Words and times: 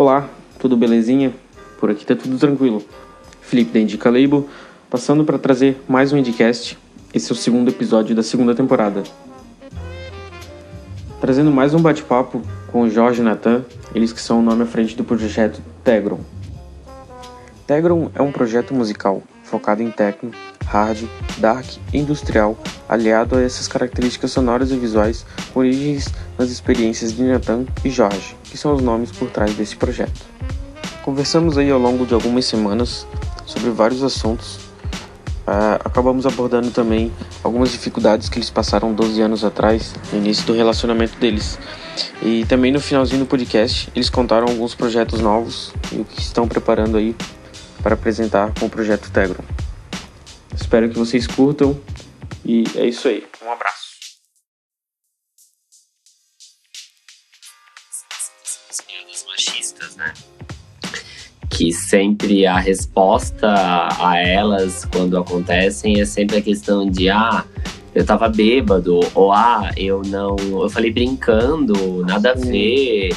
Olá, 0.00 0.28
tudo 0.60 0.76
belezinha? 0.76 1.34
Por 1.80 1.90
aqui 1.90 2.06
tá 2.06 2.14
tudo 2.14 2.38
tranquilo. 2.38 2.84
Felipe 3.40 3.72
da 3.72 3.80
Indica 3.80 4.08
Label, 4.08 4.48
passando 4.88 5.24
para 5.24 5.40
trazer 5.40 5.82
mais 5.88 6.12
um 6.12 6.16
Indicast. 6.16 6.78
Esse 7.12 7.32
é 7.32 7.34
o 7.34 7.36
segundo 7.36 7.68
episódio 7.68 8.14
da 8.14 8.22
segunda 8.22 8.54
temporada. 8.54 9.02
Trazendo 11.20 11.50
mais 11.50 11.74
um 11.74 11.82
bate-papo 11.82 12.40
com 12.70 12.82
o 12.82 12.88
Jorge 12.88 13.22
e 13.22 13.24
Natan, 13.24 13.64
eles 13.92 14.12
que 14.12 14.20
são 14.20 14.38
o 14.38 14.42
nome 14.42 14.62
à 14.62 14.66
frente 14.66 14.94
do 14.94 15.02
projeto 15.02 15.60
Tegron. 15.82 16.20
Tegron 17.66 18.08
é 18.14 18.22
um 18.22 18.30
projeto 18.30 18.72
musical 18.72 19.20
focado 19.42 19.82
em 19.82 19.90
techno, 19.90 20.30
hard, 20.68 21.08
dark 21.38 21.66
industrial, 21.92 22.56
aliado 22.88 23.36
a 23.36 23.42
essas 23.42 23.66
características 23.66 24.30
sonoras 24.30 24.70
e 24.70 24.76
visuais 24.76 25.24
com 25.52 25.60
origens 25.60 26.08
nas 26.38 26.50
experiências 26.50 27.14
de 27.14 27.22
Nathan 27.22 27.64
e 27.84 27.90
Jorge, 27.90 28.36
que 28.44 28.58
são 28.58 28.74
os 28.74 28.82
nomes 28.82 29.10
por 29.10 29.30
trás 29.30 29.54
desse 29.54 29.76
projeto. 29.76 30.20
Conversamos 31.02 31.56
aí 31.56 31.70
ao 31.70 31.78
longo 31.78 32.04
de 32.04 32.12
algumas 32.12 32.44
semanas 32.44 33.06
sobre 33.46 33.70
vários 33.70 34.02
assuntos. 34.02 34.56
Uh, 35.46 35.80
acabamos 35.82 36.26
abordando 36.26 36.70
também 36.70 37.10
algumas 37.42 37.72
dificuldades 37.72 38.28
que 38.28 38.36
eles 38.36 38.50
passaram 38.50 38.92
12 38.92 39.22
anos 39.22 39.42
atrás, 39.42 39.94
no 40.12 40.18
início 40.18 40.44
do 40.44 40.52
relacionamento 40.52 41.18
deles. 41.18 41.58
E 42.22 42.44
também 42.44 42.70
no 42.70 42.80
finalzinho 42.80 43.20
do 43.20 43.26
podcast, 43.26 43.90
eles 43.96 44.10
contaram 44.10 44.46
alguns 44.46 44.74
projetos 44.74 45.20
novos 45.20 45.72
e 45.90 45.96
o 45.96 46.04
que 46.04 46.20
estão 46.20 46.46
preparando 46.46 46.98
aí 46.98 47.16
para 47.82 47.94
apresentar 47.94 48.52
com 48.58 48.66
o 48.66 48.70
projeto 48.70 49.10
Tegron. 49.10 49.57
Espero 50.60 50.90
que 50.90 50.98
vocês 50.98 51.26
curtam 51.26 51.80
e 52.44 52.64
é 52.74 52.86
isso 52.86 53.08
aí. 53.08 53.24
Um 53.42 53.50
abraço. 53.50 53.88
As 58.68 58.80
piadas 58.80 59.24
machistas, 59.26 59.96
né? 59.96 60.12
Que 61.48 61.72
sempre 61.72 62.44
a 62.44 62.58
resposta 62.58 63.48
a 63.98 64.18
elas 64.18 64.84
quando 64.84 65.16
acontecem 65.16 66.00
é 66.00 66.04
sempre 66.04 66.38
a 66.38 66.42
questão 66.42 66.90
de 66.90 67.08
ah, 67.08 67.44
eu 67.94 68.04
tava 68.04 68.28
bêbado, 68.28 69.00
ou 69.14 69.32
ah, 69.32 69.70
eu 69.76 70.02
não. 70.02 70.36
Eu 70.38 70.68
falei 70.68 70.90
brincando, 70.90 72.04
nada 72.04 72.32
a 72.32 72.34
ver. 72.34 73.16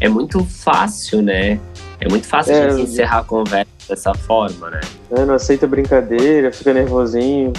É 0.00 0.08
muito 0.08 0.44
fácil, 0.44 1.22
né? 1.22 1.58
É 2.04 2.08
muito 2.08 2.26
fácil 2.26 2.52
é, 2.52 2.66
a 2.66 2.68
gente 2.68 2.82
encerrar 2.82 3.20
a 3.20 3.24
conversa 3.24 3.70
dessa 3.88 4.12
forma, 4.12 4.68
né? 4.68 4.80
É, 5.10 5.24
não 5.24 5.34
aceita 5.34 5.66
brincadeira, 5.66 6.52
fica 6.52 6.74
nervosinho. 6.74 7.50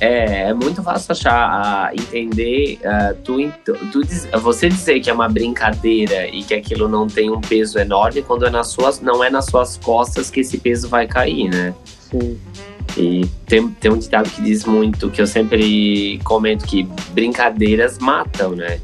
É, 0.00 0.48
é 0.48 0.54
muito 0.54 0.80
fácil 0.80 1.10
achar, 1.10 1.90
uh, 1.90 1.94
entender, 1.94 2.78
uh, 2.84 3.16
tu, 3.24 3.52
tu 3.64 4.02
você 4.40 4.68
dizer 4.68 5.00
que 5.00 5.10
é 5.10 5.12
uma 5.12 5.28
brincadeira 5.28 6.28
e 6.28 6.44
que 6.44 6.54
aquilo 6.54 6.88
não 6.88 7.08
tem 7.08 7.30
um 7.30 7.40
peso 7.40 7.78
enorme 7.78 8.22
quando 8.22 8.46
é 8.46 8.50
nas 8.50 8.68
suas, 8.68 9.00
não 9.00 9.24
é 9.24 9.30
nas 9.30 9.46
suas 9.46 9.76
costas 9.76 10.30
que 10.30 10.40
esse 10.40 10.58
peso 10.58 10.88
vai 10.88 11.08
cair, 11.08 11.48
né? 11.48 11.74
Sim. 12.10 12.38
E 12.96 13.26
tem, 13.46 13.68
tem 13.68 13.90
um 13.90 13.98
ditado 13.98 14.30
que 14.30 14.40
diz 14.40 14.64
muito, 14.64 15.10
que 15.10 15.20
eu 15.20 15.26
sempre 15.26 16.20
comento 16.22 16.64
que 16.64 16.84
brincadeiras 17.10 17.98
matam, 17.98 18.52
né? 18.54 18.78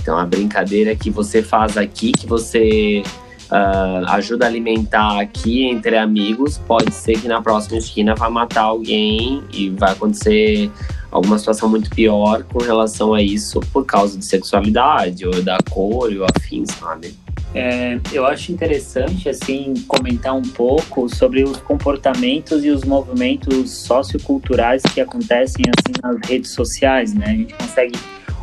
Então 0.00 0.18
a 0.18 0.26
brincadeira 0.26 0.94
que 0.94 1.10
você 1.10 1.42
faz 1.42 1.78
aqui, 1.78 2.12
que 2.12 2.26
você 2.26 3.02
uh, 3.50 4.06
ajuda 4.08 4.46
a 4.46 4.48
alimentar 4.48 5.20
aqui 5.20 5.64
entre 5.64 5.96
amigos, 5.96 6.58
pode 6.58 6.92
ser 6.92 7.20
que 7.20 7.28
na 7.28 7.40
próxima 7.40 7.78
esquina 7.78 8.14
vá 8.14 8.30
matar 8.30 8.62
alguém 8.62 9.42
e 9.52 9.70
vai 9.70 9.92
acontecer 9.92 10.70
alguma 11.10 11.38
situação 11.38 11.68
muito 11.68 11.88
pior 11.90 12.42
com 12.44 12.58
relação 12.58 13.14
a 13.14 13.22
isso 13.22 13.60
por 13.72 13.84
causa 13.86 14.18
de 14.18 14.24
sexualidade 14.24 15.26
ou 15.26 15.42
da 15.42 15.58
cor 15.70 16.12
ou 16.12 16.26
afins, 16.36 16.70
sabe? 16.72 17.14
É, 17.54 17.98
eu 18.12 18.26
acho 18.26 18.52
interessante 18.52 19.28
assim 19.28 19.72
comentar 19.88 20.34
um 20.34 20.42
pouco 20.42 21.08
sobre 21.08 21.42
os 21.42 21.56
comportamentos 21.58 22.64
e 22.64 22.70
os 22.70 22.84
movimentos 22.84 23.70
socioculturais 23.70 24.82
que 24.82 25.00
acontecem 25.00 25.64
assim 25.66 26.00
nas 26.02 26.28
redes 26.28 26.50
sociais, 26.50 27.14
né? 27.14 27.26
A 27.26 27.34
gente 27.34 27.54
consegue 27.54 27.98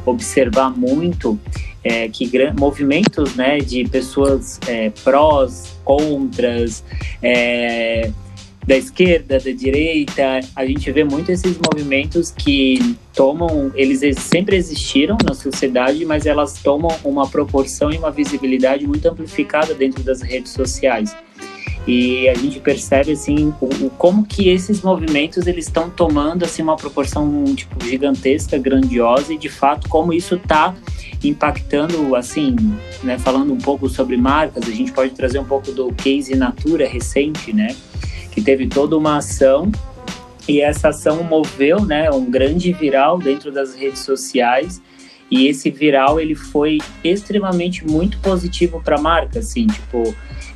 observar 0.06 0.72
muito 0.72 1.40
é, 1.84 2.08
que 2.08 2.30
movimentos 2.58 3.36
né, 3.36 3.60
de 3.60 3.84
pessoas 3.86 4.60
é, 4.68 4.90
prós, 5.04 5.78
contras, 5.84 6.84
é, 7.22 8.12
da 8.66 8.78
esquerda, 8.78 9.40
da 9.40 9.52
direita, 9.52 10.40
a 10.56 10.66
gente 10.66 10.90
vê 10.92 11.04
muito 11.04 11.30
esses 11.30 11.58
movimentos 11.58 12.32
que 12.32 12.96
tomam, 13.14 13.72
eles 13.76 14.00
sempre 14.20 14.56
existiram 14.56 15.18
na 15.26 15.34
sociedade, 15.34 16.06
mas 16.06 16.26
elas 16.26 16.54
tomam 16.64 16.90
uma 17.04 17.28
proporção 17.28 17.92
e 17.92 17.98
uma 17.98 18.10
visibilidade 18.10 18.88
muito 18.88 19.06
amplificada 19.06 19.74
dentro 19.74 20.02
das 20.02 20.22
redes 20.22 20.54
sociais 20.54 21.14
e 21.86 22.30
a 22.30 22.34
gente 22.34 22.60
percebe 22.60 23.12
assim 23.12 23.54
o, 23.60 23.66
o, 23.66 23.90
como 23.90 24.26
que 24.26 24.50
esses 24.50 24.82
movimentos 24.82 25.48
eles 25.48 25.66
estão 25.66 25.90
tomando 25.90 26.46
assim 26.46 26.62
uma 26.62 26.78
proporção 26.78 27.44
tipo 27.56 27.84
gigantesca, 27.86 28.58
grandiosa 28.58 29.34
e 29.34 29.38
de 29.38 29.50
fato 29.50 29.90
como 29.90 30.14
isso 30.14 30.36
está 30.36 30.74
impactando 31.24 32.16
assim, 32.16 32.56
né, 33.02 33.18
falando 33.18 33.54
um 33.54 33.58
pouco 33.58 33.90
sobre 33.90 34.18
marcas, 34.18 34.68
a 34.68 34.72
gente 34.72 34.92
pode 34.92 35.12
trazer 35.12 35.40
um 35.40 35.46
pouco 35.46 35.72
do 35.72 35.94
case 35.94 36.36
Natura 36.36 36.88
recente, 36.88 37.54
né, 37.54 37.76
que 38.32 38.42
teve 38.42 38.68
toda 38.68 38.98
uma 38.98 39.18
ação 39.18 39.72
e 40.48 40.60
essa 40.60 40.90
ação 40.90 41.24
moveu, 41.24 41.86
né, 41.86 42.10
um 42.12 42.30
grande 42.30 42.74
viral 42.74 43.18
dentro 43.18 43.52
das 43.52 43.74
redes 43.74 44.00
sociais 44.00 44.82
e 45.32 45.48
esse 45.48 45.70
viral 45.72 46.20
ele 46.20 46.36
foi 46.36 46.78
extremamente 47.04 47.86
muito 47.86 48.20
positivo 48.20 48.82
para 48.84 48.98
a 48.98 49.02
marca, 49.02 49.40
assim, 49.40 49.66
tipo 49.68 50.14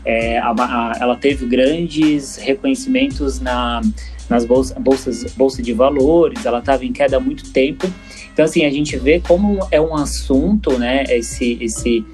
é, 0.07 0.37
a, 0.37 0.51
a, 0.51 0.97
ela 1.01 1.17
teve 1.17 1.45
grandes 1.45 2.37
reconhecimentos 2.37 3.41
na, 3.41 3.81
nas 4.29 4.45
bolsas, 4.45 4.77
bolsas 4.77 5.33
bolsa 5.33 5.61
de 5.61 5.73
valores, 5.73 6.45
ela 6.45 6.59
estava 6.59 6.85
em 6.85 6.93
queda 6.93 7.17
há 7.17 7.19
muito 7.19 7.51
tempo. 7.51 7.85
Então, 8.31 8.45
assim, 8.45 8.63
a 8.63 8.69
gente 8.69 8.95
vê 8.95 9.19
como 9.19 9.59
é 9.69 9.81
um 9.81 9.93
assunto, 9.93 10.77
né, 10.79 11.03
esse, 11.09 11.57
esse 11.59 12.05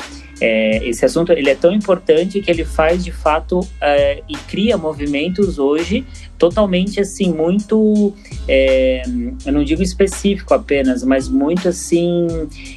é, 0.41 0.87
esse 0.87 1.05
assunto 1.05 1.31
ele 1.31 1.49
é 1.49 1.55
tão 1.55 1.71
importante 1.71 2.41
que 2.41 2.49
ele 2.49 2.65
faz 2.65 3.03
de 3.03 3.11
fato 3.11 3.67
é, 3.79 4.21
e 4.27 4.35
cria 4.35 4.77
movimentos 4.77 5.59
hoje 5.59 6.05
totalmente 6.37 6.99
assim 6.99 7.31
muito 7.31 8.13
é, 8.47 9.03
eu 9.45 9.53
não 9.53 9.63
digo 9.63 9.81
específico 9.81 10.53
apenas 10.53 11.03
mas 11.03 11.29
muito 11.29 11.69
assim 11.69 12.27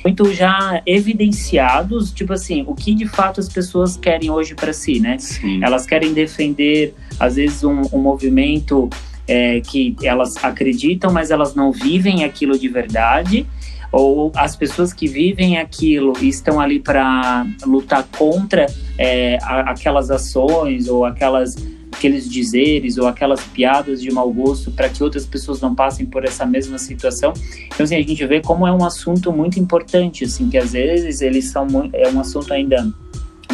muito 0.04 0.32
já 0.32 0.82
evidenciados 0.86 2.12
tipo 2.12 2.32
assim 2.32 2.62
o 2.66 2.74
que 2.74 2.94
de 2.94 3.06
fato 3.06 3.40
as 3.40 3.48
pessoas 3.48 3.96
querem 3.96 4.30
hoje 4.30 4.54
para 4.54 4.72
si 4.72 5.00
né 5.00 5.18
Sim. 5.18 5.64
elas 5.64 5.86
querem 5.86 6.12
defender 6.12 6.94
às 7.18 7.36
vezes 7.36 7.64
um, 7.64 7.82
um 7.92 7.98
movimento 7.98 8.88
é, 9.26 9.60
que 9.60 9.96
elas 10.02 10.36
acreditam 10.44 11.10
mas 11.10 11.30
elas 11.30 11.54
não 11.54 11.72
vivem 11.72 12.22
aquilo 12.22 12.58
de 12.58 12.68
verdade 12.68 13.46
ou 13.92 14.32
as 14.34 14.56
pessoas 14.56 14.92
que 14.92 15.06
vivem 15.06 15.58
aquilo 15.58 16.12
e 16.20 16.28
estão 16.28 16.60
ali 16.60 16.78
para 16.78 17.46
lutar 17.64 18.06
contra 18.16 18.66
é, 18.98 19.38
aquelas 19.42 20.10
ações 20.10 20.88
ou 20.88 21.04
aquelas 21.04 21.56
aqueles 21.96 22.28
dizeres 22.28 22.98
ou 22.98 23.06
aquelas 23.06 23.42
piadas 23.42 24.02
de 24.02 24.10
mau 24.10 24.30
gosto 24.30 24.70
para 24.70 24.88
que 24.88 25.02
outras 25.02 25.24
pessoas 25.24 25.60
não 25.60 25.74
passem 25.74 26.04
por 26.04 26.24
essa 26.24 26.44
mesma 26.44 26.78
situação. 26.78 27.32
Então, 27.66 27.84
assim, 27.84 27.96
a 27.96 28.02
gente 28.02 28.24
vê 28.26 28.40
como 28.40 28.66
é 28.66 28.72
um 28.72 28.84
assunto 28.84 29.32
muito 29.32 29.58
importante, 29.58 30.24
assim, 30.24 30.50
que 30.50 30.58
às 30.58 30.72
vezes 30.72 31.22
eles 31.22 31.50
são 31.50 31.66
é 31.94 32.08
um 32.10 32.20
assunto 32.20 32.52
ainda 32.52 32.86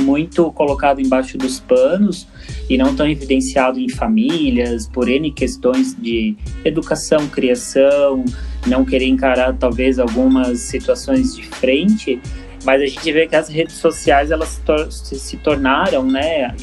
muito 0.00 0.50
colocado 0.52 1.00
embaixo 1.00 1.38
dos 1.38 1.60
panos 1.60 2.26
e 2.68 2.76
não 2.76 2.94
tão 2.94 3.06
evidenciado 3.06 3.78
em 3.78 3.88
famílias, 3.88 4.88
por 4.88 5.08
N 5.08 5.30
questões 5.30 5.94
de 5.94 6.36
educação, 6.64 7.28
criação, 7.28 8.24
não 8.66 8.84
querer 8.84 9.06
encarar 9.06 9.54
talvez 9.54 9.98
algumas 9.98 10.60
situações 10.60 11.34
de 11.34 11.44
frente, 11.46 12.20
mas 12.64 12.80
a 12.80 12.86
gente 12.86 13.12
vê 13.12 13.26
que 13.26 13.34
as 13.34 13.48
redes 13.48 13.76
sociais 13.76 14.30
elas 14.30 14.60
se, 14.90 15.36
tornaram, 15.36 16.04
né, 16.04 16.54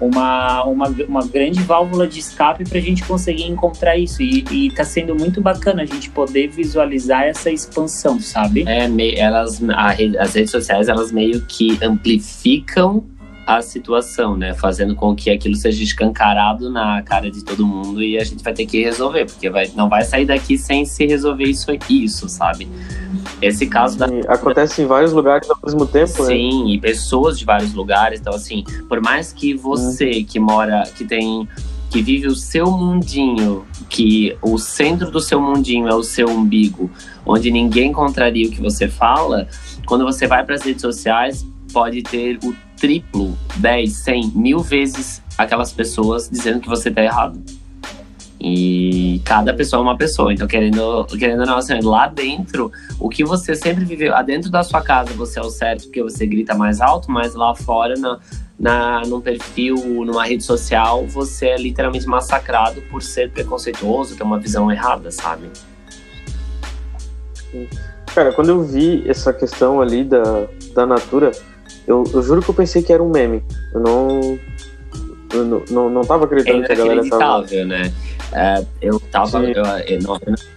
uma, 0.00 0.64
uma, 0.64 0.88
uma 1.06 1.26
grande 1.26 1.62
válvula 1.62 2.06
de 2.06 2.18
escape 2.18 2.64
para 2.64 2.78
a 2.78 2.80
gente 2.80 3.04
conseguir 3.04 3.44
encontrar 3.44 3.96
isso 3.96 4.22
e 4.22 4.66
está 4.66 4.84
sendo 4.84 5.14
muito 5.14 5.40
bacana 5.40 5.82
a 5.82 5.86
gente 5.86 6.10
poder 6.10 6.48
visualizar 6.48 7.24
essa 7.24 7.50
expansão, 7.50 8.18
sabe? 8.20 8.64
É, 8.66 8.88
elas, 9.18 9.60
rede, 9.96 10.18
as 10.18 10.34
redes 10.34 10.50
sociais 10.50 10.88
elas 10.88 11.12
meio 11.12 11.42
que 11.42 11.78
amplificam 11.82 13.04
a 13.46 13.60
situação, 13.62 14.36
né? 14.36 14.54
Fazendo 14.54 14.94
com 14.94 15.14
que 15.14 15.30
aquilo 15.30 15.54
seja 15.54 15.82
escancarado 15.82 16.70
na 16.70 17.02
cara 17.02 17.30
de 17.30 17.44
todo 17.44 17.66
mundo 17.66 18.02
e 18.02 18.18
a 18.18 18.24
gente 18.24 18.42
vai 18.42 18.52
ter 18.52 18.66
que 18.66 18.82
resolver, 18.82 19.26
porque 19.26 19.50
vai, 19.50 19.70
não 19.74 19.88
vai 19.88 20.04
sair 20.04 20.24
daqui 20.24 20.56
sem 20.56 20.84
se 20.84 21.06
resolver 21.06 21.44
isso 21.44 21.70
aqui, 21.70 22.04
isso, 22.04 22.28
sabe? 22.28 22.68
Esse 23.40 23.66
caso 23.66 23.98
da... 23.98 24.06
Acontece 24.28 24.82
em 24.82 24.86
vários 24.86 25.12
lugares 25.12 25.48
ao 25.50 25.58
mesmo 25.64 25.86
tempo, 25.86 26.22
né? 26.22 26.28
Sim, 26.28 26.64
né? 26.64 26.70
e 26.70 26.80
pessoas 26.80 27.38
de 27.38 27.44
vários 27.44 27.74
lugares. 27.74 28.20
Então, 28.20 28.34
assim, 28.34 28.64
por 28.88 29.00
mais 29.00 29.32
que 29.32 29.54
você 29.54 30.20
hum. 30.20 30.24
que 30.24 30.38
mora, 30.38 30.84
que 30.96 31.04
tem 31.04 31.48
que 31.90 32.02
vive 32.02 32.26
o 32.26 32.34
seu 32.34 32.72
mundinho, 32.72 33.64
que 33.88 34.36
o 34.42 34.58
centro 34.58 35.12
do 35.12 35.20
seu 35.20 35.40
mundinho 35.40 35.86
é 35.86 35.94
o 35.94 36.02
seu 36.02 36.28
umbigo, 36.28 36.90
onde 37.24 37.52
ninguém 37.52 37.92
contraria 37.92 38.48
o 38.48 38.50
que 38.50 38.60
você 38.60 38.88
fala, 38.88 39.46
quando 39.86 40.04
você 40.04 40.26
vai 40.26 40.44
para 40.44 40.56
as 40.56 40.62
redes 40.62 40.82
sociais, 40.82 41.46
pode 41.72 42.02
ter 42.02 42.40
o 42.42 42.52
triplo, 42.84 43.34
10, 43.56 43.90
100, 43.90 44.32
mil 44.34 44.58
vezes 44.60 45.22
aquelas 45.38 45.72
pessoas 45.72 46.28
dizendo 46.28 46.60
que 46.60 46.68
você 46.68 46.90
tá 46.90 47.02
errado. 47.02 47.42
E 48.38 49.22
cada 49.24 49.54
pessoa 49.54 49.80
é 49.80 49.82
uma 49.82 49.96
pessoa. 49.96 50.34
Então, 50.34 50.46
querendo, 50.46 51.06
querendo 51.18 51.40
ou 51.40 51.46
não, 51.46 51.56
assim, 51.56 51.80
lá 51.80 52.06
dentro, 52.06 52.70
o 53.00 53.08
que 53.08 53.24
você 53.24 53.54
sempre 53.54 53.86
viveu, 53.86 54.12
dentro 54.22 54.50
da 54.50 54.62
sua 54.62 54.82
casa 54.82 55.14
você 55.14 55.38
é 55.38 55.42
o 55.42 55.48
certo 55.48 55.84
porque 55.84 56.02
você 56.02 56.26
grita 56.26 56.54
mais 56.54 56.82
alto, 56.82 57.10
mas 57.10 57.34
lá 57.34 57.54
fora, 57.54 57.94
na, 57.96 58.20
na, 58.60 59.00
num 59.06 59.22
perfil, 59.22 59.76
numa 60.04 60.26
rede 60.26 60.44
social, 60.44 61.06
você 61.06 61.46
é 61.46 61.56
literalmente 61.56 62.06
massacrado 62.06 62.82
por 62.90 63.00
ser 63.00 63.30
preconceituoso, 63.30 64.14
ter 64.14 64.24
uma 64.24 64.38
visão 64.38 64.70
errada, 64.70 65.10
sabe? 65.10 65.48
Cara, 68.14 68.30
quando 68.34 68.50
eu 68.50 68.62
vi 68.62 69.08
essa 69.08 69.32
questão 69.32 69.80
ali 69.80 70.04
da, 70.04 70.46
da 70.74 70.84
Natura, 70.84 71.32
eu, 71.86 72.04
eu 72.12 72.22
juro 72.22 72.42
que 72.42 72.50
eu 72.50 72.54
pensei 72.54 72.82
que 72.82 72.92
era 72.92 73.02
um 73.02 73.10
meme. 73.10 73.42
Eu 73.72 73.80
não. 73.80 74.38
Eu 75.32 75.44
não, 75.44 75.62
não, 75.68 75.90
não 75.90 76.02
tava 76.02 76.24
acreditando 76.26 76.62
é 76.62 76.66
que 76.66 76.72
a 76.72 76.76
galera 76.76 77.08
tava. 77.08 77.64
né? 77.64 77.92
É, 78.32 78.64
eu 78.80 79.00
tava. 79.00 79.42
Eu, 79.44 79.64
eu, 79.86 80.00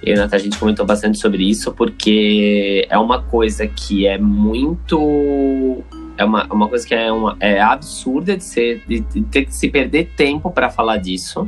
eu, 0.04 0.28
a 0.32 0.38
gente 0.38 0.58
comentou 0.58 0.86
bastante 0.86 1.18
sobre 1.18 1.50
isso, 1.50 1.72
porque 1.74 2.86
é 2.90 2.98
uma 2.98 3.22
coisa 3.22 3.68
que 3.68 4.08
é 4.08 4.18
muito. 4.18 5.84
É 6.18 6.26
uma, 6.26 6.46
uma 6.52 6.68
coisa 6.68 6.86
que 6.86 6.96
é, 6.96 7.12
uma, 7.12 7.36
é 7.40 7.60
absurda 7.62 8.36
de, 8.38 8.44
ser, 8.44 8.84
de, 8.88 9.02
de 9.02 9.22
ter 9.22 9.46
que 9.46 9.54
se 9.54 9.70
perder 9.70 10.12
tempo 10.16 10.50
para 10.50 10.70
falar 10.70 10.98
disso, 10.98 11.48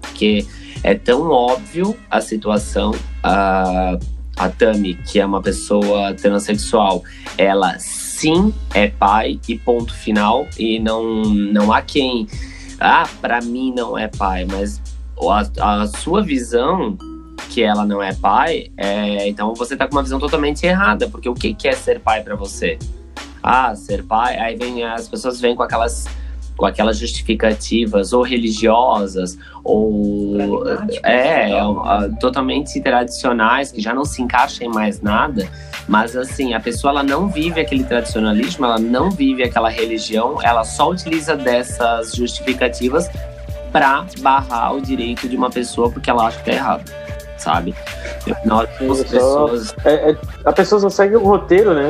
porque 0.00 0.46
é 0.82 0.94
tão 0.94 1.30
óbvio 1.30 1.96
a 2.10 2.20
situação. 2.20 2.92
A, 3.22 3.98
a 4.36 4.48
Tami, 4.48 4.94
que 4.94 5.20
é 5.20 5.26
uma 5.26 5.42
pessoa 5.42 6.14
transexual, 6.14 7.02
ela 7.36 7.78
sim 8.22 8.54
é 8.72 8.86
pai 8.86 9.40
e 9.48 9.58
ponto 9.58 9.92
final, 9.92 10.46
e 10.56 10.78
não, 10.78 11.24
não 11.24 11.72
há 11.72 11.82
quem. 11.82 12.28
Ah, 12.78 13.08
para 13.20 13.40
mim 13.40 13.72
não 13.74 13.98
é 13.98 14.06
pai, 14.06 14.46
mas 14.48 14.80
a, 15.60 15.82
a 15.82 15.86
sua 15.88 16.22
visão 16.22 16.96
que 17.50 17.62
ela 17.62 17.84
não 17.84 18.00
é 18.00 18.14
pai, 18.14 18.70
é, 18.76 19.28
então 19.28 19.54
você 19.54 19.76
tá 19.76 19.88
com 19.88 19.96
uma 19.96 20.02
visão 20.02 20.20
totalmente 20.20 20.64
errada, 20.64 21.08
porque 21.08 21.28
o 21.28 21.34
que, 21.34 21.52
que 21.52 21.66
é 21.66 21.72
ser 21.72 21.98
pai 21.98 22.22
para 22.22 22.36
você? 22.36 22.78
Ah, 23.42 23.74
ser 23.74 24.04
pai, 24.04 24.38
aí 24.38 24.56
vem 24.56 24.84
as 24.84 25.08
pessoas 25.08 25.40
vêm 25.40 25.56
com 25.56 25.62
aquelas 25.64 26.06
com 26.56 26.66
aquelas 26.66 26.98
justificativas 26.98 28.12
ou 28.12 28.22
religiosas 28.22 29.36
ou 29.64 30.64
é, 31.02 31.50
é, 31.50 31.60
totalmente 32.20 32.80
tradicionais 32.80 33.72
que 33.72 33.80
já 33.80 33.92
não 33.94 34.04
se 34.04 34.22
encaixam 34.22 34.68
em 34.68 34.70
mais 34.70 35.00
nada 35.00 35.50
mas 35.88 36.16
assim 36.16 36.54
a 36.54 36.60
pessoa 36.60 36.90
ela 36.90 37.02
não 37.02 37.28
vive 37.28 37.60
aquele 37.60 37.84
tradicionalismo 37.84 38.64
ela 38.64 38.78
não 38.78 39.10
vive 39.10 39.42
aquela 39.42 39.68
religião 39.68 40.38
ela 40.42 40.64
só 40.64 40.90
utiliza 40.90 41.36
dessas 41.36 42.12
justificativas 42.12 43.08
para 43.72 44.04
barrar 44.20 44.74
o 44.74 44.80
direito 44.80 45.28
de 45.28 45.36
uma 45.36 45.50
pessoa 45.50 45.90
porque 45.90 46.10
ela 46.10 46.26
acha 46.26 46.38
que 46.38 46.44
tá 46.44 46.52
errado, 46.52 46.92
sabe? 47.38 47.74
Nós, 48.44 48.68
as 48.68 49.02
pessoas... 49.02 49.74
É, 49.84 50.10
é, 50.10 50.16
a 50.44 50.52
pessoa 50.52 50.80
só 50.80 50.90
segue 50.90 51.16
o 51.16 51.24
roteiro, 51.24 51.72
né? 51.72 51.88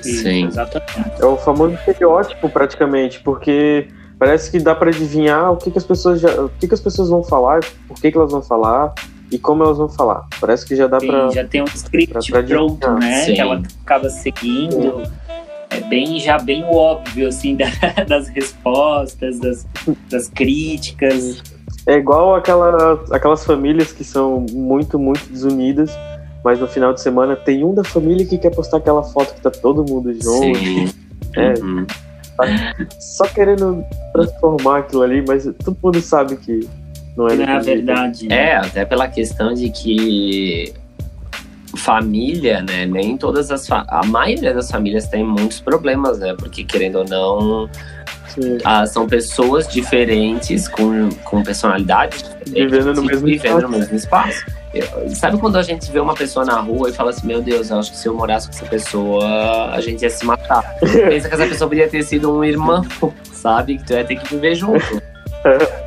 Sim. 0.00 0.46
Exatamente. 0.46 1.20
É 1.20 1.24
o 1.24 1.36
famoso 1.36 1.74
estereótipo, 1.74 2.48
praticamente, 2.48 3.20
porque 3.20 3.88
parece 4.18 4.50
que 4.50 4.60
dá 4.60 4.74
para 4.74 4.90
adivinhar 4.90 5.50
o 5.50 5.56
que, 5.56 5.70
que 5.70 5.78
as 5.78 5.84
pessoas 5.84 6.20
já, 6.20 6.30
o 6.40 6.48
que, 6.48 6.68
que 6.68 6.74
as 6.74 6.80
pessoas 6.80 7.08
vão 7.08 7.24
falar, 7.24 7.60
por 7.88 8.00
que, 8.00 8.12
que 8.12 8.16
elas 8.16 8.30
vão 8.30 8.42
falar 8.42 8.94
e 9.30 9.38
como 9.38 9.62
elas 9.64 9.78
vão 9.78 9.88
falar. 9.88 10.26
Parece 10.40 10.66
que 10.66 10.76
já 10.76 10.86
dá 10.86 10.98
para 10.98 11.30
já 11.30 11.44
tem 11.44 11.62
um 11.62 11.66
script 11.66 12.12
pra, 12.12 12.42
pra 12.42 12.42
pronto, 12.42 12.90
né? 12.94 13.22
Sim. 13.24 13.34
Que 13.34 13.40
ela 13.40 13.62
acaba 13.84 14.08
seguindo. 14.10 15.04
Sim 15.04 15.24
é 15.74 15.80
bem 15.80 16.20
já 16.20 16.38
bem 16.38 16.64
o 16.64 16.76
óbvio 16.76 17.28
assim 17.28 17.56
da, 17.58 17.66
das 18.06 18.28
respostas, 18.28 19.38
das, 19.38 19.66
das 20.08 20.28
críticas. 20.28 21.42
É 21.86 21.94
igual 21.94 22.34
aquela, 22.34 23.04
aquelas 23.10 23.44
famílias 23.44 23.92
que 23.92 24.04
são 24.04 24.46
muito, 24.52 24.98
muito 24.98 25.28
desunidas, 25.28 25.90
mas 26.42 26.58
no 26.58 26.66
final 26.66 26.94
de 26.94 27.00
semana 27.00 27.36
tem 27.36 27.64
um 27.64 27.74
da 27.74 27.84
família 27.84 28.24
que 28.24 28.38
quer 28.38 28.50
postar 28.50 28.78
aquela 28.78 29.02
foto 29.02 29.34
que 29.34 29.40
tá 29.40 29.50
todo 29.50 29.84
mundo 29.84 30.12
junto. 30.14 30.58
Sim. 30.58 30.88
É, 31.36 31.54
uhum. 31.60 31.84
tá 32.36 32.46
só 33.00 33.26
querendo 33.26 33.84
transformar 34.12 34.78
aquilo 34.78 35.02
ali, 35.02 35.24
mas 35.26 35.44
todo 35.64 35.76
mundo 35.82 36.00
sabe 36.00 36.36
que 36.36 36.68
não 37.16 37.28
é, 37.28 37.56
é 37.56 37.60
verdade. 37.60 38.28
Né? 38.28 38.50
É, 38.50 38.56
até 38.56 38.84
pela 38.84 39.08
questão 39.08 39.54
de 39.54 39.70
que 39.70 40.74
família, 41.76 42.62
né? 42.62 42.86
Nem 42.86 43.16
todas 43.16 43.50
as 43.50 43.70
a 43.70 44.02
maioria 44.06 44.54
das 44.54 44.70
famílias 44.70 45.08
tem 45.08 45.24
muitos 45.24 45.60
problemas, 45.60 46.18
né? 46.18 46.34
Porque 46.38 46.64
querendo 46.64 46.96
ou 46.96 47.04
não, 47.04 47.70
ah, 48.64 48.86
são 48.86 49.06
pessoas 49.06 49.68
diferentes 49.68 50.68
com, 50.68 51.08
com 51.24 51.42
personalidades 51.42 52.24
vivendo 52.46 52.94
no 52.94 53.02
mesmo 53.02 53.26
vivendo 53.26 53.58
espaço. 53.58 53.62
no 53.62 53.68
mesmo 53.68 53.96
espaço. 53.96 54.46
sabe 55.14 55.38
quando 55.38 55.56
a 55.56 55.62
gente 55.62 55.90
vê 55.90 56.00
uma 56.00 56.14
pessoa 56.14 56.44
na 56.44 56.60
rua 56.60 56.90
e 56.90 56.92
fala 56.92 57.10
assim, 57.10 57.26
meu 57.26 57.40
Deus, 57.40 57.70
eu 57.70 57.78
acho 57.78 57.92
que 57.92 57.98
se 57.98 58.08
eu 58.08 58.14
morasse 58.14 58.48
com 58.48 58.54
essa 58.54 58.66
pessoa, 58.66 59.70
a 59.70 59.80
gente 59.80 60.02
ia 60.02 60.10
se 60.10 60.24
matar. 60.24 60.62
Pensa 60.80 61.28
que 61.28 61.34
essa 61.34 61.46
pessoa 61.46 61.68
podia 61.68 61.88
ter 61.88 62.02
sido 62.02 62.32
um 62.32 62.44
irmão, 62.44 62.84
sabe? 63.32 63.78
Que 63.78 63.84
tu 63.84 63.92
ia 63.92 64.04
ter 64.04 64.16
que 64.16 64.34
viver 64.34 64.54
junto. 64.54 65.02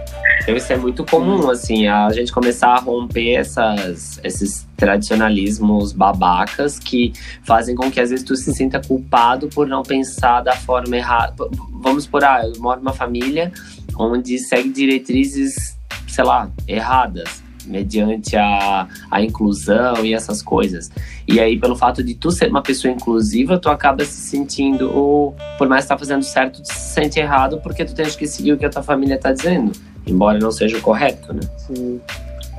Então 0.47 0.55
isso 0.55 0.71
é 0.71 0.77
muito 0.77 1.03
comum, 1.03 1.49
assim, 1.49 1.87
a 1.87 2.09
gente 2.09 2.31
começar 2.31 2.69
a 2.69 2.79
romper 2.79 3.33
essas, 3.33 4.17
esses 4.23 4.65
tradicionalismos 4.77 5.91
babacas 5.91 6.79
que 6.79 7.11
fazem 7.43 7.75
com 7.75 7.91
que 7.91 7.99
às 7.99 8.11
vezes 8.11 8.23
tu 8.23 8.33
se 8.33 8.53
sinta 8.53 8.79
culpado 8.79 9.49
por 9.49 9.67
não 9.67 9.83
pensar 9.83 10.39
da 10.39 10.55
forma 10.55 10.95
errada. 10.95 11.33
Vamos 11.81 12.07
por, 12.07 12.23
ah, 12.23 12.43
eu 12.45 12.61
moro 12.61 12.79
numa 12.79 12.93
família 12.93 13.51
onde 13.99 14.39
segue 14.39 14.69
diretrizes, 14.69 15.77
sei 16.07 16.23
lá, 16.23 16.49
erradas 16.65 17.43
mediante 17.65 18.37
a, 18.37 18.87
a 19.11 19.21
inclusão 19.21 20.05
e 20.05 20.13
essas 20.13 20.41
coisas. 20.41 20.89
E 21.27 21.41
aí, 21.41 21.59
pelo 21.59 21.75
fato 21.75 22.01
de 22.01 22.15
tu 22.15 22.31
ser 22.31 22.49
uma 22.49 22.61
pessoa 22.61 22.93
inclusiva, 22.93 23.59
tu 23.59 23.67
acaba 23.67 24.05
se 24.05 24.29
sentindo, 24.29 24.89
ou, 24.95 25.35
por 25.57 25.67
mais 25.67 25.83
que 25.83 25.89
tá 25.89 25.97
fazendo 25.97 26.23
certo, 26.23 26.61
tu 26.61 26.71
se 26.71 26.93
sente 26.93 27.19
errado 27.19 27.59
porque 27.61 27.83
tu 27.83 27.93
tens 27.93 28.15
que 28.15 28.25
seguir 28.25 28.53
o 28.53 28.57
que 28.57 28.65
a 28.65 28.69
tua 28.69 28.81
família 28.81 29.19
tá 29.19 29.33
dizendo 29.33 29.73
embora 30.07 30.39
não 30.39 30.51
seja 30.51 30.77
o 30.77 30.81
correto, 30.81 31.33
né? 31.33 31.41
Sim. 31.57 32.01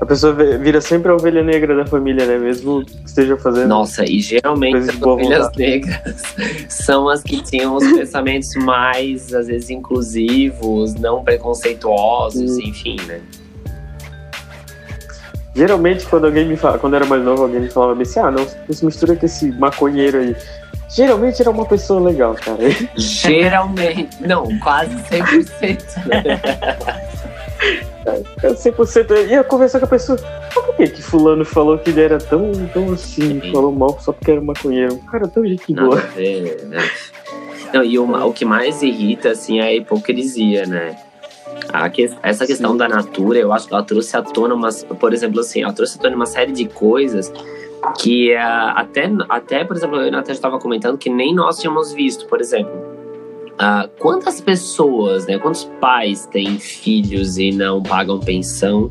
A 0.00 0.06
pessoa 0.06 0.32
vira 0.32 0.80
sempre 0.80 1.10
a 1.10 1.14
ovelha 1.14 1.42
negra 1.42 1.74
da 1.74 1.84
família, 1.84 2.24
né? 2.24 2.38
Mesmo 2.38 2.84
que 2.84 2.94
esteja 3.04 3.36
fazendo. 3.36 3.68
Nossa, 3.68 4.04
e 4.04 4.20
geralmente 4.20 4.90
as 4.90 5.02
ovelhas 5.02 5.50
negras 5.56 6.22
são 6.68 7.08
as 7.08 7.20
que 7.22 7.42
tinham 7.42 7.74
os 7.74 7.84
pensamentos 7.84 8.54
mais, 8.54 9.34
às 9.34 9.48
vezes, 9.48 9.70
inclusivos, 9.70 10.94
não 10.94 11.24
preconceituosos, 11.24 12.52
Sim. 12.52 12.68
enfim, 12.68 12.96
né? 13.08 13.20
Geralmente, 15.52 16.06
quando 16.06 16.26
alguém 16.26 16.46
me 16.46 16.56
fala, 16.56 16.78
quando 16.78 16.92
eu 16.92 16.98
era 16.98 17.06
mais 17.06 17.24
novo, 17.24 17.42
alguém 17.42 17.62
me 17.62 17.68
falava 17.68 18.00
assim: 18.00 18.20
ah, 18.20 18.30
não, 18.30 18.46
não 18.46 18.74
se 18.74 18.84
mistura 18.84 19.16
com 19.16 19.26
esse 19.26 19.50
maconheiro 19.50 20.18
aí. 20.18 20.36
Geralmente 20.90 21.42
era 21.42 21.50
uma 21.50 21.66
pessoa 21.66 22.00
legal, 22.00 22.34
cara. 22.34 22.58
Geralmente. 22.96 24.16
Não, 24.20 24.46
quase 24.60 24.94
100%. 24.94 26.06
Né? 26.06 26.40
100% 28.42 29.10
eu 29.10 29.28
ia 29.28 29.44
conversar 29.44 29.78
com 29.80 29.86
a 29.86 29.88
pessoa. 29.88 30.18
Por 30.52 30.76
que 30.76 30.88
que 30.88 31.02
fulano 31.02 31.44
falou 31.44 31.78
que 31.78 31.90
ele 31.90 32.00
era 32.00 32.18
tão, 32.18 32.52
tão 32.72 32.92
assim, 32.92 33.40
Sim. 33.40 33.52
falou 33.52 33.72
mal 33.72 33.98
só 34.00 34.12
porque 34.12 34.30
era 34.30 34.40
maconheiro? 34.40 34.98
Cara, 35.10 35.28
tão 35.28 35.44
gente 35.46 35.72
boa. 35.74 35.96
Ver, 35.96 36.64
né? 36.66 36.78
Não, 37.72 37.84
e 37.84 37.98
o, 37.98 38.04
o 38.04 38.32
que 38.32 38.44
mais 38.44 38.82
irrita, 38.82 39.30
assim, 39.30 39.60
é 39.60 39.64
a 39.64 39.74
hipocrisia, 39.74 40.66
né? 40.66 40.96
A 41.70 41.88
que, 41.90 42.10
essa 42.22 42.46
questão 42.46 42.72
Sim. 42.72 42.78
da 42.78 42.88
natura, 42.88 43.38
eu 43.38 43.52
acho 43.52 43.68
que 43.68 43.74
ela 43.74 43.82
trouxe 43.82 44.16
à 44.16 44.22
tona, 44.22 44.54
umas, 44.54 44.84
por 44.84 45.12
exemplo, 45.12 45.40
assim, 45.40 45.62
ela 45.62 45.72
trouxe 45.72 45.98
à 45.98 46.00
tona 46.00 46.16
uma 46.16 46.26
série 46.26 46.52
de 46.52 46.66
coisas 46.66 47.30
que 47.98 48.34
uh, 48.34 48.72
até, 48.74 49.10
até, 49.28 49.64
por 49.64 49.76
exemplo, 49.76 50.00
eu 50.00 50.18
até 50.18 50.32
estava 50.32 50.58
comentando 50.58 50.96
que 50.96 51.10
nem 51.10 51.34
nós 51.34 51.58
tínhamos 51.58 51.92
visto, 51.92 52.26
por 52.26 52.40
exemplo 52.40 52.87
Uh, 53.58 53.88
quantas 53.98 54.40
pessoas, 54.40 55.26
né, 55.26 55.36
quantos 55.36 55.64
pais 55.80 56.26
têm 56.26 56.60
filhos 56.60 57.38
e 57.38 57.50
não 57.50 57.82
pagam 57.82 58.20
pensão? 58.20 58.88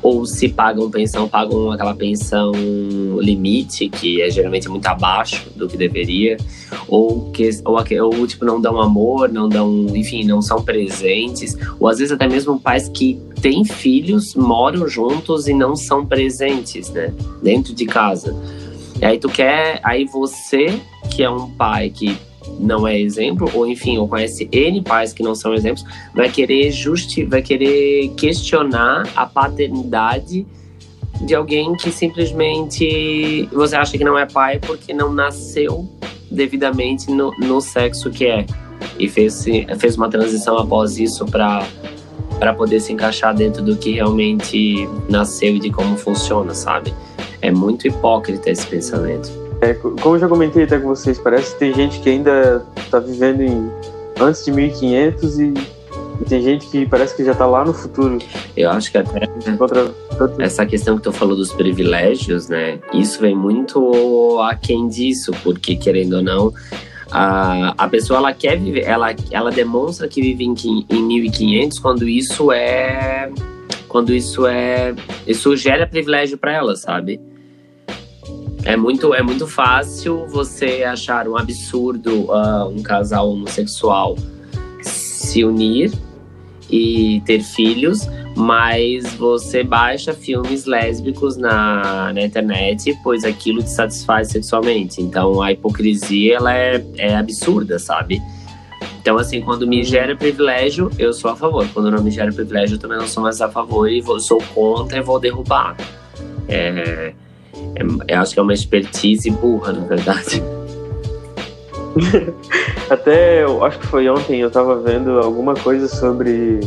Ou 0.00 0.24
se 0.24 0.48
pagam 0.48 0.90
pensão, 0.90 1.28
pagam 1.28 1.70
aquela 1.70 1.94
pensão 1.94 2.52
limite, 3.20 3.88
que 3.90 4.22
é 4.22 4.30
geralmente 4.30 4.66
muito 4.68 4.86
abaixo 4.86 5.50
do 5.54 5.68
que 5.68 5.76
deveria, 5.76 6.38
ou 6.86 7.30
que 7.32 7.50
ou, 7.64 7.76
ou 8.18 8.26
tipo 8.26 8.46
não 8.46 8.60
dão 8.60 8.80
amor, 8.80 9.30
não 9.30 9.46
dão, 9.46 9.86
enfim, 9.94 10.24
não 10.24 10.40
são 10.40 10.64
presentes, 10.64 11.54
ou 11.78 11.86
às 11.86 11.98
vezes 11.98 12.12
até 12.12 12.26
mesmo 12.26 12.58
pais 12.58 12.88
que 12.88 13.20
têm 13.42 13.62
filhos, 13.64 14.34
moram 14.34 14.88
juntos 14.88 15.48
e 15.48 15.52
não 15.52 15.76
são 15.76 16.06
presentes, 16.06 16.88
né, 16.90 17.12
dentro 17.42 17.74
de 17.74 17.84
casa. 17.84 18.34
E 19.00 19.04
aí 19.04 19.18
tu 19.18 19.28
quer, 19.28 19.80
aí 19.84 20.06
você 20.06 20.80
que 21.10 21.22
é 21.22 21.30
um 21.30 21.50
pai 21.50 21.90
que 21.90 22.16
não 22.58 22.86
é 22.86 22.98
exemplo, 22.98 23.50
ou 23.54 23.66
enfim, 23.66 23.98
ou 23.98 24.08
conhece 24.08 24.48
N 24.50 24.82
pais 24.82 25.12
que 25.12 25.22
não 25.22 25.34
são 25.34 25.54
exemplos, 25.54 25.84
vai 26.14 26.28
querer 26.30 26.70
justi 26.70 27.24
vai 27.24 27.42
querer 27.42 28.08
questionar 28.16 29.08
a 29.14 29.26
paternidade 29.26 30.46
de 31.20 31.34
alguém 31.34 31.74
que 31.76 31.90
simplesmente 31.90 33.48
você 33.52 33.76
acha 33.76 33.98
que 33.98 34.04
não 34.04 34.18
é 34.18 34.26
pai 34.26 34.58
porque 34.58 34.92
não 34.92 35.12
nasceu 35.12 35.88
devidamente 36.30 37.10
no, 37.10 37.32
no 37.38 37.60
sexo 37.60 38.10
que 38.10 38.26
é. 38.26 38.46
e 38.98 39.08
fez, 39.08 39.44
fez 39.78 39.96
uma 39.96 40.08
transição 40.08 40.56
após 40.58 40.98
isso 40.98 41.24
para 41.26 41.66
para 42.38 42.54
poder 42.54 42.78
se 42.78 42.92
encaixar 42.92 43.34
dentro 43.34 43.62
do 43.62 43.76
que 43.76 43.92
realmente 43.92 44.88
nasceu 45.08 45.56
e 45.56 45.58
de 45.58 45.70
como 45.70 45.96
funciona, 45.96 46.54
sabe? 46.54 46.94
É 47.42 47.50
muito 47.50 47.88
hipócrita 47.88 48.48
esse 48.48 48.64
pensamento. 48.64 49.47
É, 49.60 49.74
como 49.74 50.16
eu 50.16 50.18
já 50.18 50.28
comentei 50.28 50.64
até 50.64 50.78
com 50.78 50.88
vocês, 50.88 51.18
parece 51.18 51.52
que 51.52 51.58
tem 51.58 51.74
gente 51.74 52.00
que 52.00 52.08
ainda 52.08 52.64
está 52.76 52.98
vivendo 52.98 53.42
em 53.42 53.70
antes 54.20 54.44
de 54.44 54.52
1500 54.52 55.38
e 55.38 55.54
e 56.20 56.24
tem 56.24 56.42
gente 56.42 56.66
que 56.66 56.84
parece 56.84 57.14
que 57.14 57.24
já 57.24 57.32
está 57.32 57.46
lá 57.46 57.64
no 57.64 57.72
futuro. 57.72 58.18
Eu 58.56 58.70
acho 58.70 58.90
que 58.90 58.98
até 58.98 59.28
essa 60.40 60.66
questão 60.66 60.96
que 60.96 61.02
tu 61.04 61.12
falou 61.12 61.36
dos 61.36 61.52
privilégios, 61.52 62.48
né? 62.48 62.80
Isso 62.92 63.20
vem 63.20 63.36
muito 63.36 64.40
a 64.40 64.54
quem 64.56 64.88
disso, 64.88 65.30
porque 65.44 65.76
querendo 65.76 66.14
ou 66.14 66.22
não, 66.22 66.52
a, 67.10 67.72
a 67.78 67.88
pessoa 67.88 68.18
ela 68.18 68.32
quer 68.32 68.58
viver, 68.58 68.82
ela, 68.82 69.14
ela 69.30 69.50
demonstra 69.50 70.08
que 70.08 70.20
vive 70.20 70.44
em, 70.44 70.54
em 70.90 71.02
1500 71.02 71.78
quando 71.78 72.08
isso 72.08 72.50
é 72.50 73.30
quando 73.86 74.12
isso 74.12 74.46
é 74.46 74.94
isso 75.26 75.56
gera 75.56 75.86
privilégio 75.86 76.36
para 76.36 76.52
ela, 76.52 76.74
sabe? 76.74 77.20
É 78.64 78.76
muito, 78.76 79.14
é 79.14 79.22
muito 79.22 79.46
fácil 79.46 80.26
você 80.26 80.84
achar 80.84 81.28
um 81.28 81.36
absurdo 81.36 82.30
uh, 82.30 82.68
um 82.68 82.82
casal 82.82 83.30
homossexual 83.30 84.16
se 84.82 85.44
unir 85.44 85.92
e 86.70 87.22
ter 87.24 87.40
filhos, 87.40 88.06
mas 88.36 89.14
você 89.14 89.62
baixa 89.62 90.12
filmes 90.12 90.66
lésbicos 90.66 91.36
na, 91.36 92.12
na 92.12 92.22
internet, 92.22 92.98
pois 93.02 93.24
aquilo 93.24 93.62
te 93.62 93.70
satisfaz 93.70 94.28
sexualmente. 94.28 95.00
Então 95.00 95.40
a 95.40 95.52
hipocrisia 95.52 96.36
ela 96.36 96.54
é, 96.54 96.84
é 96.98 97.16
absurda, 97.16 97.78
sabe? 97.78 98.20
Então, 99.00 99.16
assim, 99.16 99.40
quando 99.40 99.66
me 99.66 99.82
gera 99.82 100.14
privilégio, 100.14 100.90
eu 100.98 101.14
sou 101.14 101.30
a 101.30 101.36
favor. 101.36 101.66
Quando 101.72 101.90
não 101.90 102.02
me 102.02 102.10
gera 102.10 102.30
privilégio, 102.30 102.74
eu 102.74 102.78
também 102.78 102.98
não 102.98 103.06
sou 103.06 103.22
mais 103.22 103.40
a 103.40 103.48
favor 103.48 103.90
e 103.90 104.02
vou, 104.02 104.20
sou 104.20 104.42
contra 104.54 104.98
e 104.98 105.00
vou 105.00 105.18
derrubar. 105.18 105.76
É, 106.46 107.14
é, 107.78 108.14
eu 108.14 108.20
acho 108.20 108.34
que 108.34 108.40
é 108.40 108.42
uma 108.42 108.54
expertise 108.54 109.30
burra, 109.30 109.72
na 109.72 109.86
verdade. 109.86 110.42
Até, 112.90 113.44
eu 113.44 113.64
acho 113.64 113.78
que 113.78 113.86
foi 113.86 114.08
ontem, 114.08 114.40
eu 114.40 114.50
tava 114.50 114.76
vendo 114.80 115.18
alguma 115.18 115.54
coisa 115.54 115.88
sobre 115.88 116.60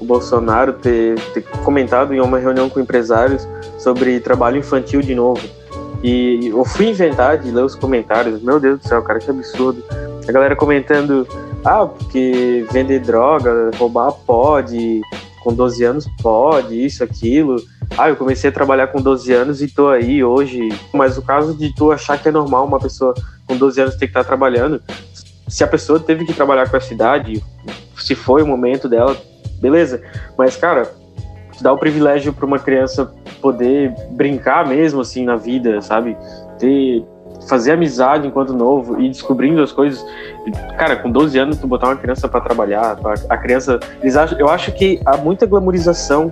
o 0.00 0.04
Bolsonaro 0.04 0.72
ter, 0.74 1.18
ter 1.34 1.42
comentado 1.64 2.14
em 2.14 2.20
uma 2.20 2.38
reunião 2.38 2.68
com 2.68 2.80
empresários 2.80 3.46
sobre 3.78 4.20
trabalho 4.20 4.58
infantil 4.58 5.00
de 5.02 5.14
novo. 5.14 5.40
E 6.02 6.48
eu 6.48 6.64
fui 6.64 6.88
inventar 6.88 7.36
de 7.38 7.50
ler 7.50 7.62
os 7.62 7.74
comentários. 7.74 8.40
Meu 8.42 8.58
Deus 8.58 8.80
do 8.80 8.88
céu, 8.88 9.02
cara, 9.02 9.18
que 9.18 9.30
absurdo. 9.30 9.82
A 10.26 10.32
galera 10.32 10.56
comentando: 10.56 11.28
ah, 11.64 11.86
porque 11.86 12.64
vender 12.72 13.00
droga, 13.00 13.70
roubar 13.76 14.12
pode, 14.12 15.02
com 15.42 15.52
12 15.52 15.84
anos 15.84 16.08
pode, 16.22 16.84
isso, 16.84 17.04
aquilo. 17.04 17.56
Ah, 17.98 18.08
eu 18.08 18.16
comecei 18.16 18.50
a 18.50 18.52
trabalhar 18.52 18.86
com 18.88 19.00
12 19.00 19.32
anos 19.32 19.62
e 19.62 19.68
tô 19.68 19.88
aí 19.88 20.22
hoje. 20.22 20.68
Mas 20.92 21.18
o 21.18 21.22
caso 21.22 21.54
de 21.54 21.74
tu 21.74 21.92
achar 21.92 22.18
que 22.18 22.28
é 22.28 22.32
normal 22.32 22.66
uma 22.66 22.78
pessoa 22.78 23.14
com 23.46 23.56
12 23.56 23.80
anos 23.80 23.94
ter 23.94 24.06
que 24.06 24.10
estar 24.10 24.24
trabalhando, 24.24 24.80
se 25.48 25.64
a 25.64 25.66
pessoa 25.66 25.98
teve 25.98 26.24
que 26.24 26.32
trabalhar 26.32 26.70
com 26.70 26.76
essa 26.76 26.94
idade, 26.94 27.42
se 27.98 28.14
foi 28.14 28.42
o 28.42 28.46
momento 28.46 28.88
dela, 28.88 29.16
beleza. 29.60 30.00
Mas, 30.38 30.56
cara, 30.56 30.90
dá 31.60 31.72
o 31.72 31.78
privilégio 31.78 32.32
para 32.32 32.46
uma 32.46 32.58
criança 32.58 33.12
poder 33.42 33.92
brincar 34.12 34.66
mesmo 34.66 35.00
assim 35.00 35.24
na 35.24 35.36
vida, 35.36 35.82
sabe? 35.82 36.16
Ter 36.58 37.04
fazer 37.48 37.72
amizade 37.72 38.26
enquanto 38.26 38.52
novo 38.52 39.00
e 39.00 39.08
descobrindo 39.08 39.62
as 39.62 39.72
coisas. 39.72 40.04
Cara, 40.78 40.96
com 40.96 41.10
12 41.10 41.38
anos 41.38 41.58
tu 41.58 41.66
botar 41.66 41.88
uma 41.88 41.96
criança 41.96 42.28
para 42.28 42.40
trabalhar, 42.40 42.98
a 43.28 43.36
criança, 43.36 43.80
eles 44.00 44.16
acham, 44.16 44.38
eu 44.38 44.48
acho 44.48 44.72
que 44.72 45.00
há 45.04 45.16
muita 45.16 45.46
glamorização 45.46 46.30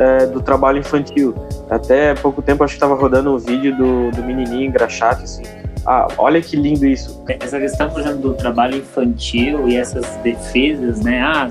é, 0.00 0.26
do 0.26 0.40
trabalho 0.40 0.78
infantil. 0.78 1.34
Até 1.68 2.14
pouco 2.14 2.40
tempo 2.40 2.64
acho 2.64 2.72
que 2.72 2.76
estava 2.76 2.94
rodando 2.94 3.34
um 3.34 3.38
vídeo 3.38 3.76
do, 3.76 4.10
do 4.10 4.24
menininho 4.24 4.66
engraxate, 4.66 5.24
assim. 5.24 5.42
Ah, 5.86 6.08
olha 6.18 6.40
que 6.40 6.56
lindo 6.56 6.86
isso. 6.86 7.22
Essa 7.28 7.58
questão, 7.58 7.88
por 7.90 8.00
exemplo, 8.00 8.18
do 8.18 8.34
trabalho 8.34 8.78
infantil 8.78 9.68
e 9.68 9.76
essas 9.76 10.06
defesas, 10.22 11.00
né? 11.00 11.20
Ah, 11.20 11.48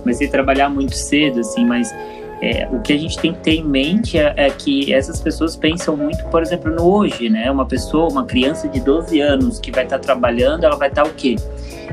comecei 0.00 0.28
a 0.28 0.30
trabalhar 0.30 0.68
muito 0.68 0.94
cedo, 0.94 1.40
assim, 1.40 1.64
mas 1.64 1.92
é, 2.40 2.68
o 2.70 2.80
que 2.80 2.92
a 2.92 2.98
gente 2.98 3.18
tem 3.18 3.32
que 3.32 3.40
ter 3.40 3.54
em 3.56 3.64
mente 3.64 4.18
é, 4.18 4.32
é, 4.36 4.50
que 4.50 4.92
essas 4.92 5.20
pessoas 5.20 5.56
pensam 5.56 5.96
muito, 5.96 6.24
por 6.26 6.42
exemplo, 6.42 6.70
no 6.70 6.82
hoje, 6.82 7.28
né? 7.28 7.50
Uma 7.50 7.66
pessoa, 7.66 8.08
uma 8.08 8.24
criança 8.24 8.68
de 8.68 8.80
12 8.80 9.20
anos 9.20 9.60
que 9.60 9.70
vai 9.70 9.84
estar 9.84 9.98
tá 9.98 10.02
trabalhando, 10.02 10.64
ela 10.64 10.76
vai 10.76 10.88
estar 10.88 11.02
tá 11.02 11.08
o 11.08 11.12
quê? 11.12 11.36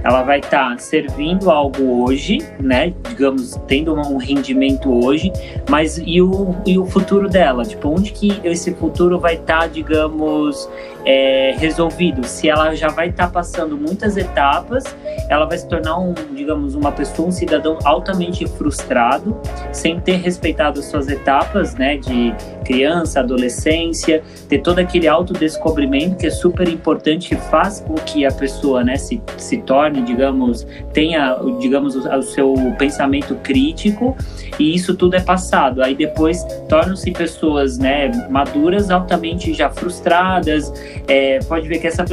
Ela 0.03 0.23
vai 0.23 0.39
estar 0.39 0.71
tá 0.71 0.77
servindo 0.77 1.49
algo 1.49 2.03
hoje, 2.03 2.39
né? 2.59 2.93
Digamos, 3.09 3.59
tendo 3.67 3.93
um 3.93 4.17
rendimento 4.17 4.91
hoje, 5.05 5.31
mas 5.69 5.97
e 5.97 6.21
o, 6.21 6.55
e 6.65 6.77
o 6.77 6.85
futuro 6.85 7.27
dela? 7.27 7.63
Tipo, 7.63 7.89
onde 7.89 8.11
que 8.11 8.39
esse 8.43 8.73
futuro 8.73 9.19
vai 9.19 9.35
estar, 9.35 9.61
tá, 9.61 9.67
digamos, 9.67 10.69
é, 11.05 11.55
resolvido? 11.57 12.25
Se 12.25 12.49
ela 12.49 12.75
já 12.75 12.89
vai 12.89 13.09
estar 13.09 13.27
tá 13.27 13.31
passando 13.31 13.77
muitas 13.77 14.17
etapas, 14.17 14.83
ela 15.29 15.45
vai 15.45 15.57
se 15.57 15.67
tornar 15.67 15.97
um, 15.97 16.13
digamos, 16.33 16.75
uma 16.75 16.91
pessoa, 16.91 17.27
um 17.27 17.31
cidadão 17.31 17.77
altamente 17.83 18.45
frustrado, 18.47 19.37
sem 19.71 19.99
ter 19.99 20.17
respeitado 20.17 20.79
as 20.79 20.85
suas 20.85 21.07
etapas, 21.07 21.75
né? 21.75 21.97
De 21.97 22.33
criança, 22.63 23.21
adolescência, 23.21 24.21
ter 24.49 24.59
todo 24.59 24.79
aquele 24.79 25.07
autodescobrimento 25.07 26.17
que 26.17 26.27
é 26.27 26.29
super 26.29 26.67
importante, 26.67 27.29
que 27.29 27.35
faz 27.35 27.79
com 27.79 27.95
que 27.95 28.25
a 28.25 28.31
pessoa, 28.31 28.83
né, 28.83 28.97
se, 28.97 29.21
se 29.37 29.57
torne 29.59 29.86
torne, 29.87 30.01
digamos, 30.01 30.67
tenha, 30.93 31.37
digamos, 31.59 31.95
o, 31.95 32.21
seu 32.21 32.53
pensamento 32.77 33.35
crítico 33.35 34.15
e 34.59 34.75
isso 34.75 34.95
tudo 34.95 35.15
é 35.15 35.21
passado. 35.21 35.81
Aí 35.81 35.95
depois 35.95 36.43
tornam-se 36.67 37.11
pessoas, 37.11 37.77
né, 37.77 38.11
maduras, 38.29 38.89
altamente 38.91 39.53
já 39.53 39.69
frustradas. 39.69 40.71
É, 41.07 41.39
pode 41.47 41.67
ver 41.67 41.79
que 41.79 41.87
essa, 41.87 42.05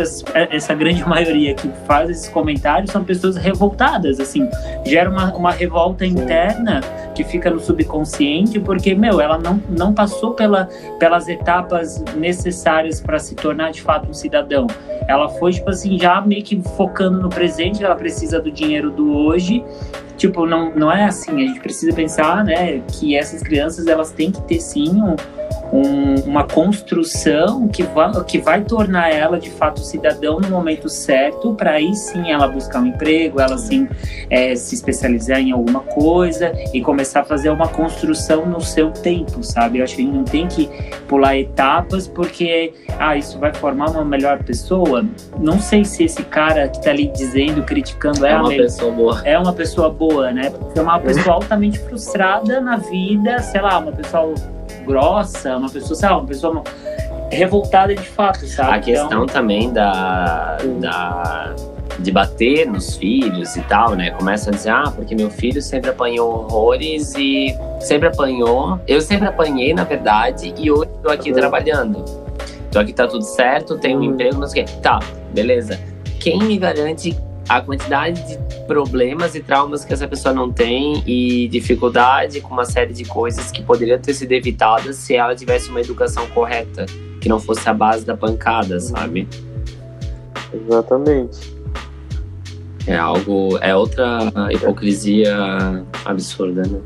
essa 0.50 0.74
grande 0.74 1.02
maioria 1.08 1.54
que 1.54 1.68
faz 1.86 2.10
esses 2.10 2.28
comentários 2.28 2.90
são 2.90 3.04
pessoas 3.04 3.36
revoltadas, 3.36 4.20
assim, 4.20 4.48
gera 4.84 5.10
uma, 5.10 5.34
uma 5.34 5.50
revolta 5.50 6.06
interna 6.06 6.80
que 7.14 7.24
fica 7.24 7.50
no 7.50 7.60
subconsciente 7.60 8.58
porque, 8.58 8.94
meu, 8.94 9.20
ela 9.20 9.38
não, 9.38 9.62
não 9.68 9.94
passou 9.94 10.32
pela, 10.32 10.68
pelas 10.98 11.28
etapas 11.28 12.02
necessárias 12.16 13.00
para 13.00 13.18
se 13.18 13.34
tornar 13.34 13.70
de 13.70 13.80
fato 13.80 14.10
um 14.10 14.14
cidadão. 14.14 14.66
Ela 15.06 15.28
foi, 15.28 15.52
tipo 15.52 15.70
assim, 15.70 15.98
já 15.98 16.20
meio 16.20 16.42
que 16.42 16.60
focando 16.76 17.20
no 17.20 17.28
presente 17.28 17.63
presente, 17.64 17.84
ela 17.84 17.94
precisa 17.94 18.40
do 18.40 18.50
dinheiro 18.50 18.90
do 18.90 19.16
hoje. 19.16 19.64
Tipo, 20.16 20.46
não, 20.46 20.74
não 20.74 20.92
é 20.92 21.04
assim. 21.04 21.32
A 21.32 21.46
gente 21.46 21.60
precisa 21.60 21.92
pensar, 21.92 22.44
né, 22.44 22.80
que 22.88 23.16
essas 23.16 23.42
crianças 23.42 23.86
elas 23.86 24.10
têm 24.10 24.30
que 24.30 24.40
ter 24.42 24.60
sim 24.60 25.00
um, 25.00 25.16
um, 25.74 26.14
uma 26.20 26.44
construção 26.44 27.66
que 27.66 27.82
vai, 27.82 28.24
que 28.24 28.38
vai 28.38 28.62
tornar 28.62 29.12
ela 29.12 29.40
de 29.40 29.50
fato 29.50 29.80
cidadão 29.80 30.38
no 30.38 30.48
momento 30.48 30.88
certo, 30.88 31.52
para 31.54 31.72
aí 31.72 31.92
sim 31.96 32.30
ela 32.30 32.46
buscar 32.46 32.80
um 32.80 32.86
emprego, 32.86 33.40
ela 33.40 33.58
sim 33.58 33.88
é, 34.30 34.54
se 34.54 34.76
especializar 34.76 35.40
em 35.40 35.50
alguma 35.50 35.80
coisa 35.80 36.52
e 36.72 36.80
começar 36.80 37.20
a 37.20 37.24
fazer 37.24 37.50
uma 37.50 37.66
construção 37.66 38.46
no 38.46 38.60
seu 38.60 38.92
tempo, 38.92 39.42
sabe? 39.42 39.78
Eu 39.78 39.84
acho 39.84 39.96
que 39.96 40.02
a 40.02 40.04
gente 40.04 40.14
não 40.14 40.24
tem 40.24 40.46
que 40.46 40.70
pular 41.08 41.36
etapas 41.36 42.06
porque, 42.06 42.72
ah, 42.96 43.16
isso 43.16 43.36
vai 43.40 43.52
formar 43.52 43.90
uma 43.90 44.04
melhor 44.04 44.44
pessoa. 44.44 45.04
Não 45.40 45.58
sei 45.58 45.84
se 45.84 46.04
esse 46.04 46.22
cara 46.22 46.68
que 46.68 46.80
tá 46.80 46.90
ali 46.90 47.08
dizendo, 47.08 47.64
criticando 47.64 48.24
é, 48.24 48.30
é 48.30 48.36
uma 48.36 48.48
pessoa 48.48 48.92
boa. 48.92 49.22
É 49.24 49.36
uma 49.36 49.52
pessoa 49.52 49.90
boa, 49.90 50.30
né? 50.30 50.50
Porque 50.50 50.78
é 50.78 50.82
uma 50.82 51.00
pessoa 51.00 51.34
altamente 51.34 51.80
frustrada 51.80 52.60
na 52.60 52.76
vida, 52.76 53.40
sei 53.40 53.60
lá, 53.60 53.78
uma 53.78 53.90
pessoa 53.90 54.34
grossa, 54.84 55.56
uma 55.56 55.70
pessoa, 55.70 55.98
lá, 56.02 56.18
uma 56.18 56.26
pessoa 56.26 56.62
revoltada 57.30 57.94
de 57.94 58.06
fato, 58.08 58.46
sabe? 58.46 58.70
A 58.70 58.78
questão 58.80 59.24
então... 59.24 59.26
também 59.26 59.72
da, 59.72 60.58
da 60.80 61.54
de 61.98 62.10
bater 62.10 62.66
nos 62.66 62.96
filhos 62.96 63.56
e 63.56 63.62
tal, 63.62 63.94
né? 63.94 64.10
Começa 64.10 64.50
a 64.50 64.52
dizer, 64.52 64.70
ah, 64.70 64.92
porque 64.94 65.14
meu 65.14 65.30
filho 65.30 65.62
sempre 65.62 65.90
apanhou 65.90 66.28
horrores 66.28 67.14
e 67.14 67.56
sempre 67.80 68.08
apanhou. 68.08 68.80
Eu 68.86 69.00
sempre 69.00 69.28
apanhei, 69.28 69.72
na 69.72 69.84
verdade, 69.84 70.52
e 70.58 70.70
hoje 70.70 70.90
tô 71.02 71.10
aqui 71.10 71.30
uhum. 71.30 71.36
trabalhando. 71.36 72.04
Tô 72.70 72.80
aqui, 72.80 72.92
tá 72.92 73.06
tudo 73.06 73.22
certo, 73.22 73.78
tenho 73.78 73.98
um 73.98 74.02
uhum. 74.02 74.10
emprego, 74.10 74.38
não 74.38 74.46
sei 74.48 74.62
o 74.62 74.66
quê. 74.66 74.72
Tá, 74.82 74.98
beleza. 75.32 75.78
Quem 76.18 76.38
me 76.40 76.58
garante 76.58 77.16
a 77.48 77.60
quantidade 77.60 78.26
de 78.26 78.38
problemas 78.66 79.34
e 79.34 79.40
traumas 79.40 79.84
que 79.84 79.92
essa 79.92 80.08
pessoa 80.08 80.32
não 80.34 80.50
tem 80.50 81.02
e 81.06 81.48
dificuldade 81.48 82.40
com 82.40 82.52
uma 82.52 82.64
série 82.64 82.92
de 82.92 83.04
coisas 83.04 83.50
que 83.50 83.62
poderiam 83.62 83.98
ter 83.98 84.14
sido 84.14 84.32
evitadas 84.32 84.96
se 84.96 85.14
ela 85.14 85.34
tivesse 85.34 85.68
uma 85.68 85.80
educação 85.80 86.26
correta, 86.28 86.86
que 87.20 87.28
não 87.28 87.38
fosse 87.38 87.68
a 87.68 87.74
base 87.74 88.04
da 88.04 88.16
pancada, 88.16 88.80
sabe? 88.80 89.28
Exatamente. 90.52 91.54
É 92.86 92.96
algo, 92.96 93.58
é 93.60 93.74
outra 93.74 94.32
hipocrisia 94.50 95.34
absurda, 96.04 96.62
né? 96.62 96.80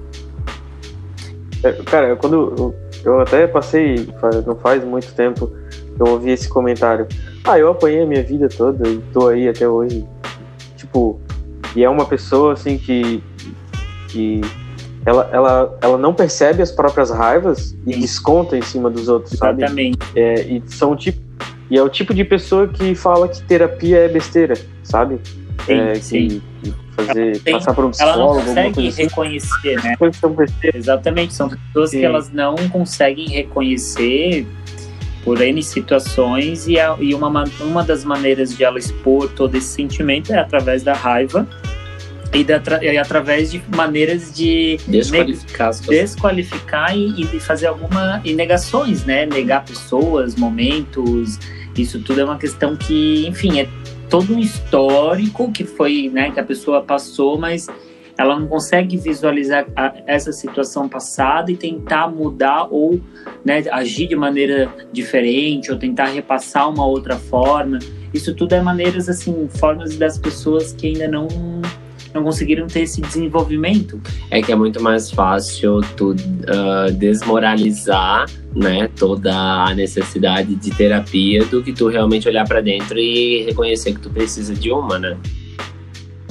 É, 1.63 1.73
cara, 1.73 2.15
quando 2.15 2.55
eu, 2.57 2.75
eu 3.05 3.21
até 3.21 3.47
passei, 3.47 4.09
não 4.47 4.57
faz 4.57 4.85
muito 4.85 5.13
tempo, 5.15 5.53
eu 5.99 6.07
ouvi 6.07 6.31
esse 6.31 6.49
comentário. 6.49 7.07
Ah, 7.45 7.59
eu 7.59 7.71
apanhei 7.71 8.03
a 8.03 8.07
minha 8.07 8.23
vida 8.23 8.49
toda 8.49 8.89
e 8.89 8.99
tô 9.13 9.29
aí 9.29 9.49
até 9.49 9.69
hoje. 9.69 10.07
E 11.79 11.85
é 11.85 11.89
uma 11.89 12.05
pessoa 12.07 12.55
assim 12.55 12.77
que, 12.77 13.23
que 14.09 14.41
ela, 15.07 15.31
ela, 15.33 15.79
ela 15.81 15.97
não 15.97 16.13
percebe 16.13 16.61
as 16.61 16.73
próprias 16.73 17.09
raivas 17.09 17.73
e 17.87 17.97
desconta 17.97 18.57
em 18.59 18.63
cima 18.63 18.91
dos 18.91 19.09
outros, 19.09 19.39
sabe? 19.39 19.63
Exatamente. 19.63 19.99
É, 20.17 20.41
e 20.43 20.61
são 20.67 20.97
tipo 20.97 21.21
e 21.71 21.79
é 21.79 21.83
o 21.83 21.89
tipo 21.89 22.13
de 22.13 22.25
pessoa 22.25 22.67
que 22.67 22.97
fala 22.97 23.29
que 23.29 23.41
terapia 23.43 23.99
é 23.99 24.09
besteira, 24.09 24.55
sabe? 24.83 25.21
Sim, 25.67 25.73
é, 25.81 25.95
sim. 25.95 26.43
Que, 26.65 26.71
que 26.71 26.75
fazer, 26.97 27.39
Tem- 27.43 27.53
passar 27.55 27.75
por 27.75 27.85
um 27.85 27.93
Ela 28.01 28.17
não 28.17 28.33
psicólogo, 28.33 28.47
consegue 28.49 28.89
assim. 28.89 29.03
reconhecer, 29.03 29.85
né? 29.85 29.95
Exatamente, 30.75 31.33
são 31.35 31.49
pessoas 31.49 31.91
Sim. 31.91 32.01
que 32.01 32.05
elas 32.05 32.33
não 32.33 32.57
conseguem 32.71 33.29
reconhecer 33.29 34.45
por 35.25 35.41
N 35.43 35.63
situações 35.63 36.67
e, 36.67 36.81
a- 36.81 36.97
e 36.99 37.15
uma, 37.15 37.29
ma- 37.29 37.45
uma 37.61 37.85
das 37.85 38.03
maneiras 38.05 38.57
de 38.57 38.65
ela 38.65 38.79
expor 38.79 39.29
todo 39.29 39.55
esse 39.55 39.67
sentimento 39.69 40.33
é 40.33 40.39
através 40.39 40.83
da 40.83 40.95
raiva 40.95 41.47
e, 42.33 42.45
da, 42.45 42.61
e 42.83 42.99
através 42.99 43.51
de 43.51 43.63
maneiras 43.75 44.35
de 44.35 44.79
Desqualificar 44.87 45.73
desqualificar 46.03 46.97
e, 46.97 47.23
e 47.23 47.41
fazer 47.41 47.67
alguma 47.67 48.21
e 48.25 48.35
negações, 48.35 49.05
né? 49.05 49.27
Negar 49.27 49.65
pessoas, 49.65 50.35
momentos, 50.37 51.39
isso 51.77 52.01
tudo 52.01 52.21
é 52.21 52.25
uma 52.25 52.39
questão 52.39 52.77
que, 52.77 53.27
enfim, 53.27 53.61
é 53.61 53.69
todo 54.11 54.35
um 54.35 54.39
histórico 54.39 55.53
que 55.53 55.65
foi, 55.65 56.11
né, 56.13 56.31
que 56.31 56.41
a 56.41 56.45
pessoa 56.45 56.83
passou, 56.83 57.39
mas 57.39 57.67
ela 58.17 58.39
não 58.39 58.49
consegue 58.49 58.97
visualizar 58.97 59.67
a- 59.77 59.95
essa 60.07 60.33
situação 60.33 60.89
passada 60.89 61.53
e 61.53 61.57
tentar 61.57 62.09
mudar 62.09 62.67
ou 62.71 63.01
né, 63.45 63.63
agir 63.71 64.09
de 64.09 64.17
maneira 64.17 64.69
diferente 64.93 65.71
ou 65.71 65.79
tentar 65.79 66.07
repassar 66.07 66.69
uma 66.69 66.85
outra 66.85 67.17
forma. 67.17 67.79
Isso 68.13 68.35
tudo 68.35 68.55
é 68.55 68.61
maneiras 68.61 69.09
assim, 69.09 69.49
formas 69.49 69.95
das 69.97 70.19
pessoas 70.19 70.73
que 70.73 70.89
ainda 70.89 71.07
não 71.07 71.29
não 72.15 72.23
conseguiram 72.23 72.67
ter 72.67 72.81
esse 72.81 73.01
desenvolvimento. 73.01 74.01
É 74.31 74.41
que 74.41 74.53
é 74.53 74.57
muito 74.57 74.83
mais 74.83 75.11
fácil 75.11 75.81
tu 75.97 76.15
ah, 76.47 76.91
desmoralizar, 76.91 78.27
né, 78.55 78.89
toda 78.97 79.33
a 79.33 79.75
necessidade 79.75 80.55
de 80.55 80.71
terapia 80.71 81.45
do 81.45 81.63
que 81.63 81.73
tu 81.73 81.89
realmente 81.89 82.29
olhar 82.29 82.47
pra 82.47 82.61
dentro 82.61 82.99
e 82.99 83.45
reconhecer 83.45 83.93
que 83.93 84.01
tu 84.01 84.11
precisa 84.11 84.55
de 84.55 84.71
uma, 84.71 84.99
né? 84.99 85.17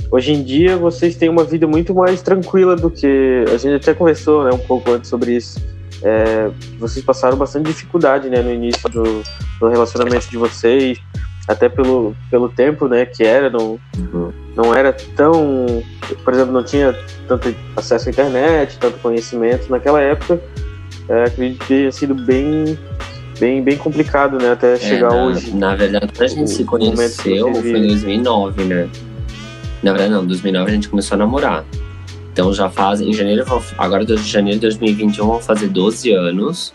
Hoje 0.10 0.32
em 0.32 0.42
dia 0.42 0.78
vocês 0.78 1.16
têm 1.16 1.30
uma 1.30 1.44
vida 1.44 1.68
muito 1.68 1.94
mais 1.94 2.22
tranquila 2.22 2.76
do 2.76 2.90
que 2.90 3.44
a 3.54 3.58
gente 3.58 3.76
até 3.76 3.94
conversou, 3.94 4.44
né, 4.46 4.52
um 4.54 4.60
pouco 4.60 4.92
antes 4.92 5.10
sobre 5.10 5.36
isso. 5.36 5.60
É, 6.02 6.50
vocês 6.80 7.04
passaram 7.04 7.38
bastante 7.38 7.68
dificuldade, 7.68 8.30
né, 8.30 8.42
no 8.42 8.54
início 8.54 8.88
do, 8.90 9.24
do 9.60 9.68
relacionamento 9.68 10.30
de 10.30 10.38
vocês, 10.38 11.00
até 11.48 11.70
pelo, 11.70 12.16
pelo 12.30 12.50
tempo, 12.50 12.88
né, 12.88 13.06
que 13.06 13.24
era, 13.24 13.50
não, 13.50 13.80
não 14.56 14.76
era 14.76 14.92
tão, 15.16 15.84
por 16.24 16.34
exemplo, 16.34 16.52
não 16.52 16.64
tinha 16.64 16.94
tanto 17.28 17.56
acesso 17.76 18.10
à 18.10 18.12
internet, 18.12 18.78
tanto 18.78 19.00
conhecimento 19.00 19.70
naquela 19.70 20.02
época. 20.02 20.42
É, 21.08 21.24
acredito 21.24 21.60
que 21.60 21.68
tenha 21.68 21.92
sido 21.92 22.14
bem, 22.14 22.78
bem, 23.40 23.64
bem 23.64 23.78
complicado, 23.78 24.38
né, 24.38 24.52
até 24.52 24.76
chegar 24.76 25.12
É, 25.14 25.16
na, 25.16 25.26
hoje. 25.26 25.56
Na 25.56 25.76
verdade, 25.76 26.12
a 26.20 26.28
gente 26.28 26.44
o 26.44 26.48
se 26.48 26.66
conheceu 26.66 27.54
foi 27.54 27.80
em 27.80 27.88
2009, 27.88 28.64
né? 28.66 28.90
Na 29.82 29.92
verdade, 29.92 30.12
não, 30.12 30.24
em 30.24 30.28
2009 30.28 30.70
a 30.70 30.74
gente 30.74 30.90
começou 30.90 31.16
a 31.16 31.20
namorar. 31.20 31.64
Então 32.34 32.54
já 32.54 32.70
faz, 32.70 33.00
em 33.00 33.14
janeiro, 33.14 33.46
agora 33.78 34.06
de 34.06 34.16
janeiro 34.18 34.60
de 34.60 34.68
2021 34.68 35.26
vão 35.26 35.40
fazer 35.40 35.70
12 35.70 36.12
anos. 36.12 36.74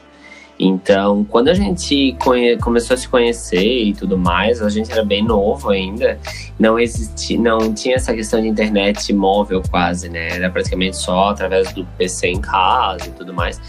Então, 0.59 1.25
quando 1.25 1.49
a 1.49 1.55
gente 1.55 2.17
começou 2.63 2.95
a 2.95 2.97
se 2.97 3.09
conhecer 3.09 3.85
e 3.85 3.95
tudo 3.95 4.17
mais, 4.17 4.63
a 4.63 4.69
gente 4.69 4.93
era 4.93 5.05
bem 5.05 5.25
novo 5.25 5.71
ainda. 5.71 6.19
Não 6.59 6.79
existia, 6.79 7.39
não 7.39 7.73
tinha 7.75 7.97
essa 7.97 8.15
questão 8.15 8.41
de 8.41 8.47
internet 8.49 9.13
móvel 9.13 9.63
quase, 9.71 10.09
né? 10.09 10.29
Era 10.37 10.51
praticamente 10.51 10.97
só 10.97 11.31
através 11.31 11.73
do 11.73 11.85
PC 11.99 12.29
em 12.29 12.41
casa 12.41 13.07
e 13.07 13.11
tudo 13.11 13.35
mais. 13.35 13.61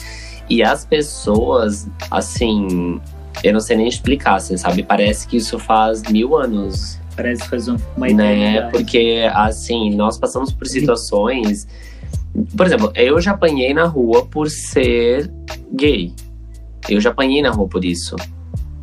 E 0.49 0.61
as 0.61 0.85
pessoas, 0.85 1.87
assim, 2.11 2.99
eu 3.43 3.53
não 3.53 3.59
sei 3.59 3.77
nem 3.77 3.87
explicar, 3.87 4.39
você 4.39 4.57
sabe? 4.57 4.83
Parece 4.83 5.27
que 5.27 5.37
isso 5.37 5.57
faz 5.57 6.03
mil 6.03 6.35
anos, 6.37 6.99
Parece 7.15 7.43
que 7.43 7.49
faz 7.49 7.67
um- 7.67 7.77
uma 7.95 8.07
né? 8.07 8.11
eternidade. 8.55 8.71
Porque, 8.71 9.29
assim, 9.33 9.95
nós 9.95 10.17
passamos 10.17 10.51
por 10.51 10.65
situações. 10.67 11.67
Por 12.57 12.65
exemplo, 12.65 12.91
eu 12.95 13.21
já 13.21 13.31
apanhei 13.31 13.71
na 13.71 13.85
rua 13.85 14.25
por 14.25 14.49
ser 14.49 15.31
gay. 15.71 16.11
Eu 16.89 16.99
já 17.01 17.09
apanhei 17.09 17.41
na 17.41 17.49
rua 17.49 17.67
por 17.67 17.83
isso. 17.83 18.15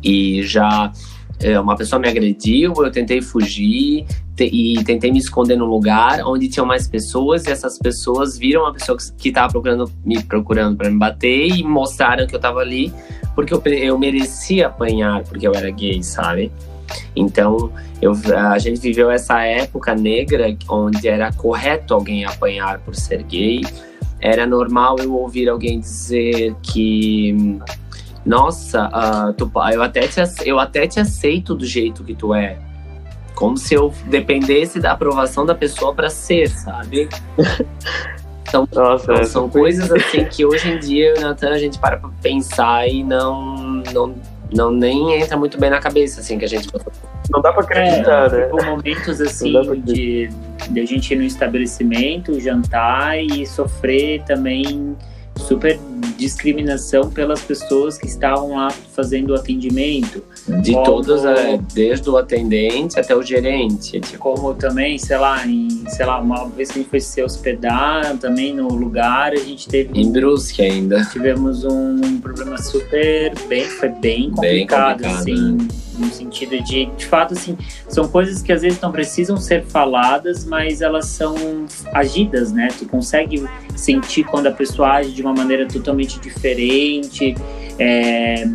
E 0.03 0.43
já 0.43 0.91
é, 1.39 1.59
uma 1.59 1.75
pessoa 1.75 1.99
me 1.99 2.07
agrediu, 2.07 2.73
eu 2.77 2.91
tentei 2.91 3.21
fugir 3.21 4.05
te- 4.35 4.49
e 4.51 4.83
tentei 4.83 5.11
me 5.11 5.17
esconder 5.19 5.55
num 5.55 5.65
lugar 5.65 6.21
onde 6.25 6.47
tinham 6.47 6.65
mais 6.65 6.87
pessoas 6.87 7.45
e 7.45 7.51
essas 7.51 7.77
pessoas 7.77 8.37
viram 8.37 8.65
a 8.65 8.73
pessoa 8.73 8.97
que- 9.17 9.29
estava 9.29 9.51
procurando 9.51 9.91
me 10.05 10.21
procurando 10.23 10.77
para 10.77 10.89
me 10.89 10.97
bater 10.97 11.47
e 11.47 11.63
mostraram 11.63 12.27
que 12.27 12.35
eu 12.35 12.39
tava 12.39 12.59
ali 12.59 12.93
porque 13.35 13.53
eu, 13.53 13.61
eu 13.65 13.97
merecia 13.97 14.67
apanhar 14.67 15.23
porque 15.23 15.47
eu 15.47 15.53
era 15.53 15.69
gay, 15.71 16.01
sabe? 16.03 16.51
Então, 17.15 17.71
eu, 18.01 18.13
a 18.35 18.57
gente 18.59 18.79
viveu 18.81 19.09
essa 19.09 19.41
época 19.43 19.95
negra 19.95 20.55
onde 20.69 21.07
era 21.07 21.31
correto 21.33 21.93
alguém 21.93 22.25
apanhar 22.25 22.79
por 22.79 22.93
ser 22.95 23.23
gay. 23.23 23.61
Era 24.19 24.45
normal 24.45 24.97
eu 24.99 25.13
ouvir 25.15 25.47
alguém 25.47 25.79
dizer 25.79 26.53
que, 26.61 27.57
nossa, 28.25 28.89
ah, 28.91 29.33
tu, 29.35 29.51
eu, 29.71 29.81
até 29.81 30.07
te, 30.07 30.21
eu 30.45 30.59
até 30.59 30.87
te 30.87 30.99
aceito 30.99 31.55
do 31.55 31.65
jeito 31.65 32.03
que 32.03 32.13
tu 32.13 32.33
é. 32.33 32.57
Como 33.35 33.57
se 33.57 33.73
eu 33.73 33.93
dependesse 34.05 34.79
da 34.79 34.91
aprovação 34.91 35.45
da 35.45 35.55
pessoa 35.55 35.93
para 35.93 36.09
ser, 36.09 36.49
sabe? 36.49 37.09
Então, 38.47 38.67
Nossa, 38.73 39.13
então, 39.13 39.23
são 39.23 39.49
coisas 39.49 39.89
assim 39.89 40.25
que 40.25 40.45
hoje 40.45 40.69
em 40.69 40.77
dia 40.77 41.13
Natan 41.21 41.51
a 41.51 41.57
gente 41.57 41.79
para 41.79 41.95
pra 41.95 42.09
pensar 42.21 42.85
e 42.85 43.01
não, 43.01 43.55
não, 43.93 44.13
não 44.53 44.71
nem 44.71 45.21
entra 45.21 45.37
muito 45.37 45.57
bem 45.57 45.69
na 45.69 45.79
cabeça, 45.79 46.19
assim, 46.19 46.37
que 46.37 46.43
a 46.43 46.47
gente 46.49 46.67
não 47.29 47.41
dá 47.41 47.53
pra 47.53 47.63
acreditar, 47.63 48.29
né? 48.29 48.43
tipo, 48.43 48.65
momentos 48.65 49.21
assim 49.21 49.53
de, 49.83 50.29
de 50.69 50.79
a 50.81 50.85
gente 50.85 51.13
ir 51.13 51.15
no 51.15 51.23
estabelecimento, 51.23 52.37
jantar 52.41 53.23
e 53.23 53.45
sofrer 53.45 54.21
também 54.23 54.97
super 55.41 55.79
discriminação 56.17 57.09
pelas 57.09 57.41
pessoas 57.41 57.97
que 57.97 58.05
estavam 58.05 58.55
lá 58.55 58.69
fazendo 58.69 59.31
o 59.31 59.35
atendimento. 59.35 60.23
De 60.61 60.73
Como- 60.73 60.85
todos, 60.85 61.25
é, 61.25 61.59
desde 61.73 62.09
o 62.09 62.17
atendente 62.17 62.99
até 62.99 63.15
o 63.15 63.21
gerente. 63.21 63.99
Tipo, 63.99 64.19
Como 64.19 64.53
também, 64.53 64.97
sei 64.97 65.17
lá, 65.17 65.45
em, 65.45 65.83
sei 65.89 66.05
lá, 66.05 66.19
uma 66.19 66.47
vez 66.49 66.69
que 66.71 66.79
a 66.79 66.81
gente 66.81 66.89
foi 66.89 66.99
se 66.99 67.21
hospedar 67.23 68.17
também 68.17 68.53
no 68.53 68.67
lugar, 68.69 69.33
a 69.33 69.37
gente 69.37 69.67
teve 69.67 69.99
em 69.99 70.11
Brusque 70.11 70.61
ainda. 70.61 71.03
tivemos 71.11 71.63
um 71.65 72.19
problema 72.19 72.57
super 72.61 73.33
bem, 73.47 73.65
foi 73.65 73.89
bem 73.89 74.29
complicado, 74.29 75.01
complicado, 75.01 75.19
assim, 75.19 75.57
no 76.01 76.11
sentido 76.11 76.61
de, 76.63 76.85
de 76.85 77.05
fato, 77.05 77.33
assim, 77.33 77.57
são 77.87 78.07
coisas 78.07 78.41
que 78.41 78.51
às 78.51 78.61
vezes 78.61 78.79
não 78.81 78.91
precisam 78.91 79.37
ser 79.37 79.63
faladas, 79.65 80.45
mas 80.45 80.81
elas 80.81 81.05
são 81.05 81.35
agidas, 81.93 82.51
né? 82.51 82.67
Tu 82.77 82.85
consegue 82.85 83.45
sentir 83.75 84.23
quando 84.23 84.47
a 84.47 84.51
pessoa 84.51 84.93
age 84.93 85.11
de 85.11 85.21
uma 85.21 85.33
maneira 85.33 85.67
totalmente 85.67 86.19
diferente, 86.19 87.35
é, 87.79 88.45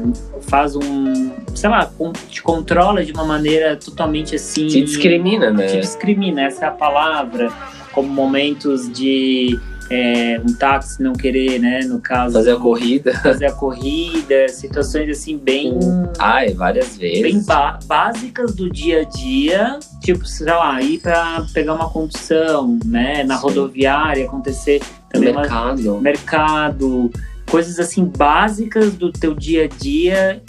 faz 0.43 0.77
um, 0.77 1.33
sei 1.55 1.71
lá, 1.71 1.91
te 2.29 2.43
controla 2.43 3.05
de 3.05 3.13
uma 3.13 3.25
maneira 3.25 3.77
totalmente 3.77 4.35
assim. 4.35 4.67
Te 4.67 4.83
discrimina, 4.83 5.51
né? 5.51 5.67
Te 5.67 5.81
discrimina, 5.81 6.43
essa 6.43 6.67
é 6.67 6.69
a 6.69 6.73
palavra, 6.73 7.53
como 7.93 8.09
momentos 8.09 8.93
de 8.93 9.59
é, 9.91 10.41
um 10.41 10.53
táxi 10.55 11.03
não 11.03 11.13
querer, 11.13 11.59
né? 11.61 11.81
No 11.85 12.01
caso, 12.01 12.35
Fazer 12.35 12.53
a 12.53 12.57
corrida. 12.57 13.15
fazer 13.21 13.47
a 13.47 13.53
corrida, 13.53 14.49
situações 14.49 15.09
assim 15.11 15.37
bem, 15.39 15.79
Ai, 16.19 16.53
várias 16.55 16.97
bem 16.97 17.23
vezes. 17.23 17.47
ba- 17.47 17.79
básicas 17.87 18.55
do 18.55 18.69
dia 18.71 19.03
a 19.03 19.05
dia, 19.05 19.79
tipo, 20.03 20.27
sei 20.27 20.47
lá, 20.47 20.81
ir 20.83 20.99
pra 21.01 21.45
pegar 21.55 21.75
uma 21.75 21.89
condução, 21.91 22.79
né? 22.85 23.23
Na 23.25 23.37
Sim. 23.37 23.43
rodoviária, 23.43 24.25
acontecer 24.27 24.81
No 24.81 24.87
também 25.21 25.31
uma- 25.33 25.41
mercado. 25.43 26.01
mercado, 26.01 27.11
coisas 27.51 27.79
assim 27.79 28.05
básicas 28.05 28.95
do 28.95 29.13
teu 29.13 29.35
dia 29.35 29.65
a 29.65 29.69
dia, 29.69 30.43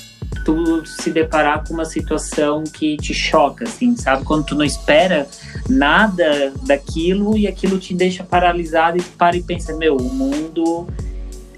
tu 0.47 0.81
se 0.85 1.11
deparar 1.11 1.67
com 1.67 1.73
uma 1.73 1.83
situação 1.83 2.63
que 2.63 2.95
te 2.95 3.13
choca, 3.13 3.65
assim, 3.65 3.97
sabe? 3.97 4.23
Quando 4.23 4.45
tu 4.45 4.55
não 4.55 4.63
espera 4.63 5.27
nada 5.69 6.53
daquilo 6.65 7.37
e 7.37 7.45
aquilo 7.45 7.77
te 7.77 7.93
deixa 7.93 8.23
paralisado 8.23 8.97
e 8.97 9.01
tu 9.01 9.11
para 9.17 9.35
e 9.35 9.43
pensa, 9.43 9.75
meu, 9.75 9.97
o 9.97 10.03
mundo 10.03 10.87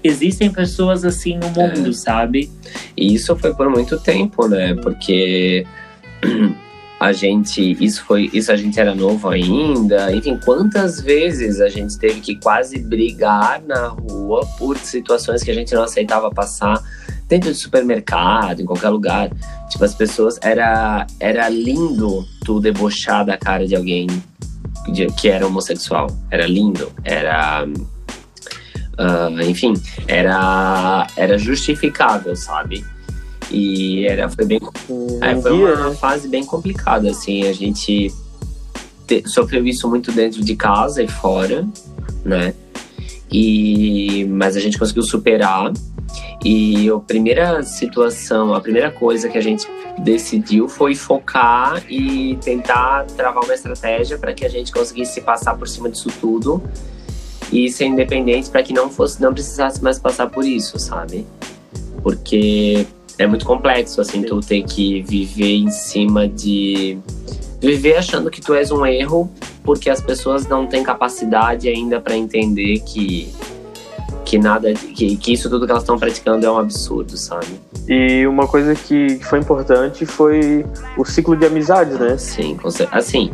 existem 0.02 0.50
pessoas 0.50 1.04
assim 1.04 1.38
no 1.38 1.50
mundo, 1.50 1.92
sabe? 1.92 2.50
E 2.96 3.14
isso 3.14 3.36
foi 3.36 3.54
por 3.54 3.70
muito 3.70 3.96
tempo, 3.96 4.48
né? 4.48 4.74
Porque 4.74 5.64
a 6.98 7.12
gente, 7.12 7.76
isso 7.80 8.02
foi, 8.04 8.28
isso 8.32 8.50
a 8.50 8.56
gente 8.56 8.80
era 8.80 8.92
novo 8.92 9.28
ainda. 9.28 10.12
Enfim, 10.12 10.36
quantas 10.44 11.00
vezes 11.00 11.60
a 11.60 11.68
gente 11.68 11.96
teve 11.96 12.18
que 12.20 12.34
quase 12.34 12.76
brigar 12.80 13.62
na 13.62 13.86
rua 13.86 14.44
por 14.58 14.76
situações 14.78 15.44
que 15.44 15.50
a 15.52 15.54
gente 15.54 15.72
não 15.76 15.84
aceitava 15.84 16.28
passar 16.28 16.82
dentro 17.30 17.50
de 17.52 17.56
supermercado, 17.56 18.60
em 18.60 18.64
qualquer 18.64 18.88
lugar. 18.88 19.30
Tipo, 19.70 19.84
as 19.84 19.94
pessoas 19.94 20.38
era 20.42 21.06
era 21.20 21.48
lindo 21.48 22.26
tu 22.44 22.60
debochar 22.60 23.24
da 23.24 23.38
cara 23.38 23.66
de 23.66 23.76
alguém. 23.76 24.08
de, 24.92 25.06
que 25.06 25.28
era 25.28 25.46
homossexual. 25.46 26.08
Era 26.30 26.46
lindo, 26.46 26.92
era. 27.04 27.64
Uh, 28.98 29.40
enfim, 29.48 29.72
era, 30.06 31.06
era 31.16 31.38
justificável, 31.38 32.36
sabe? 32.36 32.84
E 33.50 34.04
era, 34.06 34.28
foi 34.28 34.44
bem. 34.44 34.60
É, 35.22 35.40
foi 35.40 35.52
uma 35.52 35.94
fase 35.94 36.28
bem 36.28 36.44
complicada, 36.44 37.10
assim. 37.10 37.46
A 37.46 37.52
gente 37.52 38.12
te, 39.06 39.22
sofreu 39.26 39.66
isso 39.66 39.88
muito 39.88 40.12
dentro 40.12 40.44
de 40.44 40.54
casa 40.54 41.02
e 41.02 41.08
fora, 41.08 41.66
né? 42.24 42.52
E, 43.32 44.24
mas 44.28 44.56
a 44.56 44.60
gente 44.60 44.78
conseguiu 44.78 45.02
superar. 45.02 45.72
E 46.44 46.88
a 46.88 46.98
primeira 46.98 47.62
situação, 47.62 48.54
a 48.54 48.60
primeira 48.60 48.90
coisa 48.90 49.28
que 49.28 49.36
a 49.36 49.42
gente 49.42 49.68
decidiu 49.98 50.68
foi 50.68 50.94
focar 50.94 51.82
e 51.88 52.38
tentar 52.42 53.04
travar 53.16 53.44
uma 53.44 53.54
estratégia 53.54 54.16
para 54.16 54.32
que 54.32 54.46
a 54.46 54.48
gente 54.48 54.72
conseguisse 54.72 55.20
passar 55.20 55.56
por 55.56 55.68
cima 55.68 55.90
disso 55.90 56.08
tudo 56.20 56.62
e 57.52 57.70
ser 57.70 57.86
independente 57.86 58.48
para 58.48 58.62
que 58.62 58.72
não 58.72 58.88
fosse 58.88 59.20
não 59.20 59.32
precisasse 59.32 59.82
mais 59.82 59.98
passar 59.98 60.30
por 60.30 60.44
isso, 60.44 60.78
sabe? 60.78 61.26
Porque 62.02 62.86
é 63.18 63.26
muito 63.26 63.44
complexo 63.44 64.00
assim 64.00 64.22
tu 64.22 64.40
ter 64.40 64.62
que 64.62 65.02
viver 65.02 65.56
em 65.56 65.70
cima 65.70 66.26
de 66.26 66.96
viver 67.60 67.96
achando 67.96 68.30
que 68.30 68.40
tu 68.40 68.54
és 68.54 68.70
um 68.70 68.86
erro 68.86 69.30
porque 69.62 69.90
as 69.90 70.00
pessoas 70.00 70.46
não 70.46 70.66
têm 70.66 70.82
capacidade 70.82 71.68
ainda 71.68 72.00
para 72.00 72.16
entender 72.16 72.80
que 72.80 73.30
que 74.30 74.38
nada 74.38 74.72
que, 74.72 75.16
que 75.16 75.32
isso 75.32 75.50
tudo 75.50 75.66
que 75.66 75.72
elas 75.72 75.82
estão 75.82 75.98
praticando 75.98 76.46
é 76.46 76.50
um 76.50 76.56
absurdo, 76.56 77.16
sabe? 77.16 77.48
E 77.88 78.24
uma 78.28 78.46
coisa 78.46 78.76
que 78.76 79.18
foi 79.22 79.40
importante 79.40 80.06
foi 80.06 80.64
o 80.96 81.04
ciclo 81.04 81.36
de 81.36 81.46
amizades, 81.46 81.98
né? 81.98 82.16
Sim, 82.16 82.56
assim, 82.92 83.32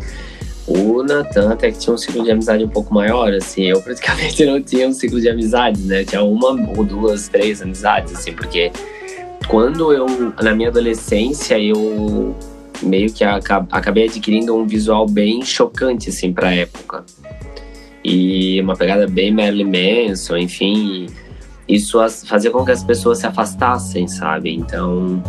o 0.66 1.02
Natan 1.02 1.52
até 1.52 1.70
que 1.70 1.78
tinha 1.78 1.92
um 1.92 1.98
ciclo 1.98 2.24
de 2.24 2.30
amizade 2.30 2.64
um 2.64 2.68
pouco 2.68 2.94
maior, 2.94 3.30
assim, 3.34 3.64
eu 3.64 3.80
praticamente 3.84 4.46
não 4.46 4.62
tinha 4.62 4.88
um 4.88 4.92
ciclo 4.94 5.20
de 5.20 5.28
amizades, 5.28 5.84
né? 5.84 6.02
tinha 6.02 6.22
uma 6.22 6.48
ou 6.74 6.82
duas, 6.82 7.28
três 7.28 7.60
amizades, 7.60 8.14
assim, 8.14 8.32
porque 8.32 8.72
quando 9.48 9.92
eu, 9.92 10.06
na 10.42 10.54
minha 10.54 10.70
adolescência, 10.70 11.60
eu 11.60 12.34
meio 12.82 13.12
que 13.12 13.22
acabei 13.22 14.04
adquirindo 14.04 14.56
um 14.56 14.66
visual 14.66 15.06
bem 15.06 15.44
chocante, 15.44 16.08
assim, 16.08 16.32
pra 16.32 16.54
época. 16.54 17.04
E 18.08 18.60
uma 18.60 18.76
pegada 18.76 19.08
bem 19.08 19.32
Marilyn 19.32 20.08
Manson, 20.08 20.36
enfim. 20.36 21.06
Isso 21.68 21.98
fazia 22.24 22.52
com 22.52 22.64
que 22.64 22.70
as 22.70 22.84
pessoas 22.84 23.18
se 23.18 23.26
afastassem, 23.26 24.06
sabe? 24.06 24.54
Então, 24.54 25.20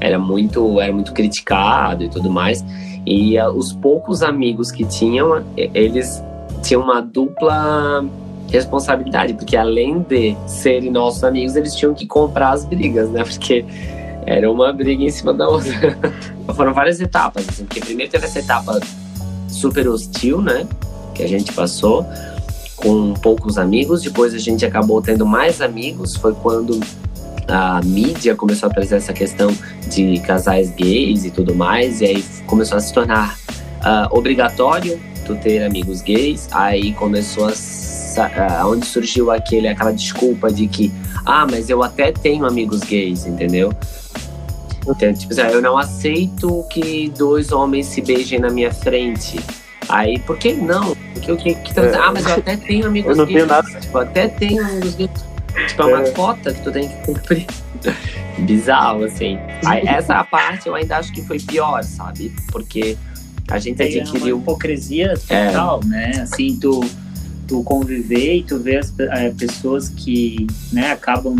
era 0.00 0.16
muito, 0.16 0.80
era 0.80 0.92
muito 0.92 1.12
criticado 1.12 2.04
e 2.04 2.08
tudo 2.08 2.30
mais. 2.30 2.64
E 3.04 3.36
uh, 3.36 3.48
os 3.48 3.72
poucos 3.72 4.22
amigos 4.22 4.70
que 4.70 4.84
tinham, 4.84 5.44
eles 5.56 6.22
tinham 6.62 6.82
uma 6.82 7.00
dupla 7.00 8.04
responsabilidade, 8.48 9.34
porque 9.34 9.56
além 9.56 9.98
de 9.98 10.36
serem 10.46 10.88
nossos 10.88 11.24
amigos, 11.24 11.56
eles 11.56 11.74
tinham 11.74 11.94
que 11.94 12.06
comprar 12.06 12.50
as 12.50 12.64
brigas, 12.64 13.10
né? 13.10 13.24
Porque 13.24 13.64
era 14.24 14.48
uma 14.48 14.72
briga 14.72 15.02
em 15.02 15.10
cima 15.10 15.34
da 15.34 15.48
outra. 15.48 15.72
Foram 16.54 16.72
várias 16.72 17.00
etapas, 17.00 17.48
assim, 17.48 17.64
porque 17.64 17.80
primeiro 17.80 18.12
teve 18.12 18.24
essa 18.24 18.38
etapa 18.38 18.78
super 19.48 19.88
hostil, 19.88 20.40
né? 20.40 20.64
Que 21.20 21.26
a 21.26 21.28
gente 21.28 21.52
passou 21.52 22.06
com 22.76 23.12
poucos 23.12 23.58
amigos, 23.58 24.00
depois 24.00 24.32
a 24.32 24.38
gente 24.38 24.64
acabou 24.64 25.02
tendo 25.02 25.26
mais 25.26 25.60
amigos, 25.60 26.16
foi 26.16 26.32
quando 26.32 26.80
a 27.46 27.82
mídia 27.82 28.34
começou 28.34 28.70
a 28.70 28.72
trazer 28.72 28.96
essa 28.96 29.12
questão 29.12 29.54
de 29.90 30.18
casais 30.20 30.70
gays 30.70 31.26
e 31.26 31.30
tudo 31.30 31.54
mais, 31.54 32.00
e 32.00 32.06
aí 32.06 32.24
começou 32.46 32.78
a 32.78 32.80
se 32.80 32.90
tornar 32.90 33.38
uh, 33.80 34.16
obrigatório 34.16 34.98
tu 35.26 35.34
ter 35.36 35.62
amigos 35.62 36.00
gays, 36.00 36.48
aí 36.52 36.94
começou 36.94 37.48
a 37.48 37.50
uh, 37.50 38.66
onde 38.70 38.86
surgiu 38.86 39.30
aquele 39.30 39.68
aquela 39.68 39.92
desculpa 39.92 40.50
de 40.50 40.66
que 40.66 40.90
ah, 41.26 41.46
mas 41.50 41.68
eu 41.68 41.82
até 41.82 42.12
tenho 42.12 42.46
amigos 42.46 42.80
gays, 42.80 43.26
entendeu? 43.26 43.74
Então, 44.88 45.12
tipo 45.12 45.34
assim, 45.34 45.42
eu 45.52 45.60
não 45.60 45.76
aceito 45.76 46.64
que 46.70 47.12
dois 47.14 47.52
homens 47.52 47.88
se 47.88 48.00
beijem 48.00 48.38
na 48.38 48.48
minha 48.48 48.72
frente. 48.72 49.38
Aí, 49.90 50.18
por 50.20 50.38
que 50.38 50.52
não? 50.52 50.94
Porque 51.14 51.32
o 51.32 51.36
que, 51.36 51.54
que 51.54 51.74
tá... 51.74 51.82
é. 51.82 51.94
Ah, 51.96 52.12
mas 52.12 52.24
eu 52.24 52.34
até 52.34 52.56
tenho 52.56 52.86
amigos 52.86 53.10
eu 53.10 53.16
não 53.16 53.26
gays. 53.26 53.38
Tenho 53.38 53.46
nada. 53.48 53.80
Tipo, 53.80 53.98
até 53.98 54.28
tenho 54.28 54.64
amigos 54.64 54.94
gays. 54.94 55.10
Tipo, 55.68 55.82
é 55.82 55.86
uma 55.86 56.06
é. 56.06 56.10
cota 56.12 56.54
que 56.54 56.62
tu 56.62 56.70
tem 56.70 56.88
que 56.88 56.94
cumprir. 57.04 57.46
Bizarro, 58.38 59.04
assim. 59.04 59.36
Aí, 59.66 59.86
essa 59.86 60.22
parte 60.24 60.68
eu 60.68 60.74
ainda 60.74 60.98
acho 60.98 61.12
que 61.12 61.22
foi 61.22 61.40
pior, 61.40 61.82
sabe? 61.82 62.32
Porque 62.52 62.96
a 63.48 63.58
gente 63.58 63.82
adquiriu. 63.82 64.28
É 64.28 64.34
uma 64.34 64.42
hipocrisia 64.42 65.14
total, 65.14 65.80
é. 65.82 65.86
né? 65.86 66.12
Assim, 66.22 66.56
tu, 66.60 66.80
tu 67.48 67.62
conviver 67.64 68.36
e 68.36 68.42
tu 68.44 68.58
ver 68.58 68.78
as 68.78 68.92
é, 68.98 69.30
pessoas 69.30 69.88
que 69.88 70.46
né, 70.72 70.92
acabam 70.92 71.36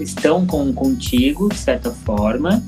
estão 0.00 0.46
com, 0.46 0.72
contigo, 0.72 1.48
de 1.50 1.58
certa 1.58 1.90
forma, 1.90 2.62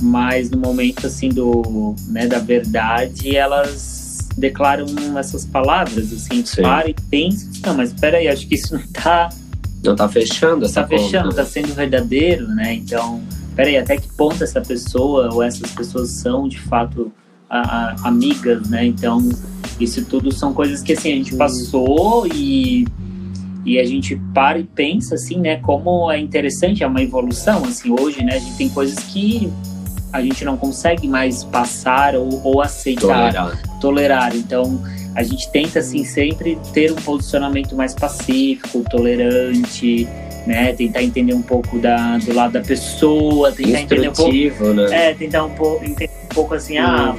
mas 0.00 0.50
no 0.50 0.58
momento 0.58 1.06
assim 1.06 1.28
do, 1.28 1.94
né, 2.08 2.26
da 2.26 2.38
verdade, 2.38 3.36
elas 3.36 4.01
declaram 4.36 4.86
essas 5.18 5.44
palavras, 5.44 6.12
assim, 6.12 6.44
Sim. 6.44 6.62
para 6.62 6.90
e 6.90 6.94
pensa, 7.10 7.48
não, 7.64 7.74
mas 7.74 7.90
espera 7.90 8.18
aí, 8.18 8.28
acho 8.28 8.46
que 8.46 8.54
isso 8.54 8.74
não 8.74 8.86
tá 8.88 9.28
não 9.84 9.96
tá 9.96 10.08
fechando 10.08 10.64
essa 10.64 10.82
Tá 10.82 10.88
fechando, 10.88 11.34
tá 11.34 11.44
sendo 11.44 11.74
verdadeiro, 11.74 12.46
né? 12.48 12.74
Então, 12.74 13.20
peraí, 13.56 13.76
até 13.76 13.96
que 13.96 14.08
ponto 14.08 14.42
essa 14.42 14.60
pessoa 14.60 15.32
ou 15.32 15.42
essas 15.42 15.70
pessoas 15.72 16.10
são 16.10 16.46
de 16.46 16.58
fato 16.58 17.12
a, 17.50 17.58
a, 17.58 18.08
amigas, 18.08 18.68
né? 18.68 18.86
Então, 18.86 19.28
isso 19.80 20.04
tudo 20.04 20.32
são 20.32 20.54
coisas 20.54 20.82
que 20.82 20.92
assim 20.92 21.12
a 21.12 21.16
gente 21.16 21.34
passou 21.34 22.26
e 22.28 22.86
e 23.64 23.78
a 23.78 23.84
gente 23.84 24.16
para 24.34 24.58
e 24.58 24.64
pensa 24.64 25.14
assim, 25.14 25.36
né, 25.36 25.56
como 25.58 26.10
é 26.10 26.18
interessante, 26.18 26.82
é 26.82 26.86
uma 26.86 27.00
evolução, 27.00 27.64
assim, 27.64 27.94
hoje, 27.96 28.20
né, 28.24 28.34
a 28.34 28.38
gente 28.40 28.56
tem 28.56 28.68
coisas 28.68 28.98
que 29.04 29.52
a 30.12 30.20
gente 30.20 30.44
não 30.44 30.56
consegue 30.56 31.08
mais 31.08 31.42
passar 31.42 32.14
ou, 32.14 32.40
ou 32.44 32.60
aceitar, 32.60 33.32
tolerar. 33.32 33.80
tolerar. 33.80 34.36
Então, 34.36 34.82
a 35.14 35.22
gente 35.22 35.50
tenta, 35.50 35.78
assim, 35.78 36.04
sempre 36.04 36.58
ter 36.72 36.92
um 36.92 36.96
posicionamento 36.96 37.74
mais 37.74 37.94
pacífico, 37.94 38.84
tolerante, 38.90 40.08
né, 40.46 40.72
tentar 40.72 41.02
entender 41.02 41.34
um 41.34 41.42
pouco 41.42 41.78
da, 41.78 42.18
do 42.18 42.34
lado 42.34 42.52
da 42.52 42.60
pessoa, 42.60 43.52
tentar 43.52 43.80
entender 43.80 44.08
um 44.08 44.12
pouco, 44.12 44.74
né? 44.74 45.08
é, 45.10 45.14
tentar 45.14 45.44
um 45.44 45.50
pouco, 45.50 45.84
entender 45.84 46.12
um 46.24 46.34
pouco 46.34 46.54
assim, 46.54 46.80
hum. 46.80 46.84
ah, 46.84 47.16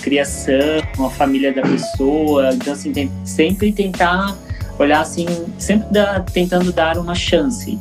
criação, 0.00 0.80
a 0.98 1.10
família 1.10 1.52
da 1.52 1.62
pessoa, 1.62 2.50
então 2.54 2.72
assim, 2.72 2.92
tem, 2.92 3.10
sempre 3.24 3.72
tentar 3.72 4.36
olhar 4.78 5.00
assim, 5.00 5.26
sempre 5.58 5.88
dá, 5.90 6.20
tentando 6.20 6.72
dar 6.72 6.98
uma 6.98 7.14
chance. 7.14 7.78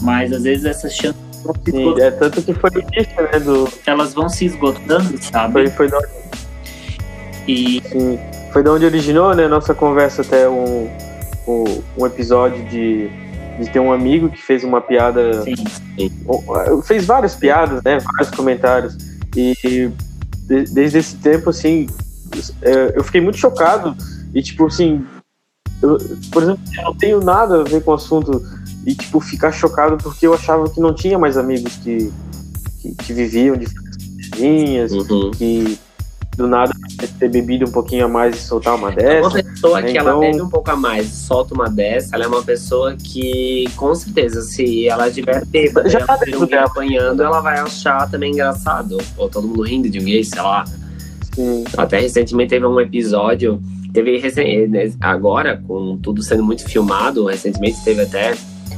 Mas 0.00 0.32
às 0.32 0.42
vezes 0.42 0.64
essas 0.66 0.94
chances 0.94 1.23
Sim, 1.64 2.00
é 2.00 2.10
tanto 2.10 2.42
que 2.42 2.54
foi 2.54 2.70
o 2.70 2.80
início, 2.80 3.22
né? 3.22 3.38
Do... 3.40 3.68
Elas 3.86 4.14
vão 4.14 4.28
se 4.28 4.46
esgotando, 4.46 5.22
sabe? 5.22 5.52
Foi, 5.52 5.70
foi 5.70 5.88
da... 5.88 6.00
E... 7.46 7.82
Sim. 7.90 8.18
Foi 8.52 8.62
da 8.62 8.72
onde 8.72 8.84
originou, 8.84 9.34
né? 9.34 9.48
Nossa 9.48 9.74
conversa 9.74 10.22
até 10.22 10.48
um, 10.48 10.88
um, 11.46 11.82
um 11.98 12.06
episódio 12.06 12.64
de, 12.68 13.10
de 13.58 13.68
ter 13.68 13.80
um 13.80 13.92
amigo 13.92 14.28
que 14.28 14.40
fez 14.40 14.62
uma 14.62 14.80
piada. 14.80 15.42
Sim. 15.42 15.54
Fez 16.84 17.04
várias 17.04 17.34
piadas, 17.34 17.82
né? 17.82 17.98
Vários 17.98 18.30
comentários. 18.30 18.96
E 19.36 19.90
desde 20.46 20.98
esse 20.98 21.16
tempo, 21.16 21.50
assim, 21.50 21.88
é, 22.62 22.92
eu 22.96 23.02
fiquei 23.02 23.20
muito 23.20 23.38
chocado. 23.38 23.96
E, 24.32 24.40
tipo, 24.40 24.66
assim, 24.66 25.04
eu, 25.82 25.98
por 26.30 26.44
exemplo, 26.44 26.62
eu 26.76 26.84
não 26.84 26.94
tenho 26.94 27.20
nada 27.20 27.62
a 27.62 27.64
ver 27.64 27.82
com 27.82 27.90
o 27.90 27.94
assunto 27.94 28.40
e, 28.86 28.94
tipo, 28.94 29.20
ficar 29.20 29.52
chocado 29.52 29.96
porque 30.02 30.26
eu 30.26 30.34
achava 30.34 30.68
que 30.68 30.80
não 30.80 30.94
tinha 30.94 31.18
mais 31.18 31.36
amigos 31.36 31.76
que, 31.76 32.12
que, 32.80 32.94
que 32.94 33.12
viviam 33.12 33.56
de 33.56 33.66
linhas, 34.36 34.92
uhum. 34.92 35.30
que 35.30 35.78
do 36.36 36.48
nada 36.48 36.72
ter 37.18 37.28
bebido 37.28 37.64
um 37.64 37.70
pouquinho 37.70 38.06
a 38.06 38.08
mais 38.08 38.36
e 38.36 38.40
soltar 38.40 38.74
uma 38.74 38.90
dessa. 38.90 39.28
Uma 39.28 39.30
pessoa 39.30 39.82
que 39.82 39.90
então... 39.90 40.08
ela 40.08 40.18
bebe 40.18 40.42
um 40.42 40.48
pouco 40.48 40.70
a 40.70 40.76
mais 40.76 41.06
e 41.06 41.14
solta 41.14 41.54
uma 41.54 41.70
dessa, 41.70 42.16
ela 42.16 42.24
é 42.24 42.26
uma 42.26 42.42
pessoa 42.42 42.96
que, 42.96 43.66
com 43.76 43.94
certeza, 43.94 44.42
se 44.42 44.88
ela 44.88 45.10
tiver 45.10 45.44
bêbada 45.46 45.88
já 45.88 46.04
tá 46.04 46.18
um 46.36 46.46
gay 46.46 46.58
apanhando, 46.58 47.22
ela 47.22 47.40
vai 47.40 47.58
achar 47.60 48.10
também 48.10 48.32
engraçado. 48.32 48.98
Ou 49.16 49.28
todo 49.28 49.46
mundo 49.46 49.62
rindo 49.62 49.88
de 49.88 50.00
um 50.00 50.04
gay, 50.04 50.24
sei 50.24 50.42
lá. 50.42 50.64
Sim. 51.34 51.64
Até 51.76 52.00
recentemente 52.00 52.50
teve 52.50 52.66
um 52.66 52.80
episódio 52.80 53.62
Teve 53.94 54.20
né, 54.66 54.92
agora, 55.00 55.62
com 55.68 55.96
tudo 55.98 56.20
sendo 56.20 56.42
muito 56.42 56.68
filmado, 56.68 57.26
recentemente 57.26 57.84
teve 57.84 58.02
até 58.02 58.34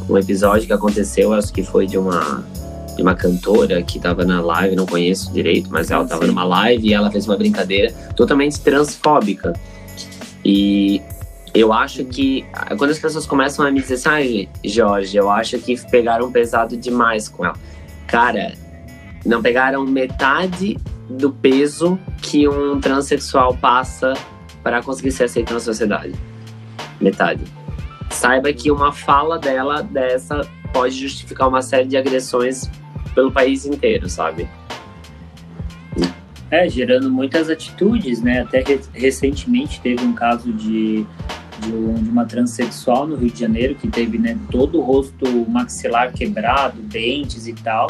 um 0.09 0.17
episódio 0.17 0.67
que 0.67 0.73
aconteceu, 0.73 1.33
acho 1.33 1.53
que 1.53 1.63
foi 1.63 1.87
de 1.87 1.99
uma 1.99 2.45
de 2.97 3.03
uma 3.03 3.15
cantora 3.15 3.83
que 3.83 3.99
estava 3.99 4.25
na 4.25 4.41
live, 4.41 4.75
não 4.75 4.87
conheço 4.87 5.31
direito, 5.31 5.69
mas 5.71 5.91
ela 5.91 6.05
estava 6.05 6.27
numa 6.27 6.45
live 6.45 6.89
e 6.89 6.95
ela 6.95 7.11
fez 7.11 7.29
uma 7.29 7.37
brincadeira 7.37 7.93
totalmente 8.17 8.59
transfóbica. 8.59 9.53
E 10.43 11.03
eu 11.53 11.75
acho 11.75 12.07
que 12.07 12.47
quando 12.79 12.91
as 12.91 12.99
pessoas 12.99 13.27
começam 13.27 13.67
a 13.67 13.71
me 13.71 13.83
dizer 13.83 13.95
assim, 13.95 14.49
ah, 14.49 14.59
Jorge, 14.65 15.15
eu 15.15 15.31
acho 15.31 15.59
que 15.59 15.77
pegaram 15.91 16.33
pesado 16.33 16.75
demais 16.75 17.29
com 17.29 17.45
ela. 17.45 17.57
Cara, 18.07 18.55
não 19.27 19.43
pegaram 19.43 19.85
metade 19.85 20.79
do 21.09 21.31
peso 21.31 21.99
que 22.23 22.49
um 22.49 22.81
transexual 22.81 23.55
passa 23.57 24.15
para 24.63 24.83
conseguir 24.83 25.13
ser 25.13 25.25
aceita 25.25 25.53
na 25.53 25.61
sociedade. 25.61 26.15
Metade. 27.01 27.45
Saiba 28.11 28.53
que 28.53 28.71
uma 28.71 28.93
fala 28.93 29.39
dela 29.39 29.83
dessa 29.83 30.47
pode 30.73 30.95
justificar 30.95 31.49
uma 31.49 31.63
série 31.63 31.89
de 31.89 31.97
agressões 31.97 32.71
pelo 33.15 33.33
país 33.33 33.65
inteiro, 33.65 34.09
sabe? 34.09 34.49
É, 36.51 36.69
gerando 36.69 37.11
muitas 37.11 37.51
atitudes, 37.51 38.23
né? 38.23 38.41
Até 38.41 38.63
recentemente 38.93 39.81
teve 39.81 40.05
um 40.05 40.13
caso 40.13 40.53
de, 40.53 41.05
de, 41.61 41.73
uma 41.73 42.25
transexual 42.25 43.07
no 43.07 43.17
Rio 43.17 43.31
de 43.31 43.41
Janeiro 43.41 43.75
que 43.75 43.89
teve 43.89 44.17
né, 44.17 44.39
todo 44.51 44.79
o 44.79 44.83
rosto 44.83 45.27
maxilar 45.49 46.13
quebrado, 46.13 46.81
dentes 46.83 47.49
e 47.49 47.53
tal. 47.53 47.89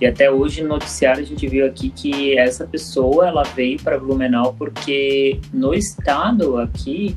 E 0.00 0.06
até 0.06 0.30
hoje 0.30 0.62
no 0.62 0.68
noticiário 0.68 1.22
a 1.22 1.26
gente 1.26 1.48
viu 1.48 1.66
aqui 1.66 1.88
que 1.88 2.38
essa 2.38 2.66
pessoa 2.66 3.26
ela 3.26 3.42
veio 3.42 3.80
para 3.80 3.98
Blumenau 3.98 4.54
porque 4.56 5.40
no 5.52 5.74
estado 5.74 6.58
aqui 6.58 7.16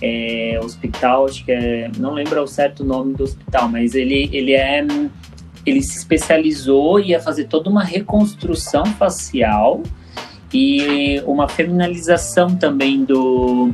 é, 0.00 0.58
hospital, 0.62 1.26
acho 1.26 1.44
que 1.44 1.52
é, 1.52 1.90
não 1.98 2.14
lembro 2.14 2.42
o 2.42 2.46
certo 2.46 2.84
nome 2.84 3.14
do 3.14 3.24
hospital, 3.24 3.68
mas 3.68 3.94
ele 3.94 4.28
ele 4.32 4.52
é 4.52 4.86
ele 5.66 5.82
se 5.82 5.98
especializou 5.98 6.98
e 6.98 7.08
ia 7.08 7.20
fazer 7.20 7.44
toda 7.44 7.68
uma 7.68 7.84
reconstrução 7.84 8.86
facial 8.86 9.82
e 10.52 11.20
uma 11.26 11.48
feminilização 11.48 12.56
também 12.56 13.04
do, 13.04 13.70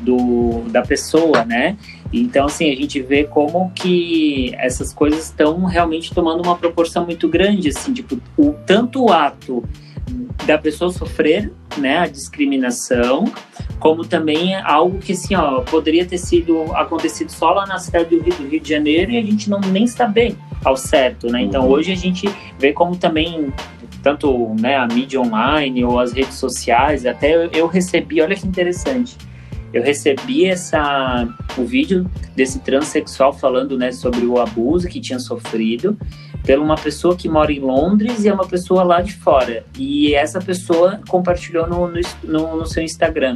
do 0.00 0.64
da 0.70 0.82
pessoa, 0.82 1.44
né? 1.44 1.76
Então, 2.12 2.46
assim, 2.46 2.70
a 2.70 2.74
gente 2.74 3.00
vê 3.00 3.24
como 3.24 3.70
que 3.70 4.52
essas 4.58 4.92
coisas 4.92 5.26
estão 5.26 5.64
realmente 5.64 6.12
tomando 6.12 6.42
uma 6.42 6.56
proporção 6.56 7.04
muito 7.06 7.28
grande, 7.28 7.68
assim, 7.68 7.92
tipo, 7.92 8.20
o, 8.36 8.52
tanto 8.66 9.04
o 9.04 9.12
ato 9.12 9.64
da 10.44 10.58
pessoa 10.58 10.90
sofrer, 10.90 11.52
né, 11.78 11.98
a 11.98 12.06
discriminação, 12.06 13.24
como 13.78 14.04
também 14.04 14.54
algo 14.56 14.98
que, 14.98 15.12
assim, 15.12 15.34
ó, 15.34 15.60
poderia 15.62 16.04
ter 16.04 16.18
sido 16.18 16.74
acontecido 16.74 17.30
só 17.30 17.50
lá 17.50 17.66
na 17.66 17.78
cidade 17.78 18.16
do 18.16 18.22
Rio, 18.22 18.34
do 18.34 18.48
Rio 18.48 18.60
de 18.60 18.68
Janeiro 18.68 19.12
e 19.12 19.18
a 19.18 19.22
gente 19.22 19.48
não 19.48 19.60
nem 19.60 19.86
saber 19.86 20.36
ao 20.64 20.76
certo, 20.76 21.28
né? 21.28 21.42
Então, 21.42 21.64
uhum. 21.64 21.70
hoje 21.70 21.92
a 21.92 21.96
gente 21.96 22.28
vê 22.58 22.72
como 22.72 22.96
também 22.96 23.52
tanto 24.02 24.54
né, 24.58 24.76
a 24.76 24.86
mídia 24.86 25.20
online 25.20 25.84
ou 25.84 25.98
as 25.98 26.12
redes 26.12 26.34
sociais, 26.34 27.04
até 27.04 27.34
eu, 27.34 27.50
eu 27.52 27.66
recebi, 27.66 28.20
olha 28.20 28.34
que 28.34 28.46
interessante, 28.46 29.16
eu 29.72 29.82
recebi 29.82 30.46
essa 30.46 31.28
o 31.56 31.64
vídeo 31.64 32.10
desse 32.34 32.58
transexual 32.60 33.32
falando 33.32 33.78
né, 33.78 33.92
sobre 33.92 34.24
o 34.26 34.40
abuso 34.40 34.88
que 34.88 35.00
tinha 35.00 35.18
sofrido 35.18 35.96
por 36.44 36.58
uma 36.58 36.74
pessoa 36.74 37.16
que 37.16 37.28
mora 37.28 37.52
em 37.52 37.60
Londres 37.60 38.24
e 38.24 38.28
é 38.28 38.32
uma 38.32 38.46
pessoa 38.46 38.82
lá 38.82 39.00
de 39.00 39.14
fora. 39.14 39.64
E 39.78 40.14
essa 40.14 40.40
pessoa 40.40 41.00
compartilhou 41.08 41.66
no, 41.66 41.90
no, 42.24 42.56
no 42.56 42.66
seu 42.66 42.82
Instagram. 42.82 43.34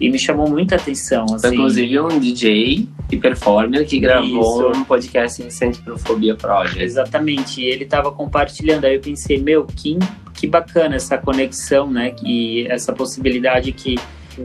E 0.00 0.08
me 0.10 0.18
chamou 0.18 0.48
muita 0.48 0.76
atenção. 0.76 1.26
Assim. 1.34 1.48
Inclusive 1.48 2.00
um 2.00 2.18
DJ 2.18 2.88
e 3.12 3.16
performer 3.18 3.86
que 3.86 4.00
gravou 4.00 4.70
Isso. 4.70 4.80
um 4.80 4.84
podcast 4.84 5.42
recente 5.42 5.80
para 5.82 5.94
o 5.94 5.98
Fobia 5.98 6.34
Project. 6.34 6.82
Exatamente. 6.82 7.60
E 7.60 7.66
ele 7.66 7.84
estava 7.84 8.10
compartilhando. 8.10 8.86
Aí 8.86 8.94
eu 8.94 9.00
pensei, 9.00 9.38
meu, 9.38 9.66
que, 9.66 9.98
que 10.32 10.46
bacana 10.46 10.96
essa 10.96 11.18
conexão, 11.18 11.90
né? 11.90 12.14
E 12.24 12.66
essa 12.68 12.94
possibilidade 12.94 13.72
que 13.72 13.96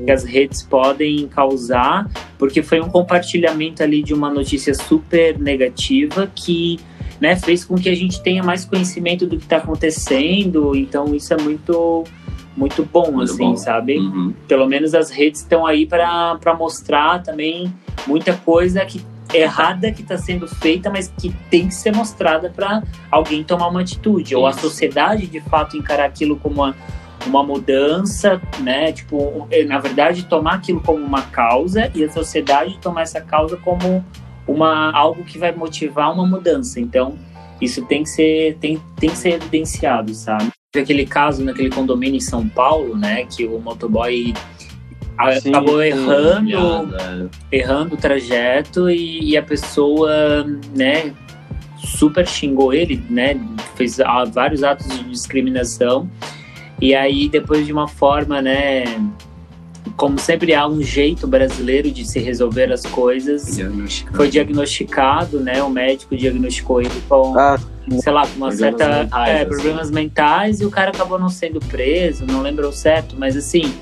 que 0.04 0.12
as 0.12 0.24
redes 0.24 0.64
podem 0.64 1.28
causar, 1.28 2.10
porque 2.38 2.62
foi 2.62 2.82
um 2.82 2.90
compartilhamento 2.90 3.84
ali 3.84 4.04
de 4.04 4.14
uma 4.14 4.30
notícia 4.30 4.74
super 4.74 5.40
negativa 5.40 6.30
que 6.36 6.80
né, 7.20 7.36
fez 7.36 7.64
com 7.64 7.76
que 7.76 7.90
a 7.90 7.96
gente 7.96 8.22
tenha 8.22 8.44
mais 8.44 8.66
conhecimento 8.66 9.26
do 9.26 9.38
que 9.38 9.44
está 9.44 9.58
acontecendo. 9.58 10.76
Então 10.76 11.14
isso 11.16 11.34
é 11.34 11.38
muito 11.42 12.04
muito 12.56 12.86
bom, 12.86 13.12
muito 13.12 13.34
assim, 13.34 13.50
bom. 13.50 13.58
sabe? 13.58 13.98
Uhum. 13.98 14.34
Pelo 14.48 14.66
menos 14.66 14.94
as 14.94 15.10
redes 15.10 15.42
estão 15.42 15.66
aí 15.66 15.86
para 15.86 16.56
mostrar 16.58 17.22
também 17.22 17.74
muita 18.08 18.34
coisa 18.34 18.86
que 18.86 19.02
errada 19.34 19.92
que 19.92 20.02
está 20.02 20.18
sendo 20.18 20.48
feita, 20.48 20.90
mas 20.90 21.12
que 21.20 21.30
tem 21.50 21.68
que 21.68 21.74
ser 21.74 21.94
mostrada 21.94 22.50
para 22.50 22.84
alguém 23.12 23.44
tomar 23.44 23.68
uma 23.68 23.82
atitude, 23.82 24.30
Isso. 24.30 24.40
ou 24.40 24.48
a 24.48 24.54
sociedade 24.54 25.28
de 25.28 25.42
fato 25.42 25.76
encarar 25.76 26.06
aquilo 26.06 26.38
como 26.38 26.56
uma, 26.56 26.76
uma 27.26 27.44
mudança, 27.44 28.42
né? 28.60 28.94
Tipo, 28.94 29.48
na 29.68 29.80
verdade, 29.80 30.24
tomar 30.26 30.56
aquilo 30.56 30.80
como 30.80 31.04
uma 31.04 31.24
causa 31.24 31.92
e 31.94 32.04
a 32.04 32.10
sociedade 32.10 32.78
tomar 32.80 33.02
essa 33.02 33.20
causa 33.20 33.58
como 33.58 34.06
uma 34.48 34.92
algo 34.92 35.24
que 35.24 35.38
vai 35.38 35.52
motivar 35.52 36.14
uma 36.14 36.26
mudança. 36.26 36.80
Então, 36.80 37.18
isso 37.62 37.86
tem 37.86 38.04
que 38.04 38.10
ser 38.10 38.58
tem, 38.60 38.82
tem 39.00 39.10
que 39.10 39.18
ser 39.18 39.34
evidenciado, 39.34 40.14
sabe? 40.14 40.52
Aquele 40.76 41.06
caso 41.06 41.44
naquele 41.44 41.70
condomínio 41.70 42.18
em 42.18 42.22
São 42.22 42.48
Paulo, 42.50 42.98
né, 42.98 43.26
que 43.26 43.46
o 43.46 43.60
motoboy 43.60 44.34
Sim, 45.40 45.50
acabou 45.50 45.82
errando, 45.82 47.32
errando 47.50 47.96
o 47.96 47.98
trajeto 47.98 48.90
e, 48.90 49.32
e, 49.32 49.38
a 49.38 49.42
pessoa, 49.42 50.44
né, 50.76 51.14
super 51.78 52.28
xingou 52.28 52.74
ele, 52.74 53.02
né, 53.10 53.40
fez 53.78 54.00
vários 54.34 54.64
atos 54.64 54.86
de 54.90 55.06
discriminação 55.06 56.10
e 56.82 56.94
aí, 56.94 57.30
depois 57.30 57.66
de 57.66 57.72
uma 57.72 57.88
forma, 57.88 58.42
né? 58.42 58.84
Como 59.96 60.20
sempre 60.20 60.54
há 60.54 60.68
um 60.68 60.82
jeito 60.82 61.28
brasileiro 61.28 61.92
de 61.92 62.06
se 62.06 62.20
resolver 62.20 62.72
as 62.72 62.84
coisas, 62.84 63.56
diagnosticado. 63.56 64.18
foi 64.18 64.30
diagnosticado, 64.30 65.40
né? 65.40 65.62
O 65.64 65.70
médico 65.70 66.16
diagnosticou 66.16 66.82
ele 66.82 67.02
com, 67.08 67.38
ah, 67.38 67.60
sei 68.00 68.12
lá, 68.12 68.28
com 68.28 68.36
uma 68.36 68.48
problemas 68.48 68.60
certa 68.60 69.04
mentais, 69.04 69.30
é, 69.30 69.42
assim. 69.42 69.50
problemas 69.50 69.92
mentais 69.92 70.62
e 70.62 70.66
o 70.66 70.72
cara 70.72 70.90
acabou 70.90 71.20
não 71.20 71.30
sendo 71.30 71.60
preso, 71.60 72.26
não 72.26 72.42
lembro 72.42 72.72
certo, 72.74 73.16
mas 73.18 73.38
assim, 73.38 73.74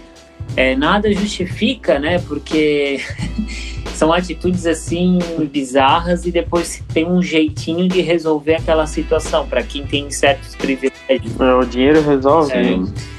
é, 0.56 0.76
nada 0.76 1.12
justifica, 1.12 1.98
né? 2.00 2.20
Porque 2.20 3.00
são 3.96 4.12
atitudes 4.12 4.66
assim 4.66 5.20
bizarras 5.52 6.26
e 6.26 6.32
depois 6.32 6.84
tem 6.94 7.10
um 7.10 7.22
jeitinho 7.22 7.88
de 7.88 8.02
resolver 8.02 8.56
aquela 8.56 8.86
situação 8.86 9.48
para 9.48 9.63
quem 9.63 9.86
tem 9.86 10.10
certos 10.12 10.56
privilégios. 10.56 11.39
É, 11.39 11.54
o 11.54 11.66
dinheiro 11.66 12.02
resolve. 12.02 12.52
É. 12.54 13.12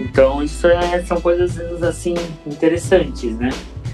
Então 0.00 0.42
isso 0.42 0.66
é, 0.66 1.02
são 1.02 1.20
coisas 1.20 1.82
assim 1.82 2.14
interessantes, 2.46 3.36
né? 3.38 3.50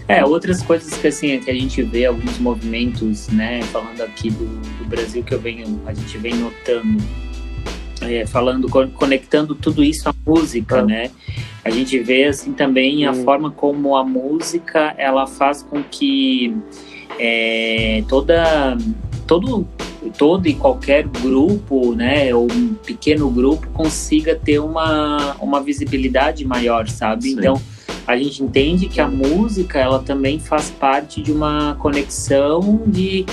É, 0.09 0.25
outras 0.25 0.63
coisas 0.63 0.97
que 0.97 1.09
assim 1.09 1.39
que 1.41 1.51
a 1.51 1.55
gente 1.55 1.83
vê 1.83 2.07
alguns 2.07 2.39
movimentos, 2.39 3.27
né, 3.29 3.61
falando 3.73 4.01
aqui 4.03 4.31
do, 4.31 4.47
do 4.79 4.85
Brasil 4.85 5.25
que 5.25 5.35
eu 5.35 5.41
venho, 5.41 5.83
a 5.85 5.93
gente 5.93 6.17
vem 6.17 6.35
notando, 6.37 7.03
é, 8.03 8.25
falando, 8.25 8.69
conectando 8.69 9.57
tudo 9.57 9.83
isso 9.83 10.09
à 10.09 10.15
música, 10.25 10.79
é. 10.79 10.85
né? 10.85 11.11
a 11.67 11.71
gente 11.71 11.99
vê 11.99 12.27
assim 12.27 12.53
também 12.53 13.07
a 13.07 13.13
forma 13.13 13.51
como 13.51 13.97
a 13.97 14.05
música 14.05 14.95
ela 14.97 15.27
faz 15.27 15.65
com 15.65 15.83
que 15.83 16.57
é, 17.19 18.05
toda 18.09 18.79
todo 19.27 19.67
todo 20.17 20.47
e 20.47 20.55
qualquer 20.55 21.07
grupo, 21.07 21.95
né, 21.95 22.35
ou 22.35 22.47
um 22.51 22.75
pequeno 22.75 23.29
grupo 23.29 23.67
consiga 23.71 24.37
ter 24.37 24.59
uma, 24.61 25.35
uma 25.41 25.61
visibilidade 25.61 26.45
maior, 26.45 26.89
sabe? 26.89 27.25
Sim. 27.25 27.33
Então, 27.39 27.61
a 28.07 28.17
gente 28.17 28.43
entende 28.43 28.87
que 28.87 29.01
a 29.01 29.09
música, 29.09 29.81
ela 29.81 29.99
também 29.99 30.39
faz 30.39 30.71
parte 30.71 31.21
de 31.21 31.33
uma 31.33 31.75
conexão 31.75 32.83
de 32.87 33.27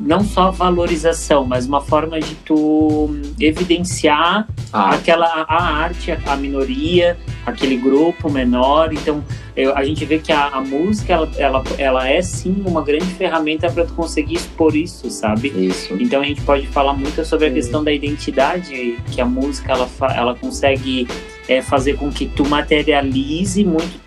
não 0.00 0.24
só 0.24 0.50
valorização, 0.50 1.44
mas 1.44 1.66
uma 1.66 1.80
forma 1.80 2.18
de 2.18 2.34
tu 2.36 3.10
evidenciar 3.38 4.48
ah. 4.72 4.90
aquela 4.90 5.26
a 5.26 5.62
arte, 5.62 6.10
a, 6.10 6.36
minoria, 6.36 7.18
aquele 7.44 7.76
grupo 7.76 8.30
menor. 8.30 8.92
Então, 8.92 9.22
eu, 9.54 9.76
a 9.76 9.84
gente 9.84 10.04
vê 10.06 10.18
que 10.18 10.32
a, 10.32 10.46
a, 10.46 10.60
música 10.60 11.12
ela, 11.12 11.30
ela, 11.36 11.64
ela 11.76 12.08
é 12.08 12.22
sim 12.22 12.62
uma 12.64 12.82
grande 12.82 13.06
ferramenta 13.06 13.70
para 13.70 13.84
tu 13.84 13.92
conseguir 13.92 14.36
expor 14.36 14.74
isso, 14.74 15.10
sabe? 15.10 15.48
Isso. 15.48 15.94
Então 16.00 16.22
a 16.22 16.24
gente 16.24 16.40
pode 16.42 16.66
falar 16.68 16.94
muito 16.94 17.22
sobre 17.24 17.48
a 17.48 17.52
questão 17.52 17.84
da 17.84 17.92
identidade 17.92 18.98
que 19.10 19.20
a 19.20 19.26
música 19.26 19.72
ela, 19.72 19.88
ela 20.14 20.34
consegue 20.34 21.06
é, 21.46 21.60
fazer 21.60 21.96
com 21.96 22.10
que 22.10 22.26
tu 22.26 22.48
materialize 22.48 23.62
muito 23.64 24.00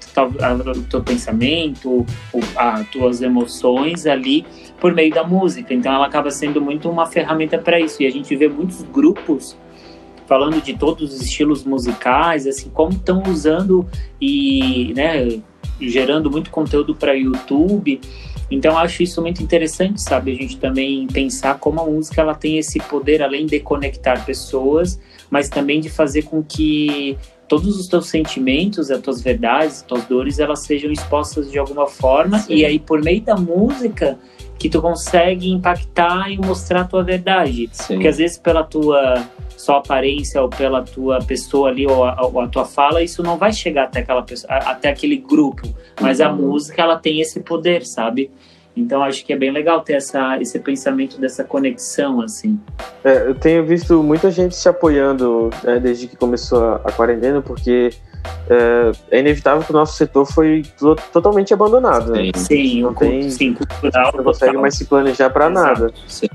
o 0.76 0.82
teu 0.84 1.02
pensamento, 1.02 2.06
as 2.56 2.88
tuas 2.90 3.22
emoções 3.22 4.06
ali 4.06 4.46
por 4.80 4.94
meio 4.94 5.14
da 5.14 5.24
música. 5.24 5.74
Então 5.74 5.94
ela 5.94 6.06
acaba 6.06 6.30
sendo 6.32 6.62
muito 6.62 6.90
uma 6.90 7.06
ferramenta 7.06 7.58
para 7.58 7.80
isso. 7.80 8.02
E 8.02 8.06
a 8.06 8.12
gente 8.12 8.36
vê 8.36 8.48
muitos 8.48 8.82
grupos 8.84 9.58
falando 10.26 10.62
de 10.62 10.74
todos 10.74 11.14
os 11.14 11.22
estilos 11.22 11.64
musicais, 11.64 12.48
assim, 12.48 12.70
como 12.70 12.92
estão 12.94 13.24
usando 13.28 13.88
e, 14.20 14.94
né, 14.96 15.40
gerando 15.80 16.30
muito 16.32 16.50
conteúdo 16.50 16.96
para 16.96 17.14
YouTube. 17.14 18.00
Então 18.50 18.78
acho 18.78 19.04
isso 19.04 19.22
muito 19.22 19.42
interessante, 19.42 20.02
sabe? 20.02 20.32
A 20.32 20.36
gente 20.36 20.58
também 20.58 21.08
pensar 21.08 21.58
como 21.60 21.80
a 21.82 21.86
música 21.86 22.22
ela 22.22 22.36
tem 22.36 22.58
esse 22.58 22.80
poder 22.80 23.22
além 23.22 23.46
de 23.46 23.60
conectar 23.60 24.24
pessoas, 24.26 25.00
mas 25.30 25.50
também 25.50 25.80
de 25.80 25.90
fazer 25.90 26.24
com 26.24 26.44
que 26.44 27.18
todos 27.54 27.80
os 27.80 27.88
teus 27.88 28.08
sentimentos, 28.08 28.90
as 28.90 29.00
tuas 29.00 29.22
verdades, 29.22 29.78
as 29.78 29.82
tuas 29.84 30.06
dores, 30.06 30.40
elas 30.40 30.62
sejam 30.62 30.92
expostas 30.92 31.52
de 31.52 31.60
alguma 31.60 31.86
forma. 31.86 32.40
Sim. 32.40 32.56
E 32.56 32.66
aí, 32.66 32.80
por 32.80 33.00
meio 33.04 33.22
da 33.22 33.36
música, 33.36 34.18
que 34.58 34.68
tu 34.68 34.82
consegue 34.82 35.52
impactar 35.52 36.32
e 36.32 36.38
mostrar 36.38 36.82
a 36.82 36.84
tua 36.86 37.04
verdade. 37.04 37.70
Sim. 37.72 37.94
Porque 37.94 38.08
às 38.08 38.18
vezes 38.18 38.40
pela 38.40 38.64
tua 38.64 39.24
só 39.56 39.76
aparência 39.76 40.42
ou 40.42 40.50
pela 40.50 40.82
tua 40.82 41.20
pessoa 41.20 41.70
ali 41.70 41.86
ou 41.86 42.04
a, 42.04 42.26
ou 42.26 42.42
a, 42.42 42.48
tua 42.48 42.66
fala, 42.66 43.04
isso 43.04 43.22
não 43.22 43.38
vai 43.38 43.54
chegar 43.54 43.84
até 43.84 44.00
aquela 44.00 44.24
pessoa, 44.24 44.52
até 44.52 44.90
aquele 44.90 45.18
grupo. 45.18 45.70
Mas 46.02 46.20
uhum. 46.20 46.26
a 46.26 46.34
música 46.34 46.82
ela 46.82 46.98
tem 46.98 47.22
esse 47.22 47.40
poder, 47.42 47.86
sabe? 47.86 48.32
Então 48.76 49.04
acho 49.04 49.24
que 49.24 49.32
é 49.32 49.38
bem 49.38 49.52
legal 49.52 49.82
ter 49.82 49.94
essa, 49.94 50.40
esse 50.42 50.60
pensamento 50.60 51.20
dessa 51.20 51.44
conexão 51.44 52.22
assim. 52.22 52.60
É, 53.04 53.28
eu 53.28 53.36
tenho 53.36 53.64
visto 53.66 54.02
muita 54.02 54.32
gente 54.32 54.56
se 54.56 54.68
apoiando 54.68 55.50
né, 55.64 55.80
desde 55.80 56.08
que 56.08 56.16
começou 56.16 56.64
a, 56.64 56.76
a 56.78 56.92
quarentena, 56.92 57.42
porque 57.42 57.92
é, 58.50 58.92
é, 59.12 59.20
inevitável 59.20 59.64
que 59.64 59.72
o 59.72 59.74
nosso 59.74 59.96
setor 59.96 60.26
foi 60.26 60.64
totalmente 61.12 61.54
abandonado. 61.54 62.12
Né? 62.12 62.32
Sim, 62.36 62.82
não 62.82 62.94
tem, 62.94 63.30
sim, 63.30 63.54
cultural. 63.54 64.12
Não 64.16 64.24
consegue 64.24 64.58
mais 64.58 64.76
se 64.76 64.86
planejar 64.86 65.30
para 65.30 65.50
nada. 65.50 65.94
Sim. 66.08 66.28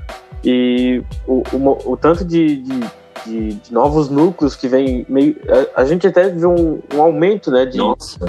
E 0.43 1.03
o, 1.27 1.43
o, 1.51 1.91
o 1.91 1.97
tanto 1.97 2.23
de, 2.23 2.57
de, 2.57 2.79
de, 3.25 3.53
de, 3.53 3.73
novos 3.73 4.09
núcleos 4.09 4.55
que 4.55 4.67
vem 4.67 5.05
meio. 5.09 5.35
A, 5.75 5.81
a 5.81 5.85
gente 5.85 6.07
até 6.07 6.29
vê 6.29 6.45
um, 6.45 6.79
um 6.93 7.01
aumento 7.01 7.51
né, 7.51 7.65
de, 7.65 7.79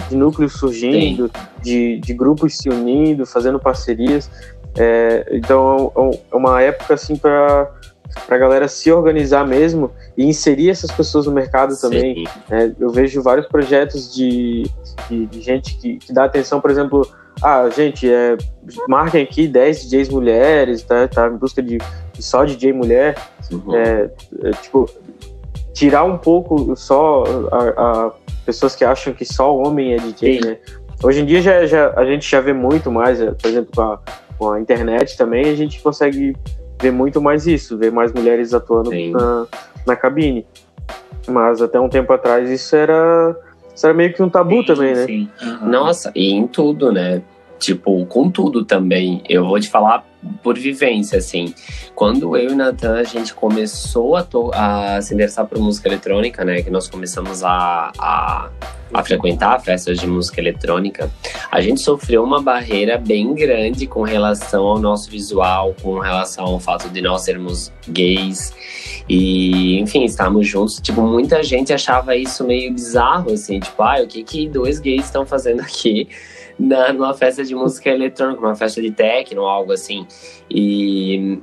de 0.08 0.16
núcleos 0.16 0.54
surgindo, 0.54 1.30
de, 1.62 1.98
de 1.98 2.14
grupos 2.14 2.56
se 2.56 2.68
unindo, 2.68 3.26
fazendo 3.26 3.58
parcerias. 3.58 4.30
É, 4.76 5.26
então 5.32 5.92
é, 5.96 6.20
é 6.32 6.36
uma 6.36 6.60
época 6.62 6.94
assim 6.94 7.16
para 7.16 7.70
para 8.26 8.36
a 8.36 8.38
galera 8.38 8.68
se 8.68 8.90
organizar 8.90 9.46
mesmo 9.46 9.92
e 10.16 10.24
inserir 10.24 10.70
essas 10.70 10.90
pessoas 10.90 11.26
no 11.26 11.32
mercado 11.32 11.74
Sim. 11.74 11.80
também. 11.80 12.26
É, 12.50 12.72
eu 12.78 12.90
vejo 12.90 13.22
vários 13.22 13.46
projetos 13.46 14.12
de, 14.12 14.64
de, 15.08 15.26
de 15.26 15.40
gente 15.40 15.76
que, 15.76 15.96
que, 15.96 16.12
dá 16.12 16.24
atenção, 16.24 16.60
por 16.60 16.70
exemplo, 16.70 17.08
ah, 17.42 17.68
gente, 17.70 18.10
é, 18.10 18.36
marquem 18.88 19.22
aqui 19.22 19.46
10 19.46 19.88
DJs 19.88 20.08
mulheres, 20.08 20.82
tá, 20.82 21.06
tá 21.08 21.28
em 21.28 21.36
busca 21.36 21.62
de, 21.62 21.78
de 22.20 22.24
só 22.26 22.44
DJ 22.44 22.72
mulher. 22.72 23.16
Uhum. 23.50 23.74
É, 23.74 24.10
é, 24.44 24.50
tipo, 24.62 24.88
tirar 25.72 26.04
um 26.04 26.18
pouco 26.18 26.76
só 26.76 27.24
a, 27.50 28.06
a, 28.06 28.12
pessoas 28.44 28.76
que 28.76 28.84
acham 28.84 29.12
que 29.12 29.24
só 29.24 29.56
homem 29.56 29.94
é 29.94 29.96
DJ, 29.96 30.40
Sim. 30.40 30.48
né? 30.48 30.58
Hoje 31.02 31.22
em 31.22 31.26
dia 31.26 31.40
já, 31.40 31.66
já, 31.66 31.92
a 31.96 32.04
gente 32.04 32.30
já 32.30 32.40
vê 32.40 32.52
muito 32.52 32.92
mais, 32.92 33.20
é, 33.20 33.30
por 33.32 33.48
exemplo, 33.48 33.72
com 33.74 33.82
a, 33.82 33.98
com 34.38 34.50
a 34.52 34.60
internet 34.60 35.16
também, 35.16 35.46
a 35.46 35.56
gente 35.56 35.80
consegue 35.80 36.36
ver 36.80 36.92
muito 36.92 37.20
mais 37.20 37.46
isso, 37.46 37.78
ver 37.78 37.90
mais 37.90 38.12
mulheres 38.12 38.52
atuando 38.52 38.90
na, 38.90 39.46
na 39.86 39.96
cabine. 39.96 40.46
Mas 41.26 41.62
até 41.62 41.80
um 41.80 41.88
tempo 41.88 42.12
atrás 42.12 42.50
isso 42.50 42.76
era, 42.76 43.36
isso 43.74 43.86
era 43.86 43.94
meio 43.94 44.12
que 44.12 44.22
um 44.22 44.28
tabu 44.28 44.60
sim, 44.60 44.66
também, 44.66 44.94
né? 44.94 45.06
Sim. 45.06 45.28
Uhum. 45.42 45.68
Nossa, 45.70 46.12
e 46.14 46.32
em 46.32 46.46
tudo, 46.46 46.92
né? 46.92 47.22
Tipo, 47.60 48.06
com 48.06 48.30
tudo 48.30 48.64
também. 48.64 49.22
Eu 49.28 49.46
vou 49.46 49.60
te 49.60 49.68
falar 49.68 50.04
por 50.42 50.58
vivência, 50.58 51.18
assim. 51.18 51.54
Quando 51.94 52.34
eu 52.34 52.50
e 52.50 52.54
Natan, 52.54 52.94
a 52.94 53.04
gente 53.04 53.34
começou 53.34 54.16
a, 54.16 54.26
a 54.54 55.02
se 55.02 55.12
interessar 55.12 55.46
por 55.46 55.58
música 55.58 55.86
eletrônica, 55.88 56.42
né? 56.42 56.62
Que 56.62 56.70
nós 56.70 56.88
começamos 56.88 57.44
a, 57.44 57.92
a, 57.98 58.50
a 58.94 59.04
frequentar 59.04 59.60
festas 59.60 59.98
de 59.98 60.06
música 60.06 60.40
eletrônica, 60.40 61.10
a 61.50 61.60
gente 61.60 61.82
sofreu 61.82 62.24
uma 62.24 62.40
barreira 62.40 62.96
bem 62.96 63.34
grande 63.34 63.86
com 63.86 64.02
relação 64.02 64.64
ao 64.64 64.78
nosso 64.78 65.10
visual, 65.10 65.74
com 65.82 65.98
relação 65.98 66.46
ao 66.46 66.60
fato 66.60 66.88
de 66.88 67.02
nós 67.02 67.22
sermos 67.22 67.70
gays. 67.88 68.54
E, 69.06 69.78
enfim, 69.80 70.04
estávamos 70.04 70.46
juntos. 70.46 70.80
Tipo, 70.80 71.02
muita 71.02 71.42
gente 71.42 71.72
achava 71.72 72.16
isso 72.16 72.42
meio 72.44 72.72
bizarro, 72.72 73.32
assim. 73.32 73.60
Tipo, 73.60 73.82
ah, 73.82 74.00
o 74.02 74.06
que 74.06 74.22
que 74.22 74.48
dois 74.48 74.78
gays 74.78 75.04
estão 75.04 75.26
fazendo 75.26 75.60
aqui? 75.60 76.08
Na, 76.60 76.92
numa 76.92 77.14
festa 77.14 77.42
de 77.42 77.54
música 77.54 77.88
eletrônica, 77.88 78.40
uma 78.40 78.54
festa 78.54 78.82
de 78.82 78.90
techno, 78.90 79.46
algo 79.46 79.72
assim. 79.72 80.06
E 80.50 81.38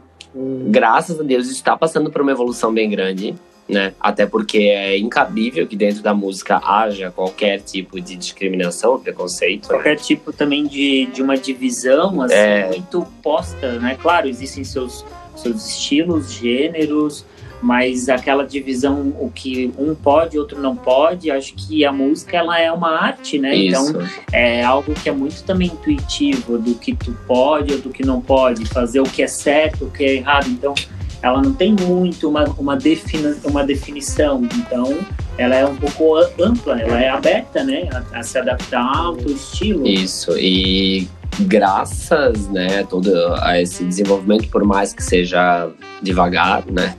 graças 0.69 1.19
a 1.19 1.23
Deus 1.23 1.49
está 1.49 1.75
passando 1.75 2.11
por 2.11 2.21
uma 2.21 2.31
evolução 2.31 2.71
bem 2.71 2.89
grande, 2.89 3.33
né? 3.67 3.93
Até 3.99 4.25
porque 4.25 4.59
é 4.59 4.97
incabível 4.97 5.65
que 5.65 5.75
dentro 5.75 6.03
da 6.03 6.13
música 6.13 6.57
haja 6.63 7.11
qualquer 7.11 7.59
tipo 7.61 7.99
de 7.99 8.15
discriminação, 8.15 8.99
preconceito. 8.99 9.63
Né? 9.63 9.69
Qualquer 9.69 9.95
né? 9.95 10.03
tipo 10.03 10.31
também 10.31 10.67
de, 10.67 11.07
de 11.07 11.21
uma 11.21 11.35
divisão, 11.35 12.21
assim, 12.21 12.35
é... 12.35 12.67
muito 12.67 13.05
posta, 13.23 13.79
né? 13.79 13.97
Claro, 13.99 14.27
existem 14.27 14.63
seus, 14.63 15.03
seus 15.35 15.67
estilos, 15.67 16.31
gêneros, 16.31 17.25
mas 17.61 18.07
aquela 18.09 18.45
divisão 18.45 19.13
o 19.19 19.31
que 19.33 19.73
um 19.77 19.95
pode 19.95 20.37
outro 20.37 20.59
não 20.61 20.75
pode 20.75 21.31
acho 21.31 21.53
que 21.55 21.83
a 21.83 21.91
música 21.91 22.37
ela 22.37 22.59
é 22.59 22.71
uma 22.71 22.89
arte 22.89 23.39
né? 23.39 23.55
Isso. 23.55 23.89
então 23.89 24.07
é 24.31 24.63
algo 24.63 24.93
que 24.93 25.09
é 25.09 25.11
muito 25.11 25.43
também 25.43 25.67
intuitivo 25.67 26.57
do 26.57 26.75
que 26.75 26.95
tu 26.95 27.17
pode 27.27 27.73
ou 27.73 27.79
do 27.79 27.89
que 27.89 28.05
não 28.05 28.21
pode 28.21 28.65
fazer 28.65 28.99
o 28.99 29.03
que 29.03 29.23
é 29.23 29.27
certo 29.27 29.85
o 29.85 29.91
que 29.91 30.03
é 30.03 30.15
errado. 30.15 30.47
Então 30.49 30.73
ela 31.21 31.41
não 31.41 31.53
tem 31.53 31.73
muito 31.73 32.29
uma 32.29 32.45
uma, 32.57 32.75
defini 32.75 33.35
uma 33.43 33.63
definição. 33.63 34.43
Então 34.43 34.97
ela 35.37 35.55
é 35.55 35.65
um 35.65 35.75
pouco 35.75 36.15
ampla 36.39 36.79
ela 36.79 37.01
é 37.01 37.09
aberta 37.09 37.63
né? 37.63 37.89
A, 37.91 38.19
a 38.19 38.23
se 38.23 38.37
adaptar 38.37 38.95
ao 38.95 39.15
teu 39.15 39.31
estilo. 39.31 39.87
Isso. 39.87 40.37
E 40.37 41.07
graças 41.41 42.47
né 42.49 42.83
todo 42.83 43.11
a 43.41 43.61
esse 43.61 43.83
desenvolvimento 43.83 44.49
por 44.49 44.63
mais 44.63 44.91
que 44.93 45.03
seja 45.03 45.69
devagar 46.01 46.65
né 46.65 46.95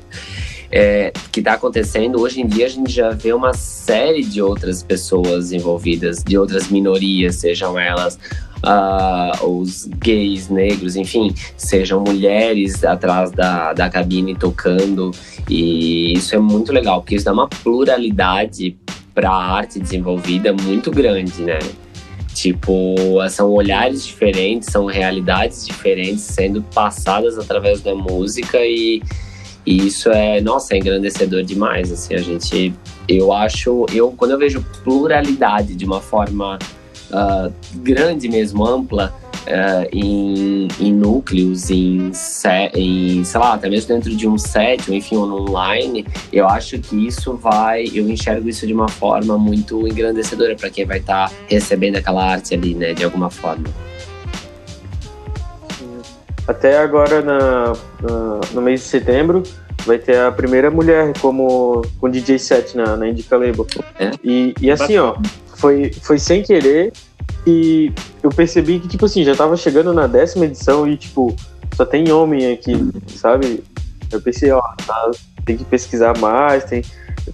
é, 0.71 1.13
que 1.33 1.41
está 1.41 1.55
acontecendo, 1.55 2.21
hoje 2.21 2.41
em 2.41 2.47
dia 2.47 2.67
a 2.67 2.69
gente 2.69 2.93
já 2.93 3.11
vê 3.11 3.33
uma 3.33 3.55
série 3.55 4.23
de 4.23 4.43
outras 4.43 4.83
pessoas 4.83 5.53
envolvidas, 5.53 6.23
de 6.23 6.37
outras 6.37 6.69
minorias, 6.69 7.37
sejam 7.37 7.79
elas 7.79 8.19
uh, 8.59 9.47
os 9.47 9.85
gays, 9.85 10.49
negros, 10.49 10.97
enfim, 10.97 11.35
sejam 11.57 12.01
mulheres 12.01 12.85
atrás 12.85 13.31
da, 13.31 13.73
da 13.73 13.89
cabine 13.89 14.35
tocando. 14.35 15.11
E 15.49 16.13
isso 16.13 16.35
é 16.35 16.39
muito 16.39 16.73
legal, 16.73 17.01
porque 17.01 17.15
isso 17.15 17.25
dá 17.25 17.33
uma 17.33 17.49
pluralidade 17.49 18.77
para 19.15 19.31
a 19.31 19.53
arte 19.57 19.81
desenvolvida 19.81 20.53
muito 20.53 20.91
grande, 20.91 21.43
né? 21.43 21.59
Tipo, 22.35 22.95
são 23.31 23.51
olhares 23.51 24.07
diferentes, 24.07 24.69
são 24.71 24.87
realidades 24.87 25.67
diferentes 25.67 26.23
sendo 26.23 26.63
passadas 26.63 27.37
através 27.37 27.81
da 27.81 27.97
música 27.97 28.59
e 28.65 29.03
e 29.69 29.87
isso 29.87 30.09
é, 30.09 30.41
nossa, 30.41 30.73
é 30.73 30.79
engrandecedor 30.79 31.43
demais, 31.43 31.93
assim, 31.93 32.15
a 32.15 32.23
gente, 32.23 32.73
eu 33.07 33.35
acho, 33.35 33.85
eu, 33.93 34.11
quando 34.13 34.31
eu 34.31 34.39
vejo 34.39 34.65
pluralidade 34.83 35.75
de 35.75 35.85
uma 35.85 36.01
forma 36.01 36.59
uh, 37.11 37.53
grande 37.75 38.31
mesmo, 38.31 38.67
ampla, 38.67 39.15
uh, 39.47 39.87
em, 39.93 40.69
em, 40.81 40.91
núcleos, 40.91 41.69
em, 41.69 42.11
em, 42.75 43.25
sei 43.25 43.41
lá, 43.41 43.53
até 43.53 43.69
mesmo 43.69 43.89
dentro 43.89 44.17
de 44.17 44.27
um 44.27 44.39
set, 44.39 44.89
ou 44.89 44.97
enfim, 44.97 45.19
online, 45.19 46.07
eu 46.33 46.49
acho 46.49 46.79
que 46.79 47.07
isso 47.07 47.35
vai, 47.35 47.91
eu 47.93 48.09
enxergo 48.09 48.49
isso 48.49 48.67
de 48.67 48.73
uma 48.73 48.89
forma 48.89 49.37
muito 49.37 49.87
engrandecedora 49.87 50.57
para 50.57 50.71
quem 50.71 50.87
vai 50.87 50.97
estar 50.97 51.29
tá 51.29 51.35
recebendo 51.47 51.97
aquela 51.97 52.25
arte 52.25 52.55
ali, 52.55 52.75
né, 52.75 52.95
de 52.95 53.05
alguma 53.05 53.29
forma. 53.29 53.69
Até 56.49 56.79
agora, 56.79 57.21
na, 57.21 57.75
na, 58.01 58.41
no 58.55 58.63
mês 58.63 58.81
de 58.81 58.87
setembro, 58.87 59.43
vai 59.85 59.99
ter 59.99 60.19
a 60.19 60.33
primeira 60.33 60.71
mulher 60.71 61.13
como 61.21 61.83
com 62.01 62.09
DJ 62.09 62.39
set 62.39 62.75
na, 62.75 62.97
na 62.97 63.07
Indica 63.07 63.37
Label. 63.37 63.67
É? 63.99 64.13
E, 64.25 64.55
e 64.59 64.71
assim, 64.71 64.97
ó, 64.97 65.15
foi, 65.57 65.93
foi 66.03 66.19
sem 66.19 66.43
querer 66.43 66.91
e 67.47 67.93
eu 68.23 68.31
percebi 68.31 68.81
que, 68.81 68.89
tipo 68.89 69.05
assim, 69.05 69.25
já 69.25 69.37
tava 69.37 69.59
chegando 69.59 69.93
na 69.93 70.07
décima 70.07 70.47
edição 70.47 70.89
e, 70.89 70.97
tipo, 70.97 71.37
só 71.77 71.85
tem 71.85 72.11
homem 72.11 72.51
aqui, 72.51 72.75
sabe? 73.09 73.63
Eu 74.11 74.21
pensei, 74.21 74.51
ó, 74.51 74.63
tá, 74.87 75.11
tem 75.45 75.55
que 75.55 75.65
pesquisar 75.65 76.17
mais, 76.19 76.65
tem 76.65 76.83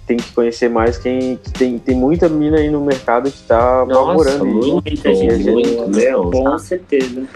tem 0.05 0.17
que 0.17 0.31
conhecer 0.31 0.69
mais 0.69 0.97
quem 0.97 1.37
que 1.37 1.51
tem, 1.51 1.77
tem 1.77 1.95
muita 1.95 2.27
mina 2.29 2.57
aí 2.57 2.69
no 2.69 2.81
mercado 2.81 3.31
que 3.31 3.41
tá 3.43 3.85
procurando. 3.85 4.45
Muita 4.45 5.13
gente, 5.13 5.49
muito, 5.49 5.89
meu. 5.89 6.31
Com 6.31 6.57
certeza. 6.57 7.27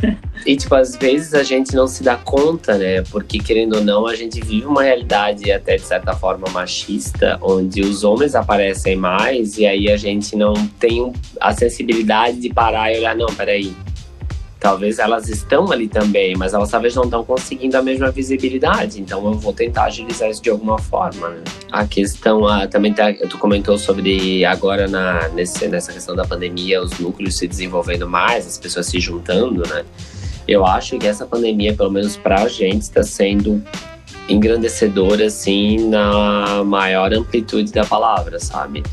E, 0.46 0.56
tipo, 0.56 0.74
às 0.76 0.96
vezes 0.96 1.34
a 1.34 1.44
gente 1.44 1.76
não 1.76 1.88
se 1.88 2.04
dá 2.04 2.16
conta, 2.16 2.78
né? 2.78 3.04
Porque, 3.12 3.40
querendo 3.40 3.78
ou 3.78 3.84
não, 3.84 4.08
a 4.08 4.16
gente 4.16 4.40
vive 4.40 4.66
uma 4.66 4.84
realidade 4.84 5.52
até, 5.52 5.76
de 5.76 5.82
certa 5.84 6.14
forma, 6.14 6.48
machista, 6.52 7.38
onde 7.42 7.82
os 7.82 8.04
homens 8.04 8.36
aparecem 8.36 8.96
mais 8.96 9.58
e 9.58 9.66
aí 9.66 9.92
a 9.92 9.98
gente 9.98 10.36
não 10.36 10.54
tem 10.80 11.12
a 11.40 11.54
sensibilidade 11.54 12.40
de 12.40 12.50
parar 12.54 12.94
e 12.94 12.98
olhar, 12.98 13.16
não, 13.16 13.28
peraí, 13.28 13.74
talvez 14.60 15.00
elas 15.00 15.30
estão 15.30 15.72
ali 15.72 15.88
também, 15.88 16.36
mas 16.36 16.54
elas 16.54 16.70
talvez 16.70 16.94
não 16.94 17.04
estão 17.04 17.24
conseguindo 17.24 17.78
a 17.78 17.82
mesma 17.82 18.12
visibilidade. 18.12 19.00
Então 19.00 19.26
eu 19.26 19.34
vou 19.34 19.54
tentar 19.54 19.86
agilizar 19.86 20.30
isso 20.30 20.42
de 20.42 20.50
alguma 20.50 20.78
forma. 20.78 21.30
Né? 21.30 21.44
A 21.72 21.88
questão, 21.88 22.46
a, 22.46 22.68
também 22.68 22.94
tá, 22.94 23.14
tu 23.14 23.38
comentou 23.38 23.78
sobre 23.78 24.44
agora 24.44 24.88
na, 24.88 25.30
nesse, 25.30 25.68
nessa 25.68 25.94
questão 25.94 26.16
da 26.16 26.26
pandemia, 26.26 26.82
os 26.82 27.00
núcleos 27.00 27.38
se 27.38 27.48
desenvolvendo 27.48 28.08
mais, 28.08 28.46
as 28.46 28.58
pessoas 28.58 28.88
se 28.88 29.00
juntando, 29.00 29.64
né? 29.68 29.86
Eu 30.48 30.66
acho 30.66 30.98
que 30.98 31.06
essa 31.06 31.26
pandemia, 31.28 31.76
pelo 31.76 31.92
menos 31.92 32.18
para 32.18 32.42
a 32.42 32.48
gente, 32.48 32.82
está 32.82 33.04
sendo 33.04 33.64
engrandecedora, 34.28 35.28
assim, 35.28 35.90
na 35.90 36.64
maior 36.64 37.14
amplitude 37.14 37.72
da 37.72 37.86
palavra, 37.86 38.40
sabe? 38.40 38.84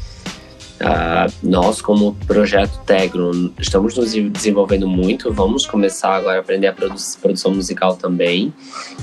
Uh, 0.77 1.33
nós, 1.43 1.81
como 1.81 2.15
projeto 2.27 2.79
Tegro, 2.85 3.53
estamos 3.59 3.97
nos 3.97 4.13
desenvolvendo 4.13 4.87
muito. 4.87 5.33
Vamos 5.33 5.65
começar 5.65 6.15
agora 6.15 6.37
a 6.37 6.41
aprender 6.41 6.67
a 6.67 6.73
produ 6.73 6.97
produção 7.21 7.55
musical 7.55 7.97
também. 7.97 8.53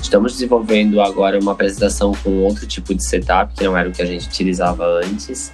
Estamos 0.00 0.34
desenvolvendo 0.34 1.00
agora 1.00 1.38
uma 1.38 1.52
apresentação 1.52 2.12
com 2.22 2.42
outro 2.44 2.66
tipo 2.66 2.94
de 2.94 3.02
setup, 3.02 3.54
que 3.54 3.64
não 3.64 3.76
era 3.76 3.88
o 3.88 3.92
que 3.92 4.02
a 4.02 4.06
gente 4.06 4.28
utilizava 4.28 4.86
antes. 4.86 5.52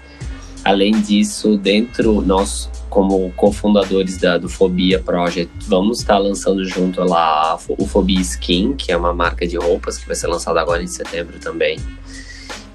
Além 0.62 0.92
disso, 1.00 1.56
dentro, 1.56 2.20
nós, 2.20 2.68
como 2.90 3.32
cofundadores 3.32 4.18
da, 4.18 4.36
do 4.36 4.48
Fobia 4.48 4.98
Project, 4.98 5.50
vamos 5.66 6.00
estar 6.00 6.18
lançando 6.18 6.62
junto 6.66 7.02
lá 7.02 7.58
o 7.78 7.86
Fobia 7.86 8.20
Skin, 8.20 8.74
que 8.74 8.92
é 8.92 8.96
uma 8.96 9.14
marca 9.14 9.46
de 9.46 9.56
roupas 9.56 9.96
que 9.96 10.06
vai 10.06 10.14
ser 10.14 10.26
lançada 10.26 10.60
agora 10.60 10.82
em 10.82 10.86
setembro 10.86 11.38
também. 11.38 11.78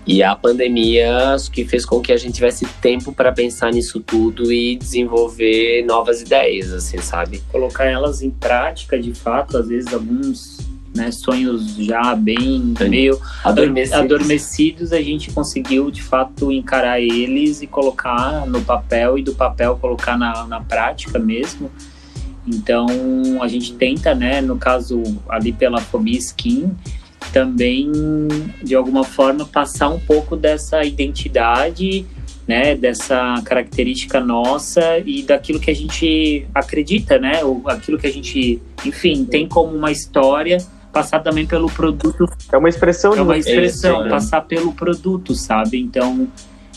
E 0.07 0.21
a 0.21 0.35
pandemia 0.35 1.35
que 1.51 1.65
fez 1.65 1.83
com 1.83 1.99
que 1.99 2.11
a 2.11 2.17
gente 2.17 2.35
tivesse 2.35 2.65
tempo 2.79 3.11
para 3.11 3.31
pensar 3.31 3.71
nisso 3.71 3.99
tudo 3.99 4.51
e 4.53 4.75
desenvolver 4.75 5.83
novas 5.83 6.21
ideias, 6.21 6.71
assim, 6.71 6.99
sabe? 6.99 7.41
Colocar 7.51 7.85
elas 7.85 8.21
em 8.21 8.29
prática, 8.29 8.99
de 8.99 9.13
fato, 9.13 9.57
às 9.57 9.67
vezes 9.67 9.91
alguns 9.91 10.59
né, 10.95 11.11
sonhos 11.11 11.75
já 11.75 12.15
bem 12.15 12.73
meio 12.87 13.19
adormecidos. 13.43 13.99
adormecidos, 13.99 14.93
a 14.93 15.01
gente 15.01 15.31
conseguiu 15.31 15.91
de 15.91 16.01
fato 16.01 16.51
encarar 16.51 17.01
eles 17.01 17.61
e 17.61 17.67
colocar 17.67 18.47
no 18.47 18.61
papel 18.61 19.17
e 19.17 19.23
do 19.23 19.35
papel 19.35 19.75
colocar 19.77 20.17
na, 20.17 20.45
na 20.45 20.61
prática 20.61 21.19
mesmo. 21.19 21.69
Então 22.47 22.87
a 23.41 23.47
gente 23.47 23.73
tenta, 23.73 24.13
né, 24.13 24.39
no 24.39 24.55
caso 24.55 25.01
ali 25.27 25.51
pela 25.51 25.81
Fobia 25.81 26.17
Skin, 26.17 26.71
também, 27.31 27.91
de 28.61 28.75
alguma 28.75 29.03
forma, 29.03 29.45
passar 29.45 29.89
um 29.89 29.99
pouco 29.99 30.35
dessa 30.35 30.83
identidade, 30.83 32.05
né, 32.47 32.75
dessa 32.75 33.41
característica 33.43 34.19
nossa 34.19 34.99
e 35.05 35.23
daquilo 35.23 35.59
que 35.59 35.71
a 35.71 35.75
gente 35.75 36.45
acredita, 36.53 37.17
né, 37.17 37.43
ou 37.43 37.61
aquilo 37.65 37.97
que 37.97 38.07
a 38.07 38.11
gente, 38.11 38.61
enfim, 38.85 39.25
tem 39.25 39.47
como 39.47 39.75
uma 39.75 39.91
história 39.91 40.57
passar 40.91 41.19
também 41.19 41.45
pelo 41.45 41.69
produto. 41.69 42.25
É 42.51 42.57
uma 42.57 42.69
expressão. 42.69 43.13
É 43.13 43.21
uma 43.21 43.37
expressão, 43.37 44.05
é, 44.05 44.09
passar 44.09 44.41
pelo 44.41 44.71
produto, 44.71 45.35
sabe? 45.35 45.77
Então, 45.81 46.27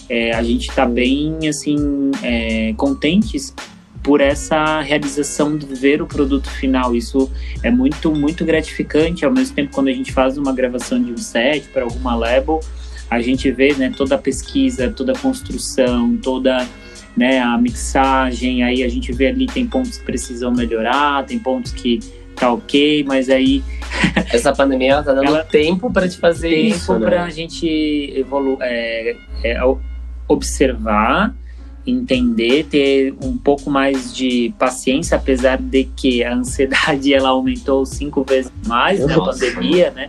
é, 0.09 0.35
a 0.35 0.43
gente 0.43 0.69
está 0.69 0.85
bem, 0.85 1.49
assim, 1.49 2.11
é, 2.23 2.73
contentes 2.77 3.55
por 4.03 4.21
essa 4.21 4.81
realização 4.81 5.57
de 5.57 5.67
ver 5.75 6.01
o 6.01 6.07
produto 6.07 6.51
final. 6.51 6.95
Isso 6.95 7.31
é 7.63 7.71
muito, 7.71 8.13
muito 8.15 8.45
gratificante. 8.45 9.25
Ao 9.25 9.33
mesmo 9.33 9.55
tempo, 9.55 9.73
quando 9.73 9.89
a 9.89 9.93
gente 9.93 10.13
faz 10.13 10.39
uma 10.39 10.53
gravação 10.53 11.03
de 11.03 11.13
um 11.13 11.17
set 11.17 11.69
para 11.69 11.83
alguma 11.83 12.15
label, 12.15 12.61
a 13.11 13.21
gente 13.21 13.51
vê 13.51 13.75
né, 13.75 13.93
toda 13.97 14.15
a 14.15 14.19
pesquisa, 14.19 14.91
toda 14.91 15.13
a 15.13 15.19
construção, 15.19 16.17
toda 16.17 16.67
né, 17.17 17.41
a 17.41 17.57
mixagem. 17.59 18.63
Aí 18.63 18.83
a 18.83 18.89
gente 18.89 19.13
vê 19.13 19.29
ali 19.29 19.47
tem 19.47 19.67
pontos 19.67 19.99
que 19.99 20.05
precisam 20.05 20.53
melhorar, 20.53 21.25
tem 21.25 21.39
pontos 21.39 21.73
que 21.73 22.01
tá 22.37 22.53
ok, 22.53 23.05
mas 23.05 23.29
aí. 23.29 23.63
Essa 24.33 24.53
pandemia 24.53 24.93
ela 24.93 25.03
tá 25.03 25.15
dando 25.15 25.27
ela 25.27 25.45
tempo 25.45 25.91
para 25.91 26.09
te 26.09 26.19
fazer 26.19 26.51
tempo 26.51 26.77
isso. 26.77 26.93
Tempo 26.93 27.01
né? 27.01 27.07
para 27.07 27.25
a 27.25 27.31
gente 27.31 28.13
evoluir, 28.15 28.59
é, 28.61 29.17
é, 29.43 29.61
observar 30.29 31.35
entender, 31.91 32.65
ter 32.65 33.15
um 33.23 33.37
pouco 33.37 33.71
mais 33.71 34.15
de 34.15 34.53
paciência, 34.59 35.17
apesar 35.17 35.59
de 35.59 35.85
que 35.85 36.23
a 36.23 36.35
ansiedade 36.35 37.13
ela 37.15 37.31
aumentou 37.31 37.87
cinco 37.87 38.23
vezes 38.25 38.53
mais 38.67 39.05
na 39.05 39.15
pandemia, 39.21 39.91
né? 39.91 40.07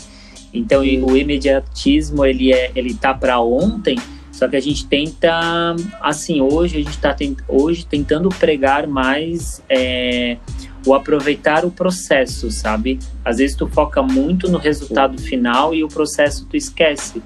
Então 0.53 0.81
o 0.81 1.15
imediatismo 1.15 2.25
ele 2.25 2.51
é 2.51 2.71
ele 2.75 2.93
tá 2.93 3.13
para 3.13 3.39
ontem, 3.39 3.97
só 4.31 4.47
que 4.47 4.55
a 4.55 4.59
gente 4.59 4.87
tenta 4.87 5.75
assim 6.01 6.41
hoje 6.41 6.77
a 6.77 6.79
gente 6.79 6.89
está 6.89 7.13
tent, 7.13 7.37
hoje 7.47 7.85
tentando 7.85 8.29
pregar 8.29 8.87
mais 8.87 9.61
é, 9.69 10.37
o 10.85 10.93
aproveitar 10.93 11.65
o 11.65 11.71
processo, 11.71 12.49
sabe? 12.49 12.97
Às 13.23 13.37
vezes 13.37 13.55
tu 13.55 13.67
foca 13.67 14.01
muito 14.01 14.49
no 14.49 14.57
resultado 14.57 15.21
final 15.21 15.73
e 15.73 15.83
o 15.83 15.87
processo 15.87 16.47
tu 16.49 16.57
esquece. 16.57 17.21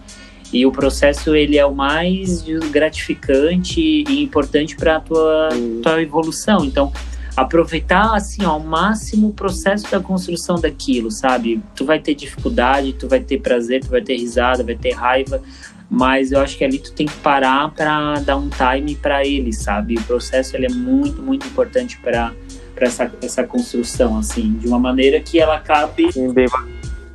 E 0.53 0.65
o 0.65 0.71
processo 0.71 1.35
ele 1.35 1.57
é 1.57 1.65
o 1.65 1.73
mais 1.73 2.45
gratificante 2.71 3.81
e 3.81 4.21
importante 4.21 4.75
para 4.75 4.97
a 4.97 4.99
tua, 4.99 5.49
tua 5.81 6.01
evolução. 6.01 6.63
Então, 6.63 6.93
aproveitar 7.35 8.15
assim 8.15 8.45
ao 8.45 8.59
máximo 8.59 9.29
o 9.29 9.33
processo 9.33 9.89
da 9.89 9.99
construção 9.99 10.55
daquilo, 10.59 11.09
sabe? 11.09 11.59
Tu 11.75 11.83
vai 11.83 11.99
ter 11.99 12.13
dificuldade, 12.13 12.93
tu 12.93 13.07
vai 13.07 13.19
ter 13.19 13.39
prazer, 13.39 13.81
tu 13.81 13.89
vai 13.89 14.01
ter 14.01 14.15
risada, 14.15 14.63
vai 14.63 14.75
ter 14.75 14.91
raiva, 14.91 15.41
mas 15.89 16.31
eu 16.31 16.39
acho 16.39 16.55
que 16.57 16.63
ali 16.63 16.77
tu 16.77 16.93
tem 16.93 17.07
que 17.07 17.17
parar 17.17 17.71
para 17.71 18.19
dar 18.19 18.37
um 18.37 18.49
time 18.49 18.95
para 18.95 19.25
ele, 19.25 19.51
sabe? 19.51 19.95
O 19.95 20.03
processo 20.03 20.55
ele 20.55 20.67
é 20.67 20.69
muito, 20.69 21.21
muito 21.21 21.47
importante 21.47 21.97
para 21.97 22.31
para 22.73 22.87
essa, 22.87 23.11
essa 23.21 23.43
construção 23.43 24.17
assim, 24.17 24.53
de 24.53 24.67
uma 24.67 24.79
maneira 24.79 25.19
que 25.19 25.39
ela 25.39 25.59
cabe 25.59 26.11
Sim, 26.11 26.33
bem 26.33 26.47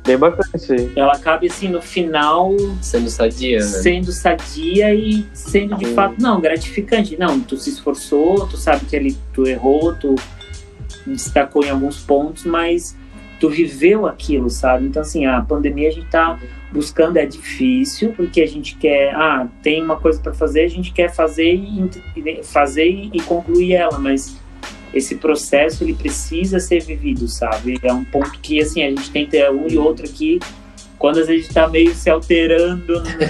Bem 0.09 0.17
bacana 0.17 0.49
isso 0.55 0.73
aí. 0.73 0.91
Ela 0.95 1.19
cabe 1.19 1.45
assim 1.45 1.67
no 1.67 1.83
final. 1.83 2.55
Sendo 2.81 3.11
sadia, 3.11 3.59
né? 3.59 3.65
Sendo 3.65 4.11
sadia 4.11 4.91
e 4.91 5.23
sendo 5.33 5.75
de 5.75 5.85
hum. 5.85 5.93
fato, 5.93 6.15
não, 6.19 6.41
gratificante. 6.41 7.15
Não, 7.15 7.39
tu 7.39 7.55
se 7.57 7.69
esforçou, 7.69 8.47
tu 8.47 8.57
sabe 8.57 8.85
que 8.85 8.95
ali 8.95 9.15
tu 9.31 9.45
errou, 9.45 9.93
tu 9.93 10.15
destacou 11.05 11.63
em 11.63 11.69
alguns 11.69 11.99
pontos, 11.99 12.43
mas 12.43 12.97
tu 13.39 13.49
viveu 13.49 14.07
aquilo, 14.07 14.49
sabe? 14.49 14.87
Então, 14.87 15.03
assim, 15.03 15.27
a 15.27 15.41
pandemia 15.41 15.89
a 15.89 15.91
gente 15.91 16.07
tá 16.07 16.39
buscando 16.71 17.17
é 17.17 17.25
difícil, 17.27 18.11
porque 18.13 18.41
a 18.41 18.47
gente 18.47 18.77
quer, 18.77 19.13
ah, 19.13 19.47
tem 19.61 19.83
uma 19.83 19.97
coisa 19.97 20.19
para 20.19 20.33
fazer, 20.33 20.63
a 20.63 20.67
gente 20.67 20.91
quer 20.91 21.13
fazer 21.13 21.53
e 21.53 22.43
fazer 22.43 22.89
e 22.89 23.21
concluir 23.21 23.73
ela, 23.73 23.99
mas 23.99 24.38
esse 24.93 25.15
processo 25.15 25.83
ele 25.83 25.93
precisa 25.93 26.59
ser 26.59 26.83
vivido, 26.83 27.27
sabe? 27.27 27.79
É 27.81 27.93
um 27.93 28.03
ponto 28.03 28.31
que 28.39 28.61
assim 28.61 28.83
a 28.83 28.89
gente 28.89 29.09
tem 29.11 29.25
que 29.25 29.31
ter 29.31 29.49
um 29.51 29.67
e 29.67 29.77
outro 29.77 30.05
aqui 30.05 30.39
quando 30.97 31.19
às 31.19 31.27
vezes 31.27 31.47
está 31.47 31.67
meio 31.67 31.93
se 31.95 32.09
alterando. 32.09 33.01
Né? 33.01 33.29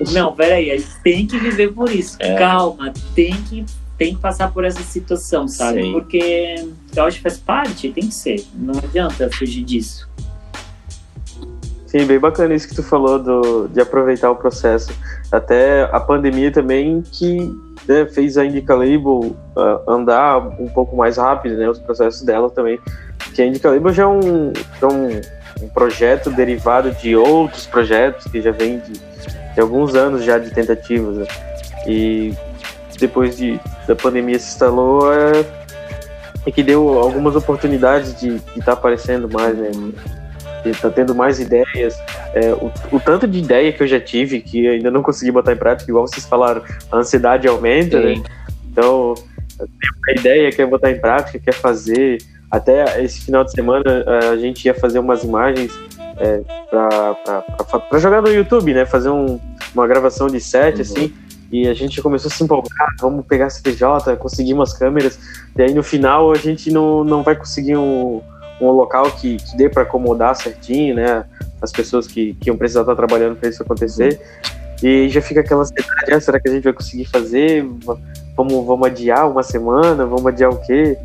Não, 0.12 0.34
peraí, 0.34 0.70
a 0.70 0.76
gente 0.76 1.00
tem 1.02 1.26
que 1.26 1.38
viver 1.38 1.72
por 1.72 1.90
isso. 1.90 2.16
É. 2.20 2.34
Calma, 2.34 2.92
tem 3.14 3.32
que 3.44 3.64
tem 3.96 4.14
que 4.14 4.20
passar 4.20 4.52
por 4.52 4.64
essa 4.64 4.82
situação, 4.82 5.48
sabe? 5.48 5.82
Sim. 5.82 5.92
Porque 5.92 6.68
eu 6.94 7.04
acho 7.04 7.16
que 7.16 7.22
faz 7.22 7.38
parte, 7.38 7.90
tem 7.90 8.06
que 8.08 8.14
ser. 8.14 8.44
Não 8.54 8.78
adianta 8.78 9.30
fugir 9.32 9.64
disso. 9.64 10.06
Sim, 11.86 12.04
bem 12.04 12.18
bacana 12.18 12.54
isso 12.54 12.68
que 12.68 12.74
tu 12.74 12.82
falou 12.82 13.18
do, 13.18 13.68
de 13.68 13.80
aproveitar 13.80 14.30
o 14.30 14.36
processo. 14.36 14.92
Até 15.32 15.84
a 15.84 15.98
pandemia 15.98 16.50
também 16.50 17.02
que 17.10 17.50
né, 17.86 18.06
fez 18.06 18.36
a 18.36 18.44
Indica 18.44 18.74
Label 18.74 19.36
uh, 19.56 19.90
andar 19.90 20.38
um 20.38 20.68
pouco 20.68 20.96
mais 20.96 21.16
rápido, 21.16 21.56
né, 21.56 21.68
os 21.68 21.78
processos 21.78 22.22
dela 22.22 22.50
também. 22.50 22.78
Que 23.34 23.42
a 23.42 23.46
Indica 23.46 23.70
Label 23.70 23.92
já 23.92 24.04
é 24.04 24.06
um, 24.06 24.52
é 24.80 24.86
um, 24.86 25.64
um 25.64 25.68
projeto 25.68 26.30
derivado 26.30 26.90
de 26.92 27.16
outros 27.16 27.66
projetos 27.66 28.26
que 28.26 28.40
já 28.40 28.50
vem 28.50 28.78
de, 28.78 28.92
de 28.92 29.60
alguns 29.60 29.94
anos 29.94 30.24
já 30.24 30.38
de 30.38 30.50
tentativas. 30.50 31.16
Né? 31.16 31.26
E 31.86 32.34
depois 32.98 33.36
de, 33.36 33.60
da 33.86 33.94
pandemia 33.94 34.38
se 34.38 34.48
instalou, 34.48 35.12
é, 35.12 35.44
é 36.46 36.50
que 36.50 36.62
deu 36.62 36.98
algumas 36.98 37.36
oportunidades 37.36 38.18
de 38.18 38.36
estar 38.36 38.64
tá 38.64 38.72
aparecendo 38.72 39.28
mais, 39.28 39.56
né? 39.56 39.70
Tá 40.72 40.90
tendo 40.90 41.14
mais 41.14 41.40
ideias. 41.40 41.96
É, 42.34 42.52
o, 42.52 42.70
o, 42.92 43.00
tanto 43.00 43.26
de 43.26 43.38
ideia 43.38 43.72
que 43.72 43.82
eu 43.82 43.86
já 43.86 44.00
tive 44.00 44.40
que 44.40 44.66
ainda 44.68 44.90
não 44.90 45.02
consegui 45.02 45.30
botar 45.30 45.52
em 45.52 45.56
prática, 45.56 45.90
igual 45.90 46.06
vocês 46.06 46.26
falaram, 46.26 46.62
a 46.90 46.96
ansiedade 46.96 47.46
aumenta, 47.48 48.00
né? 48.00 48.14
Sim. 48.14 48.20
né? 48.20 48.28
Então, 48.70 49.14
a 50.08 50.12
ideia, 50.12 50.52
quer 50.52 50.66
botar 50.66 50.90
em 50.90 51.00
prática, 51.00 51.38
quer 51.38 51.54
fazer. 51.54 52.18
Até 52.50 53.02
esse 53.02 53.22
final 53.22 53.42
de 53.42 53.50
semana 53.50 54.04
a 54.30 54.36
gente 54.36 54.66
ia 54.66 54.74
fazer 54.74 55.00
umas 55.00 55.24
imagens 55.24 55.72
é, 56.18 56.40
para 56.70 57.98
jogar 57.98 58.22
no 58.22 58.28
YouTube, 58.28 58.72
né? 58.72 58.86
Fazer 58.86 59.10
um, 59.10 59.40
uma 59.74 59.86
gravação 59.86 60.28
de 60.28 60.40
set, 60.40 60.76
uhum. 60.76 60.80
assim. 60.82 61.14
E 61.50 61.68
a 61.68 61.74
gente 61.74 62.02
começou 62.02 62.28
a 62.28 62.34
se 62.34 62.42
empolgar, 62.42 62.88
vamos 63.00 63.24
pegar 63.26 63.50
CPJ, 63.50 64.16
conseguir 64.16 64.52
umas 64.52 64.72
câmeras. 64.72 65.18
E 65.56 65.62
aí 65.62 65.72
no 65.72 65.82
final 65.82 66.32
a 66.32 66.36
gente 66.36 66.70
não, 66.70 67.04
não 67.04 67.22
vai 67.22 67.36
conseguir 67.36 67.76
um 67.76 68.20
um 68.60 68.70
local 68.70 69.10
que, 69.12 69.36
que 69.36 69.56
dê 69.56 69.68
para 69.68 69.82
acomodar 69.82 70.34
certinho, 70.34 70.94
né? 70.94 71.24
As 71.60 71.72
pessoas 71.72 72.06
que, 72.06 72.34
que 72.34 72.48
iam 72.48 72.56
precisar 72.56 72.82
estar 72.82 72.96
trabalhando 72.96 73.36
para 73.36 73.48
isso 73.48 73.62
acontecer. 73.62 74.20
E 74.82 75.08
já 75.08 75.22
fica 75.22 75.40
aquela 75.40 75.62
ansiedade, 75.62 76.12
ah, 76.12 76.20
será 76.20 76.38
que 76.38 76.48
a 76.48 76.52
gente 76.52 76.64
vai 76.64 76.72
conseguir 76.72 77.06
fazer? 77.06 77.64
Vamos, 78.36 78.66
vamos 78.66 78.86
adiar 78.86 79.30
uma 79.30 79.42
semana? 79.42 80.04
Vamos 80.04 80.26
adiar 80.26 80.50
o 80.50 80.58
quê? 80.58 80.96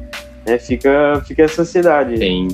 É, 0.46 0.58
fica, 0.58 1.22
fica 1.26 1.44
essa 1.44 1.62
ansiedade. 1.62 2.18
Sim. 2.18 2.50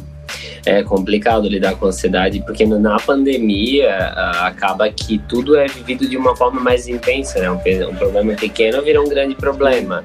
É 0.65 0.83
complicado 0.83 1.47
lidar 1.47 1.75
com 1.75 1.85
ansiedade, 1.85 2.41
porque 2.45 2.65
na 2.65 2.97
pandemia 2.97 3.95
acaba 4.41 4.89
que 4.89 5.17
tudo 5.19 5.55
é 5.55 5.67
vivido 5.67 6.07
de 6.07 6.17
uma 6.17 6.35
forma 6.35 6.59
mais 6.59 6.87
intensa, 6.87 7.39
né? 7.39 7.49
Um, 7.49 7.89
um 7.89 7.95
problema 7.95 8.33
pequeno 8.33 8.81
vira 8.83 9.01
um 9.01 9.07
grande 9.07 9.35
problema. 9.35 10.03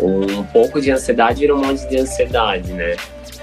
Um 0.00 0.44
pouco 0.44 0.80
de 0.80 0.90
ansiedade 0.90 1.40
vira 1.40 1.54
um 1.54 1.64
monte 1.64 1.88
de 1.88 1.98
ansiedade, 1.98 2.72
né? 2.72 2.96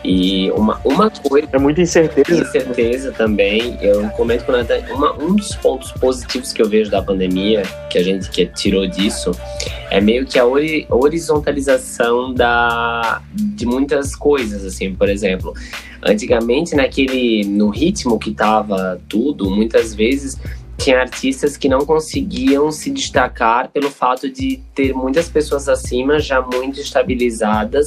E 0.07 0.51
uma, 0.51 0.79
uma 0.85 1.09
coisa. 1.09 1.47
É 1.51 1.57
muita 1.57 1.81
incerteza. 1.81 2.41
Incerteza 2.41 3.11
também. 3.11 3.75
Eu 3.81 4.07
comento 4.09 4.45
com 4.45 4.51
o 4.51 4.57
Nathan, 4.57 4.81
uma, 4.93 5.13
um 5.13 5.35
dos 5.35 5.55
pontos 5.55 5.91
positivos 5.93 6.53
que 6.53 6.61
eu 6.61 6.69
vejo 6.69 6.91
da 6.91 7.01
pandemia, 7.01 7.63
que 7.89 7.97
a 7.97 8.03
gente 8.03 8.29
que 8.29 8.45
tirou 8.45 8.85
disso, 8.85 9.31
é 9.89 9.99
meio 9.99 10.25
que 10.25 10.37
a 10.37 10.45
ori, 10.45 10.85
horizontalização 10.89 12.31
da, 12.33 13.21
de 13.33 13.65
muitas 13.65 14.15
coisas, 14.15 14.63
assim, 14.63 14.93
por 14.93 15.09
exemplo. 15.09 15.53
Antigamente, 16.03 16.75
naquele, 16.75 17.43
no 17.45 17.69
ritmo 17.69 18.19
que 18.19 18.31
tava 18.31 19.01
tudo, 19.09 19.49
muitas 19.49 19.95
vezes 19.95 20.39
tinha 20.77 20.99
artistas 20.99 21.57
que 21.57 21.67
não 21.67 21.79
conseguiam 21.79 22.71
se 22.71 22.91
destacar 22.91 23.69
pelo 23.69 23.89
fato 23.89 24.29
de 24.29 24.61
ter 24.75 24.93
muitas 24.93 25.27
pessoas 25.29 25.67
acima 25.67 26.19
já 26.19 26.41
muito 26.41 26.79
estabilizadas 26.79 27.85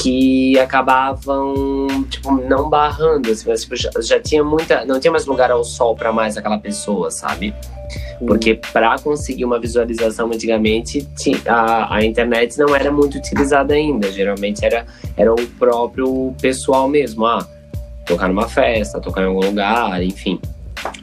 que 0.00 0.58
acabavam 0.58 1.86
tipo 2.08 2.30
não 2.32 2.70
barrando 2.70 3.30
assim, 3.30 3.48
mas 3.48 3.62
tipo, 3.62 3.76
já, 3.76 3.90
já, 4.00 4.20
tinha 4.20 4.44
muita 4.44 4.84
não 4.84 5.00
tinha 5.00 5.10
mais 5.10 5.26
lugar 5.26 5.50
ao 5.50 5.64
sol 5.64 5.96
para 5.96 6.12
mais 6.12 6.36
aquela 6.36 6.58
pessoa 6.58 7.10
sabe? 7.10 7.54
Porque 8.26 8.54
para 8.72 8.98
conseguir 8.98 9.44
uma 9.44 9.58
visualização 9.58 10.28
antigamente 10.28 11.06
a, 11.46 11.96
a 11.96 12.04
internet 12.04 12.58
não 12.58 12.76
era 12.76 12.92
muito 12.92 13.16
utilizada 13.16 13.74
ainda. 13.74 14.10
Geralmente 14.12 14.64
era 14.64 14.86
era 15.16 15.32
o 15.32 15.46
próprio 15.58 16.34
pessoal 16.40 16.88
mesmo. 16.88 17.24
Ah 17.24 17.46
tocar 18.08 18.28
numa 18.28 18.48
festa 18.48 19.00
tocar 19.00 19.22
em 19.22 19.26
algum 19.26 19.44
lugar 19.44 20.02
enfim. 20.02 20.40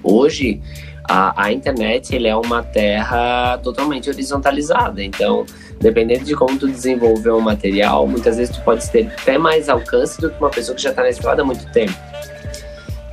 Hoje 0.03 0.61
a, 1.09 1.45
a 1.45 1.51
internet 1.51 2.15
ele 2.15 2.27
é 2.27 2.35
uma 2.35 2.63
terra 2.63 3.57
totalmente 3.59 4.09
horizontalizada 4.09 5.03
então 5.03 5.45
dependendo 5.79 6.23
de 6.23 6.35
como 6.35 6.57
tu 6.57 6.67
desenvolver 6.67 7.31
o 7.31 7.41
material, 7.41 8.07
muitas 8.07 8.37
vezes 8.37 8.55
tu 8.55 8.63
pode 8.63 8.89
ter 8.89 9.11
até 9.19 9.37
mais 9.37 9.69
alcance 9.69 10.19
do 10.19 10.29
que 10.29 10.37
uma 10.39 10.49
pessoa 10.49 10.75
que 10.75 10.81
já 10.81 10.89
está 10.89 11.01
na 11.01 11.09
estrada 11.09 11.41
há 11.41 11.45
muito 11.45 11.69
tempo. 11.71 11.93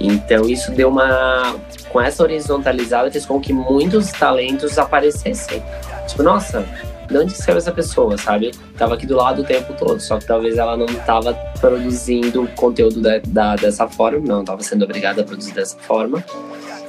Então 0.00 0.48
isso 0.48 0.72
deu 0.72 0.88
uma. 0.88 1.56
Com 1.90 2.00
essa 2.00 2.22
horizontalizada, 2.22 3.10
fez 3.10 3.26
com 3.26 3.38
que 3.38 3.52
muitos 3.52 4.10
talentos 4.12 4.78
aparecessem. 4.78 5.62
Tipo, 6.08 6.22
nossa, 6.22 6.64
de 7.06 7.18
onde 7.18 7.32
saiu 7.36 7.58
essa 7.58 7.70
pessoa, 7.70 8.16
sabe? 8.16 8.52
Tava 8.78 8.94
aqui 8.94 9.06
do 9.06 9.14
lado 9.14 9.42
o 9.42 9.44
tempo 9.44 9.74
todo, 9.74 10.00
só 10.00 10.18
que 10.18 10.26
talvez 10.26 10.56
ela 10.56 10.76
não 10.76 10.86
tava 10.86 11.34
produzindo 11.60 12.48
conteúdo 12.56 13.00
da, 13.00 13.20
da, 13.26 13.56
dessa 13.56 13.86
forma, 13.86 14.20
não 14.26 14.42
tava 14.42 14.62
sendo 14.62 14.84
obrigada 14.84 15.20
a 15.20 15.24
produzir 15.24 15.52
dessa 15.52 15.76
forma, 15.76 16.24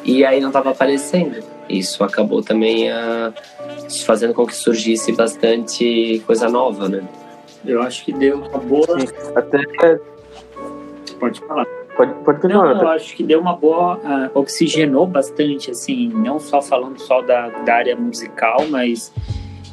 e 0.04 0.26
aí 0.26 0.40
não 0.40 0.52
tava 0.52 0.72
aparecendo. 0.72 1.44
Isso 1.70 2.04
acabou 2.04 2.42
também 2.42 2.92
a, 2.92 3.34
fazendo 4.06 4.34
com 4.34 4.46
que 4.46 4.56
surgisse 4.56 5.12
bastante 5.14 6.22
coisa 6.26 6.50
nova, 6.50 6.90
né? 6.90 7.04
Eu 7.66 7.82
acho 7.82 8.04
que 8.04 8.12
deu 8.12 8.40
uma 8.40 8.60
boa. 8.60 9.00
Sim, 9.00 9.08
até. 9.36 10.00
Pode 11.20 11.40
falar. 11.42 11.66
Pode, 11.96 12.14
pode 12.26 12.42
continuar. 12.42 12.74
Não, 12.74 12.82
eu 12.82 12.88
acho 12.90 13.16
que 13.16 13.24
deu 13.24 13.40
uma 13.40 13.56
boa. 13.56 13.98
Uh, 13.98 14.40
oxigenou 14.40 15.08
bastante, 15.08 15.72
assim, 15.72 16.10
não 16.10 16.40
só 16.40 16.62
falando 16.62 17.00
só 17.00 17.22
da, 17.22 17.50
da 17.50 17.76
área 17.76 17.96
musical, 17.96 18.66
mas 18.70 19.14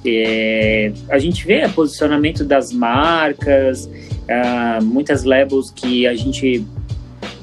é, 0.04 0.92
a 1.08 1.18
gente 1.18 1.44
vê 1.46 1.64
o 1.64 1.72
posicionamento 1.72 2.44
das 2.44 2.72
marcas, 2.72 3.86
uh, 3.86 4.84
muitas 4.84 5.24
labels 5.24 5.70
que 5.70 6.06
a 6.06 6.14
gente 6.14 6.64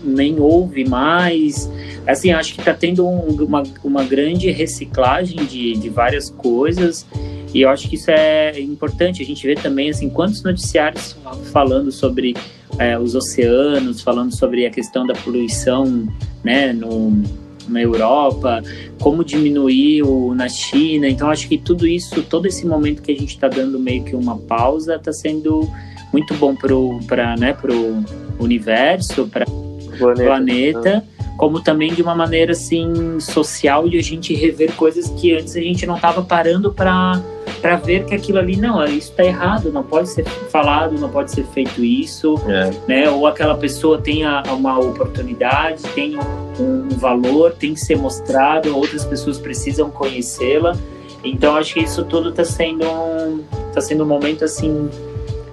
nem 0.03 0.39
ouve 0.39 0.87
mais. 0.87 1.69
Assim, 2.07 2.31
acho 2.31 2.53
que 2.53 2.61
está 2.61 2.73
tendo 2.73 3.05
um, 3.05 3.43
uma, 3.43 3.63
uma 3.83 4.03
grande 4.03 4.49
reciclagem 4.49 5.45
de, 5.45 5.73
de 5.73 5.89
várias 5.89 6.29
coisas 6.29 7.05
e 7.53 7.61
eu 7.61 7.69
acho 7.69 7.89
que 7.89 7.95
isso 7.95 8.11
é 8.11 8.59
importante. 8.59 9.21
A 9.21 9.25
gente 9.25 9.45
vê 9.45 9.55
também, 9.55 9.89
assim, 9.89 10.09
quantos 10.09 10.43
noticiários 10.43 11.17
falando 11.51 11.91
sobre 11.91 12.35
é, 12.77 12.97
os 12.97 13.15
oceanos, 13.15 14.01
falando 14.01 14.33
sobre 14.35 14.65
a 14.65 14.69
questão 14.69 15.05
da 15.05 15.13
poluição, 15.13 16.07
né, 16.43 16.71
no, 16.73 17.21
na 17.67 17.81
Europa, 17.81 18.61
como 19.01 19.23
diminuir 19.23 20.03
o, 20.03 20.33
na 20.33 20.47
China. 20.47 21.09
Então, 21.09 21.29
acho 21.29 21.47
que 21.47 21.57
tudo 21.57 21.87
isso, 21.87 22.21
todo 22.23 22.45
esse 22.45 22.65
momento 22.65 23.01
que 23.01 23.11
a 23.11 23.15
gente 23.15 23.33
está 23.33 23.47
dando 23.47 23.79
meio 23.79 24.03
que 24.03 24.15
uma 24.15 24.37
pausa, 24.37 24.95
está 24.95 25.11
sendo 25.11 25.69
muito 26.13 26.33
bom 26.35 26.55
para 26.55 27.35
né, 27.37 27.55
o 27.63 28.43
universo, 28.43 29.27
para 29.27 29.49
o 29.49 29.79
planeta. 29.97 30.79
planeta 30.79 31.16
como 31.37 31.61
também 31.61 31.93
de 31.93 32.01
uma 32.01 32.15
maneira 32.15 32.51
assim 32.51 33.19
social 33.19 33.87
de 33.87 33.97
a 33.97 34.03
gente 34.03 34.33
rever 34.33 34.73
coisas 34.73 35.09
que 35.09 35.33
antes 35.33 35.55
a 35.55 35.61
gente 35.61 35.85
não 35.85 35.95
estava 35.95 36.21
parando 36.23 36.73
para 36.73 37.21
para 37.61 37.75
ver 37.75 38.05
que 38.05 38.13
aquilo 38.13 38.37
ali 38.37 38.55
não, 38.55 38.83
isso 38.85 39.09
está 39.09 39.23
errado, 39.23 39.71
não 39.71 39.81
pode 39.81 40.09
ser 40.09 40.25
falado, 40.25 40.99
não 40.99 41.09
pode 41.09 41.31
ser 41.31 41.43
feito 41.45 41.83
isso, 41.83 42.35
é. 42.47 42.71
né? 42.87 43.09
Ou 43.09 43.25
aquela 43.25 43.55
pessoa 43.55 43.99
tenha 43.99 44.43
uma 44.51 44.77
oportunidade, 44.77 45.81
tem 45.95 46.17
um 46.59 46.89
valor, 46.89 47.53
tem 47.53 47.73
que 47.73 47.79
ser 47.79 47.97
mostrado, 47.97 48.75
outras 48.75 49.03
pessoas 49.05 49.39
precisam 49.39 49.89
conhecê-la. 49.89 50.77
Então 51.23 51.55
acho 51.55 51.73
que 51.73 51.79
isso 51.79 52.03
tudo 52.05 52.29
está 52.29 52.45
sendo 52.45 52.85
um, 52.85 53.43
tá 53.73 53.81
sendo 53.81 54.03
um 54.03 54.07
momento 54.07 54.45
assim 54.45 54.87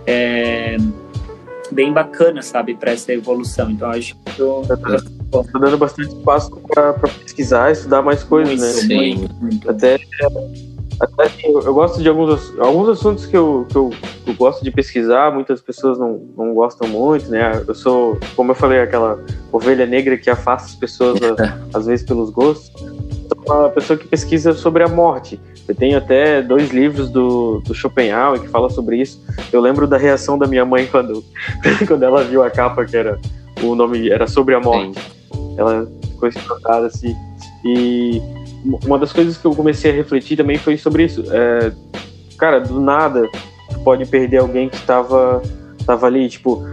é, 0.07 0.77
bem 1.73 1.93
bacana, 1.93 2.43
sabe, 2.43 2.75
para 2.75 2.93
essa 2.93 3.13
evolução. 3.13 3.71
Então 3.71 3.91
acho 3.91 4.15
que 4.15 4.41
eu, 4.41 4.63
Tá 5.43 5.59
dando 5.59 5.77
bastante 5.77 6.09
espaço 6.09 6.51
para 6.69 6.93
pesquisar, 6.93 7.73
estudar 7.73 8.03
mais 8.03 8.23
coisas, 8.23 8.61
né? 8.61 8.69
Sim. 8.69 9.29
Até, 9.67 9.99
até 11.01 11.25
assim, 11.25 11.47
eu 11.47 11.75
gosto 11.75 12.01
de 12.01 12.09
alguns, 12.09 12.59
alguns 12.59 12.89
assuntos 12.89 13.27
que 13.27 13.37
eu, 13.37 13.67
que 13.69 13.77
eu, 13.77 13.91
eu, 14.27 14.35
gosto 14.35 14.63
de 14.63 14.71
pesquisar, 14.71 15.33
muitas 15.33 15.61
pessoas 15.61 15.99
não, 15.99 16.21
não 16.37 16.55
gostam 16.55 16.89
muito, 16.89 17.29
né? 17.29 17.65
Eu 17.67 17.75
sou, 17.75 18.19
como 18.37 18.53
eu 18.53 18.55
falei, 18.55 18.81
aquela 18.81 19.19
ovelha 19.51 19.87
negra 19.87 20.17
que 20.17 20.31
afasta 20.31 20.69
as 20.69 20.75
pessoas, 20.75 21.19
às 21.75 21.87
vezes, 21.87 22.07
pelos 22.07 22.31
gostos. 22.31 22.71
Sou 23.47 23.57
uma 23.57 23.71
pessoa 23.71 23.99
que 23.99 24.07
pesquisa 24.07 24.53
sobre 24.53 24.83
a 24.83 24.89
morte. 24.89 25.41
Eu 25.67 25.75
tenho 25.75 25.97
até 25.97 26.43
dois 26.43 26.71
livros 26.71 27.11
do, 27.11 27.61
do 27.61 27.75
Schopenhauer 27.75 28.41
que 28.41 28.49
falam 28.49 28.69
sobre 28.69 29.01
isso. 29.01 29.21
Eu 29.53 29.61
lembro 29.61 29.87
da 29.87 29.97
reação 29.97 30.39
da 30.39 30.47
minha 30.47 30.65
mãe 30.65 30.87
quando, 30.87 31.25
quando 31.89 32.03
ela 32.03 32.23
viu 32.23 32.43
a 32.43 32.51
capa 32.51 32.85
que 32.85 32.97
era 32.97 33.19
o 33.63 33.75
nome 33.75 34.11
era 34.11 34.27
sobre 34.27 34.55
a 34.55 34.61
morte. 34.61 34.99
Sim. 34.99 35.14
Ela 35.57 35.87
ficou 36.11 36.29
espantada 36.29 36.87
assim. 36.87 37.17
E 37.65 38.21
uma 38.85 38.99
das 38.99 39.13
coisas 39.13 39.37
que 39.37 39.45
eu 39.45 39.55
comecei 39.55 39.91
a 39.91 39.95
refletir 39.95 40.37
também 40.37 40.59
foi 40.59 40.77
sobre 40.77 41.05
isso. 41.05 41.25
É, 41.31 41.73
cara, 42.39 42.61
do 42.61 42.81
nada, 42.81 43.29
tu 43.71 43.79
pode 43.81 44.07
perder 44.07 44.39
alguém 44.39 44.69
que 44.69 44.77
estava 44.77 45.43
tava 45.87 46.07
ali. 46.07 46.29
Tipo, 46.29 46.67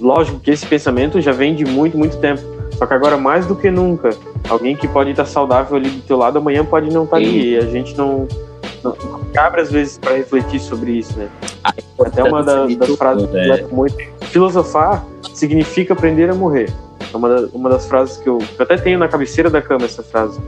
lógico 0.00 0.40
que 0.40 0.50
esse 0.50 0.66
pensamento 0.66 1.20
já 1.20 1.32
vem 1.32 1.54
de 1.54 1.64
muito, 1.64 1.96
muito 1.96 2.18
tempo. 2.18 2.42
Só 2.76 2.86
que 2.86 2.94
agora, 2.94 3.16
mais 3.16 3.46
do 3.46 3.56
que 3.56 3.70
nunca, 3.70 4.10
alguém 4.48 4.76
que 4.76 4.86
pode 4.86 5.10
estar 5.10 5.24
saudável 5.24 5.76
ali 5.76 5.90
do 5.90 6.02
teu 6.02 6.16
lado, 6.16 6.38
amanhã 6.38 6.64
pode 6.64 6.92
não 6.92 7.04
estar 7.04 7.16
ali. 7.16 7.54
E 7.54 7.56
a 7.56 7.66
gente 7.66 7.96
não, 7.96 8.28
não, 8.84 8.94
não 9.10 9.24
cabe, 9.32 9.60
às 9.60 9.70
vezes, 9.70 9.98
para 9.98 10.16
refletir 10.16 10.60
sobre 10.60 10.92
isso, 10.92 11.18
né? 11.18 11.28
Até 11.98 12.22
uma 12.22 12.42
das, 12.42 12.76
das 12.76 12.90
frases 12.96 13.28
gosto 13.28 13.74
muito. 13.74 13.96
Filosofar 14.26 15.04
significa 15.34 15.92
aprender 15.92 16.30
a 16.30 16.34
morrer. 16.34 16.72
É 17.12 17.16
uma, 17.16 17.28
da, 17.28 17.48
uma 17.48 17.70
das 17.70 17.86
frases 17.86 18.16
que 18.18 18.28
eu, 18.28 18.38
eu 18.38 18.62
até 18.62 18.76
tenho 18.76 18.98
na 18.98 19.08
cabeceira 19.08 19.48
da 19.50 19.62
cama 19.62 19.84
essa 19.84 20.02
frase. 20.02 20.40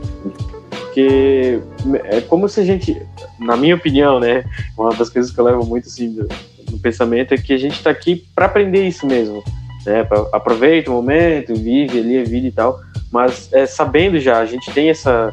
Porque 0.69 1.59
é 2.05 2.21
como 2.21 2.49
se 2.49 2.59
a 2.59 2.65
gente, 2.65 3.01
na 3.39 3.55
minha 3.55 3.75
opinião, 3.75 4.19
né, 4.19 4.43
uma 4.77 4.89
das 4.93 5.09
coisas 5.09 5.31
que 5.31 5.39
eu 5.39 5.45
levo 5.45 5.65
muito 5.65 5.87
assim 5.87 6.13
do, 6.13 6.27
do 6.69 6.77
pensamento 6.79 7.33
é 7.33 7.37
que 7.37 7.53
a 7.53 7.57
gente 7.57 7.75
está 7.75 7.89
aqui 7.89 8.27
para 8.35 8.45
aprender 8.45 8.85
isso 8.85 9.05
mesmo, 9.05 9.43
né? 9.85 10.03
Pra, 10.03 10.27
aproveita 10.33 10.91
o 10.91 10.93
momento, 10.93 11.55
vive 11.55 11.99
ali 11.99 12.19
a 12.19 12.23
vida 12.23 12.47
e 12.47 12.51
tal, 12.51 12.79
mas 13.11 13.49
é, 13.53 13.65
sabendo 13.65 14.19
já, 14.19 14.39
a 14.39 14.45
gente 14.45 14.69
tem 14.71 14.89
essa, 14.89 15.31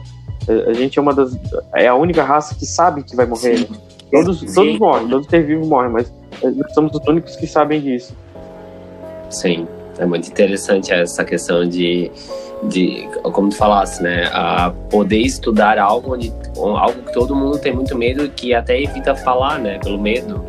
a 0.66 0.72
gente 0.72 0.98
é 0.98 1.02
uma 1.02 1.14
das, 1.14 1.36
é 1.74 1.88
a 1.88 1.94
única 1.94 2.22
raça 2.22 2.54
que 2.54 2.64
sabe 2.64 3.02
que 3.02 3.16
vai 3.16 3.26
morrer. 3.26 3.60
Né? 3.60 3.76
Todos, 4.10 4.40
Sim. 4.40 4.54
todos 4.54 4.78
morrem, 4.78 5.08
todos 5.08 5.26
ter 5.26 5.44
vivos 5.44 5.66
morrem, 5.66 5.90
mas 5.90 6.12
nós 6.42 6.72
somos 6.72 6.94
os 6.94 7.06
únicos 7.06 7.36
que 7.36 7.46
sabem 7.46 7.80
disso. 7.80 8.14
Sim. 9.28 9.66
É 9.98 10.06
muito 10.06 10.28
interessante 10.28 10.92
essa 10.92 11.24
questão 11.24 11.68
de, 11.68 12.10
de 12.64 13.08
como 13.32 13.48
tu 13.48 13.56
falasse, 13.56 14.02
né? 14.02 14.28
A 14.32 14.70
poder 14.90 15.18
estudar 15.18 15.78
algo 15.78 16.14
onde 16.14 16.32
algo 16.56 17.02
que 17.02 17.12
todo 17.12 17.34
mundo 17.34 17.58
tem 17.58 17.74
muito 17.74 17.96
medo 17.96 18.24
e 18.24 18.28
que 18.28 18.54
até 18.54 18.80
evita 18.80 19.14
falar, 19.14 19.58
né? 19.58 19.78
Pelo 19.78 19.98
medo. 19.98 20.44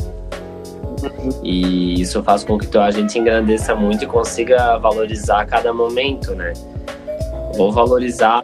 E 1.44 2.02
isso 2.02 2.22
faz 2.24 2.44
com 2.44 2.58
que 2.58 2.78
a 2.78 2.92
gente 2.92 3.18
engrandeça 3.18 3.74
muito 3.74 4.04
e 4.04 4.08
consiga 4.08 4.78
valorizar 4.78 5.46
cada 5.46 5.74
momento, 5.74 6.36
né? 6.36 6.54
Vou 7.60 7.74
valorizar 7.74 8.42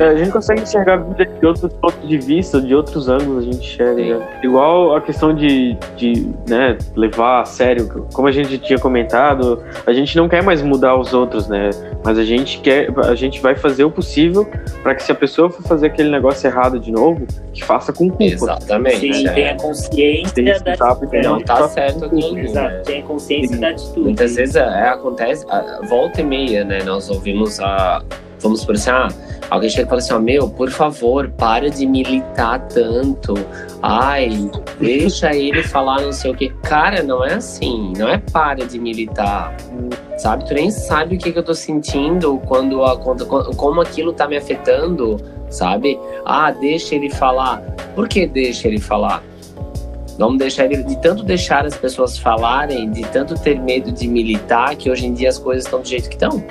É, 0.00 0.04
a 0.08 0.16
gente 0.16 0.32
consegue 0.32 0.62
enxergar 0.62 0.94
a 0.94 0.96
vida 0.96 1.24
de 1.26 1.46
outros 1.46 1.72
pontos 1.74 2.08
de 2.08 2.18
vista, 2.18 2.60
de 2.60 2.74
outros 2.74 3.08
ângulos 3.08 3.44
a 3.46 3.52
gente 3.52 3.58
enxerga. 3.64 4.18
Né? 4.18 4.40
Igual 4.42 4.96
a 4.96 5.00
questão 5.00 5.32
de, 5.32 5.76
de 5.96 6.28
né, 6.48 6.76
levar 6.96 7.42
a 7.42 7.44
sério, 7.44 8.06
como 8.12 8.26
a 8.26 8.32
gente 8.32 8.58
tinha 8.58 8.78
comentado, 8.78 9.62
a 9.86 9.92
gente 9.92 10.16
não 10.16 10.28
quer 10.28 10.42
mais 10.42 10.62
mudar 10.62 10.96
os 10.98 11.14
outros, 11.14 11.46
né? 11.46 11.70
Mas 12.04 12.18
a 12.18 12.24
gente 12.24 12.58
quer, 12.60 12.88
a 13.04 13.14
gente 13.14 13.40
vai 13.40 13.54
fazer 13.54 13.84
o 13.84 13.90
possível 13.90 14.48
para 14.82 14.94
que 14.96 15.02
se 15.04 15.12
a 15.12 15.14
pessoa 15.14 15.48
for 15.48 15.62
fazer 15.62 15.86
aquele 15.86 16.10
negócio 16.10 16.46
errado 16.48 16.80
de 16.80 16.90
novo, 16.90 17.24
que 17.52 17.62
faça 17.64 17.92
com 17.92 18.08
culpa. 18.08 18.24
Exatamente. 18.24 19.12
Sim, 19.14 19.28
é. 19.28 19.32
tenha 19.32 19.56
consciência 19.56 20.34
Tem 20.34 20.44
da 20.44 20.52
atitude. 20.92 21.22
Não 21.22 21.40
tá 21.40 21.68
certo 21.68 22.04
aquilo. 22.06 22.38
Exato, 22.38 22.74
Né? 22.74 22.82
tenha 22.84 23.02
consciência 23.04 23.54
Sim. 23.54 23.60
da 23.60 23.68
atitude. 23.68 24.00
Muitas 24.00 24.34
vezes 24.34 24.56
é, 24.56 24.88
acontece, 24.88 25.46
a- 25.48 25.80
volta 25.88 26.20
e 26.20 26.24
meia, 26.24 26.64
né? 26.64 26.82
Nós 26.84 27.08
ouvimos 27.10 27.60
a. 27.60 28.02
Vamos 28.46 28.64
por 28.64 28.76
assim, 28.76 28.90
ah, 28.90 29.08
alguém 29.50 29.68
chega 29.68 29.86
e 29.86 29.88
fala 29.88 29.98
assim, 30.00 30.14
ó, 30.14 30.20
meu, 30.20 30.48
por 30.48 30.70
favor, 30.70 31.28
para 31.30 31.68
de 31.68 31.84
militar 31.84 32.60
tanto. 32.68 33.34
Ai, 33.82 34.48
deixa 34.78 35.34
ele 35.34 35.64
falar 35.64 36.00
não 36.00 36.12
sei 36.12 36.30
o 36.30 36.34
quê. 36.36 36.52
Cara, 36.62 37.02
não 37.02 37.24
é 37.24 37.34
assim, 37.34 37.92
não 37.98 38.08
é 38.08 38.18
para 38.18 38.64
de 38.64 38.78
militar. 38.78 39.52
Sabe? 40.18 40.46
Tu 40.46 40.54
nem 40.54 40.70
sabe 40.70 41.16
o 41.16 41.18
que, 41.18 41.32
que 41.32 41.38
eu 41.40 41.42
tô 41.42 41.54
sentindo 41.54 42.40
quando, 42.46 42.84
a, 42.84 42.96
quando 42.96 43.26
como 43.26 43.80
aquilo 43.80 44.12
tá 44.12 44.28
me 44.28 44.36
afetando, 44.36 45.16
sabe? 45.50 45.98
Ah, 46.24 46.52
deixa 46.52 46.94
ele 46.94 47.10
falar. 47.10 47.62
Por 47.96 48.06
que 48.08 48.28
deixa 48.28 48.68
ele 48.68 48.78
falar? 48.78 49.24
Vamos 50.20 50.38
deixar 50.38 50.66
ele. 50.66 50.84
De 50.84 50.96
tanto 51.02 51.24
deixar 51.24 51.66
as 51.66 51.76
pessoas 51.76 52.16
falarem, 52.16 52.92
de 52.92 53.02
tanto 53.08 53.34
ter 53.34 53.58
medo 53.58 53.90
de 53.90 54.06
militar, 54.06 54.76
que 54.76 54.88
hoje 54.88 55.04
em 55.04 55.12
dia 55.12 55.30
as 55.30 55.38
coisas 55.40 55.64
estão 55.64 55.80
do 55.80 55.88
jeito 55.88 56.08
que 56.08 56.14
estão. 56.14 56.44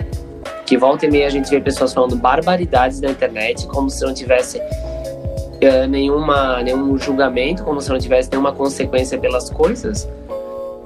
Que 0.66 0.78
volta 0.78 1.05
e 1.05 1.11
meia 1.11 1.28
a 1.28 1.30
gente 1.30 1.49
vê 1.49 1.61
pessoas 1.61 1.93
falando 1.93 2.16
barbaridades 2.16 2.99
na 2.99 3.11
internet 3.11 3.68
como 3.68 3.89
se 3.89 4.03
não 4.03 4.13
tivesse 4.13 4.59
eh, 5.61 5.88
nenhuma, 5.88 6.61
nenhum 6.63 6.97
julgamento, 6.97 7.63
como 7.63 7.80
se 7.82 7.89
não 7.89 7.99
tivesse 7.99 8.30
nenhuma 8.32 8.51
consequência 8.51 9.18
pelas 9.18 9.49
coisas. 9.49 10.09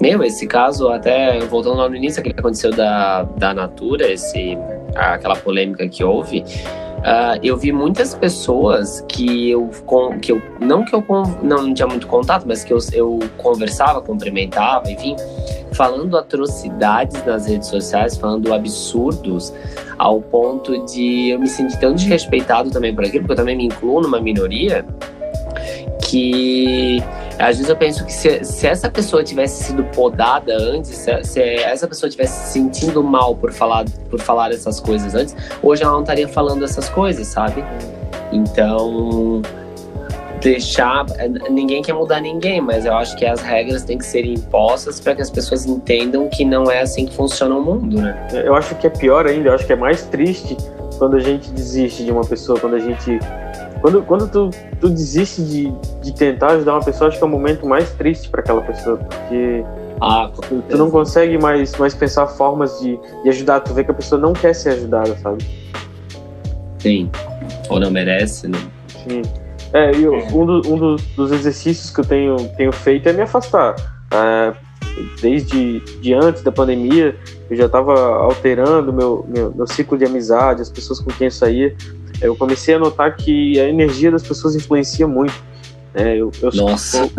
Meu, 0.00 0.22
esse 0.22 0.46
caso, 0.46 0.88
até 0.88 1.38
voltando 1.40 1.76
lá 1.76 1.88
no 1.88 1.94
início, 1.94 2.20
aquele 2.20 2.34
que 2.34 2.40
aconteceu 2.40 2.70
da, 2.70 3.24
da 3.36 3.52
Natura, 3.52 4.10
esse, 4.10 4.56
aquela 4.94 5.36
polêmica 5.36 5.86
que 5.88 6.02
houve, 6.02 6.42
ah, 7.02 7.38
eu 7.42 7.56
vi 7.56 7.72
muitas 7.72 8.14
pessoas 8.14 9.04
que 9.08 9.50
eu, 9.50 9.70
que 10.20 10.32
eu 10.32 10.42
não 10.60 10.84
que 10.84 10.94
eu 10.94 11.04
não 11.42 11.72
tinha 11.72 11.86
muito 11.86 12.06
contato, 12.06 12.44
mas 12.46 12.62
que 12.62 12.72
eu, 12.72 12.78
eu 12.92 13.18
conversava, 13.38 14.02
cumprimentava, 14.02 14.90
enfim, 14.90 15.16
falando 15.72 16.16
atrocidades 16.16 17.24
nas 17.24 17.46
redes 17.46 17.68
sociais, 17.68 18.16
falando 18.16 18.52
absurdos, 18.52 19.52
ao 19.98 20.20
ponto 20.20 20.84
de 20.86 21.30
eu 21.30 21.38
me 21.38 21.48
sentir 21.48 21.78
tão 21.78 21.94
desrespeitado 21.94 22.70
também 22.70 22.94
por 22.94 23.04
aquilo, 23.04 23.20
porque 23.20 23.32
eu 23.32 23.36
também 23.36 23.56
me 23.56 23.64
incluo 23.66 24.02
numa 24.02 24.20
minoria, 24.20 24.84
que 26.02 27.02
às 27.40 27.56
vezes 27.56 27.68
eu 27.68 27.76
penso 27.76 28.04
que 28.04 28.12
se, 28.12 28.44
se 28.44 28.66
essa 28.66 28.90
pessoa 28.90 29.24
tivesse 29.24 29.64
sido 29.64 29.82
podada 29.84 30.54
antes, 30.56 30.90
se, 30.90 31.24
se 31.24 31.40
essa 31.40 31.88
pessoa 31.88 32.10
tivesse 32.10 32.46
se 32.46 32.52
sentindo 32.52 33.02
mal 33.02 33.34
por 33.34 33.52
falar, 33.52 33.84
por 34.10 34.20
falar 34.20 34.52
essas 34.52 34.78
coisas 34.78 35.14
antes, 35.14 35.34
hoje 35.62 35.82
ela 35.82 35.92
não 35.92 36.00
estaria 36.00 36.28
falando 36.28 36.64
essas 36.64 36.88
coisas, 36.88 37.26
sabe? 37.26 37.64
Então, 38.32 39.42
deixar. 40.40 41.06
Ninguém 41.50 41.82
quer 41.82 41.92
mudar 41.92 42.20
ninguém, 42.20 42.60
mas 42.60 42.84
eu 42.84 42.94
acho 42.94 43.16
que 43.16 43.24
as 43.24 43.40
regras 43.40 43.84
têm 43.84 43.98
que 43.98 44.06
ser 44.06 44.24
impostas 44.24 45.00
para 45.00 45.14
que 45.14 45.22
as 45.22 45.30
pessoas 45.30 45.66
entendam 45.66 46.28
que 46.28 46.44
não 46.44 46.70
é 46.70 46.80
assim 46.80 47.06
que 47.06 47.14
funciona 47.14 47.54
o 47.54 47.62
mundo, 47.62 48.00
né? 48.00 48.28
Eu 48.44 48.54
acho 48.54 48.74
que 48.76 48.86
é 48.86 48.90
pior 48.90 49.26
ainda, 49.26 49.50
eu 49.50 49.54
acho 49.54 49.66
que 49.66 49.72
é 49.72 49.76
mais 49.76 50.02
triste 50.02 50.56
quando 50.98 51.16
a 51.16 51.20
gente 51.20 51.50
desiste 51.50 52.04
de 52.04 52.10
uma 52.10 52.24
pessoa, 52.24 52.58
quando 52.58 52.76
a 52.76 52.78
gente. 52.78 53.18
Quando, 53.80 54.02
quando 54.02 54.28
tu, 54.28 54.50
tu 54.80 54.88
desiste 54.88 55.42
de, 55.42 55.72
de 56.02 56.12
tentar 56.12 56.52
ajudar 56.52 56.74
uma 56.74 56.84
pessoa, 56.84 57.08
acho 57.08 57.16
que 57.18 57.24
é 57.24 57.26
o 57.26 57.30
momento 57.30 57.66
mais 57.66 57.90
triste 57.92 58.28
para 58.28 58.40
aquela 58.40 58.60
pessoa, 58.62 58.96
porque 58.98 59.64
Ah, 60.00 60.30
tu, 60.68 60.76
não 60.76 60.90
consegue 60.90 61.38
mais, 61.38 61.74
mais 61.76 61.94
pensar 61.94 62.26
formas 62.26 62.78
de, 62.80 62.98
de 63.22 63.28
ajudar, 63.30 63.60
tu 63.60 63.72
vê 63.72 63.82
que 63.84 63.90
a 63.90 63.94
pessoa 63.94 64.20
não 64.20 64.32
quer 64.32 64.54
ser 64.54 64.70
ajudada, 64.70 65.16
sabe? 65.18 65.44
Sim. 66.78 67.10
Ou 67.68 67.78
não 67.80 67.90
merece, 67.90 68.48
né? 68.48 68.58
Sim. 68.88 69.22
É, 69.72 69.90
um, 70.34 70.46
do- 70.46 70.62
um 70.72 70.76
dos, 70.76 71.02
dos 71.14 71.32
exercícios 71.32 71.90
que 71.90 72.00
eu 72.00 72.04
tenho, 72.04 72.36
tenho 72.56 72.72
feito 72.72 73.08
é 73.08 73.12
me 73.12 73.22
afastar. 73.22 73.76
É, 74.12 74.52
desde 75.22 75.80
de 76.00 76.12
antes 76.14 76.42
da 76.42 76.50
pandemia, 76.50 77.14
eu 77.48 77.56
já 77.56 77.66
estava 77.66 77.94
alterando 78.16 78.92
meu, 78.92 79.24
meu, 79.28 79.52
meu 79.54 79.66
ciclo 79.66 79.96
de 79.96 80.04
amizade, 80.04 80.60
as 80.62 80.70
pessoas 80.70 80.98
com 81.00 81.10
quem 81.12 81.26
eu 81.28 81.30
saía. 81.30 81.74
Eu 82.20 82.36
comecei 82.36 82.74
a 82.74 82.78
notar 82.78 83.16
que 83.16 83.58
a 83.58 83.68
energia 83.68 84.10
das 84.10 84.22
pessoas 84.22 84.54
influencia 84.54 85.06
muito. 85.06 85.34
É, 85.94 86.16
eu, 86.16 86.30
eu 86.40 86.50
Nossa. 86.54 87.10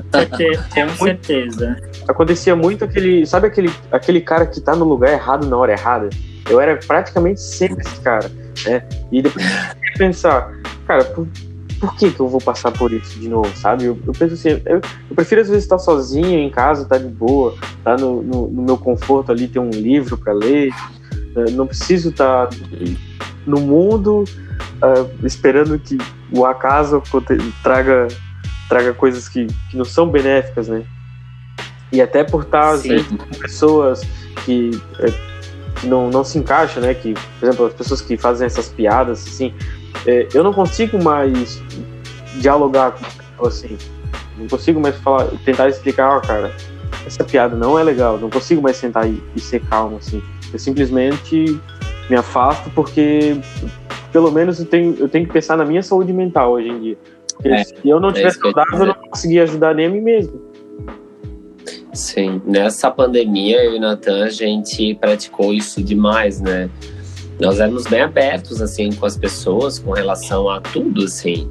Tenho 0.73 0.89
certeza. 0.95 1.77
acontecia 2.07 2.55
muito 2.55 2.85
aquele. 2.85 3.25
Sabe 3.25 3.47
aquele, 3.47 3.69
aquele 3.91 4.21
cara 4.21 4.45
que 4.45 4.61
tá 4.61 4.75
no 4.75 4.85
lugar 4.85 5.11
errado 5.11 5.47
na 5.47 5.57
hora 5.57 5.73
errada? 5.73 6.09
Eu 6.49 6.59
era 6.59 6.77
praticamente 6.77 7.41
sempre 7.41 7.83
esse 7.85 7.99
cara. 8.01 8.31
Né? 8.65 8.83
E 9.11 9.21
depois 9.21 9.45
eu 9.45 9.51
comecei 9.51 9.89
a 9.93 9.97
pensar, 9.97 10.53
cara, 10.87 11.03
por, 11.05 11.27
por 11.79 11.95
que, 11.95 12.11
que 12.11 12.19
eu 12.19 12.27
vou 12.27 12.39
passar 12.39 12.71
por 12.71 12.93
isso 12.93 13.19
de 13.19 13.27
novo, 13.27 13.51
sabe? 13.57 13.85
Eu, 13.85 13.99
eu 14.05 14.13
penso 14.13 14.35
assim, 14.35 14.61
eu, 14.65 14.81
eu 15.09 15.15
prefiro 15.15 15.41
às 15.41 15.49
vezes 15.49 15.63
estar 15.63 15.79
sozinho 15.79 16.39
em 16.39 16.49
casa, 16.49 16.83
estar 16.83 16.97
de 16.97 17.07
boa, 17.07 17.55
estar 17.77 17.99
no, 17.99 18.21
no, 18.21 18.47
no 18.47 18.61
meu 18.61 18.77
conforto 18.77 19.31
ali, 19.31 19.47
ter 19.47 19.59
um 19.59 19.69
livro 19.69 20.17
para 20.17 20.31
ler. 20.31 20.69
né? 21.35 21.45
Não 21.51 21.67
preciso 21.67 22.09
estar 22.09 22.49
no 23.45 23.59
mundo 23.59 24.23
ah, 24.81 25.05
esperando 25.23 25.77
que 25.79 25.97
o 26.31 26.45
acaso 26.45 27.01
traga, 27.61 28.07
traga 28.67 28.93
coisas 28.93 29.27
que, 29.29 29.47
que 29.69 29.77
não 29.77 29.85
são 29.85 30.09
benéficas, 30.09 30.67
né? 30.67 30.83
E 31.91 32.01
até 32.01 32.23
por 32.23 32.43
estar, 32.43 32.69
às 32.69 32.81
Sim. 32.81 32.89
vezes, 32.89 33.07
com 33.07 33.39
pessoas 33.39 34.01
que, 34.45 34.71
é, 34.99 35.11
que 35.79 35.87
não, 35.87 36.09
não 36.09 36.23
se 36.23 36.37
encaixam, 36.37 36.81
né? 36.81 36.93
Que, 36.93 37.13
por 37.13 37.47
exemplo, 37.47 37.65
as 37.65 37.73
pessoas 37.73 38.01
que 38.01 38.17
fazem 38.17 38.45
essas 38.45 38.69
piadas, 38.69 39.27
assim, 39.27 39.53
é, 40.05 40.27
eu 40.33 40.43
não 40.43 40.53
consigo 40.53 41.01
mais 41.03 41.61
dialogar 42.39 42.91
com 42.91 43.03
pessoa 43.03 43.47
assim. 43.49 43.77
Não 44.37 44.47
consigo 44.47 44.79
mais 44.79 44.95
falar, 44.97 45.27
tentar 45.43 45.67
explicar, 45.67 46.17
ó, 46.17 46.21
cara, 46.21 46.51
essa 47.05 47.23
piada 47.23 47.55
não 47.55 47.77
é 47.77 47.83
legal. 47.83 48.17
Não 48.17 48.29
consigo 48.29 48.61
mais 48.61 48.77
sentar 48.77 49.07
e, 49.07 49.21
e 49.35 49.39
ser 49.39 49.61
calmo, 49.65 49.97
assim. 49.97 50.23
Eu 50.51 50.59
simplesmente 50.59 51.59
me 52.11 52.17
afasto 52.17 52.69
porque, 52.71 53.37
pelo 54.11 54.29
menos, 54.31 54.59
eu 54.59 54.65
tenho, 54.65 54.95
eu 54.99 55.07
tenho 55.07 55.25
que 55.25 55.31
pensar 55.31 55.55
na 55.55 55.63
minha 55.63 55.81
saúde 55.81 56.11
mental 56.11 56.51
hoje 56.51 56.67
em 56.67 56.79
dia. 56.81 56.97
Porque 57.33 57.47
É, 57.47 57.63
se 57.63 57.75
eu 57.85 58.01
não 58.01 58.09
é 58.09 58.21
ia 58.21 58.31
saudável, 58.31 58.79
eu 58.79 58.85
não 58.87 58.93
consegui 58.93 59.39
ajudar 59.39 59.73
nem 59.73 59.85
a 59.85 59.89
mim 59.89 60.01
mesmo. 60.01 60.41
Sim, 61.93 62.41
nessa 62.45 62.91
pandemia 62.91 63.63
eu 63.63 63.75
e 63.75 63.77
o 63.77 63.81
Natan, 63.81 64.25
a 64.25 64.29
gente 64.29 64.93
praticou 64.95 65.53
isso 65.53 65.81
demais, 65.81 66.41
né? 66.41 66.69
Nós 67.39 67.59
éramos 67.59 67.87
bem 67.87 68.01
abertos, 68.01 68.61
assim, 68.61 68.91
com 68.91 69.05
as 69.05 69.17
pessoas, 69.17 69.79
com 69.79 69.91
relação 69.91 70.49
a 70.49 70.59
tudo, 70.59 71.05
assim. 71.05 71.49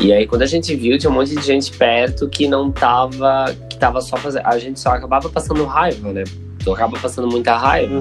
E 0.00 0.12
aí, 0.12 0.26
quando 0.26 0.42
a 0.42 0.46
gente 0.46 0.74
viu, 0.76 0.98
tinha 0.98 1.10
um 1.10 1.14
monte 1.14 1.34
de 1.34 1.42
gente 1.42 1.72
perto 1.72 2.28
que 2.28 2.46
não 2.46 2.70
tava, 2.70 3.54
que 3.70 3.78
tava 3.78 4.00
só 4.02 4.16
fazendo, 4.18 4.46
a 4.46 4.58
gente 4.58 4.78
só 4.78 4.90
acabava 4.90 5.30
passando 5.30 5.64
raiva, 5.64 6.12
né? 6.12 6.24
Tu 6.62 6.72
acaba 6.72 6.98
passando 6.98 7.28
muita 7.28 7.56
raiva. 7.56 7.98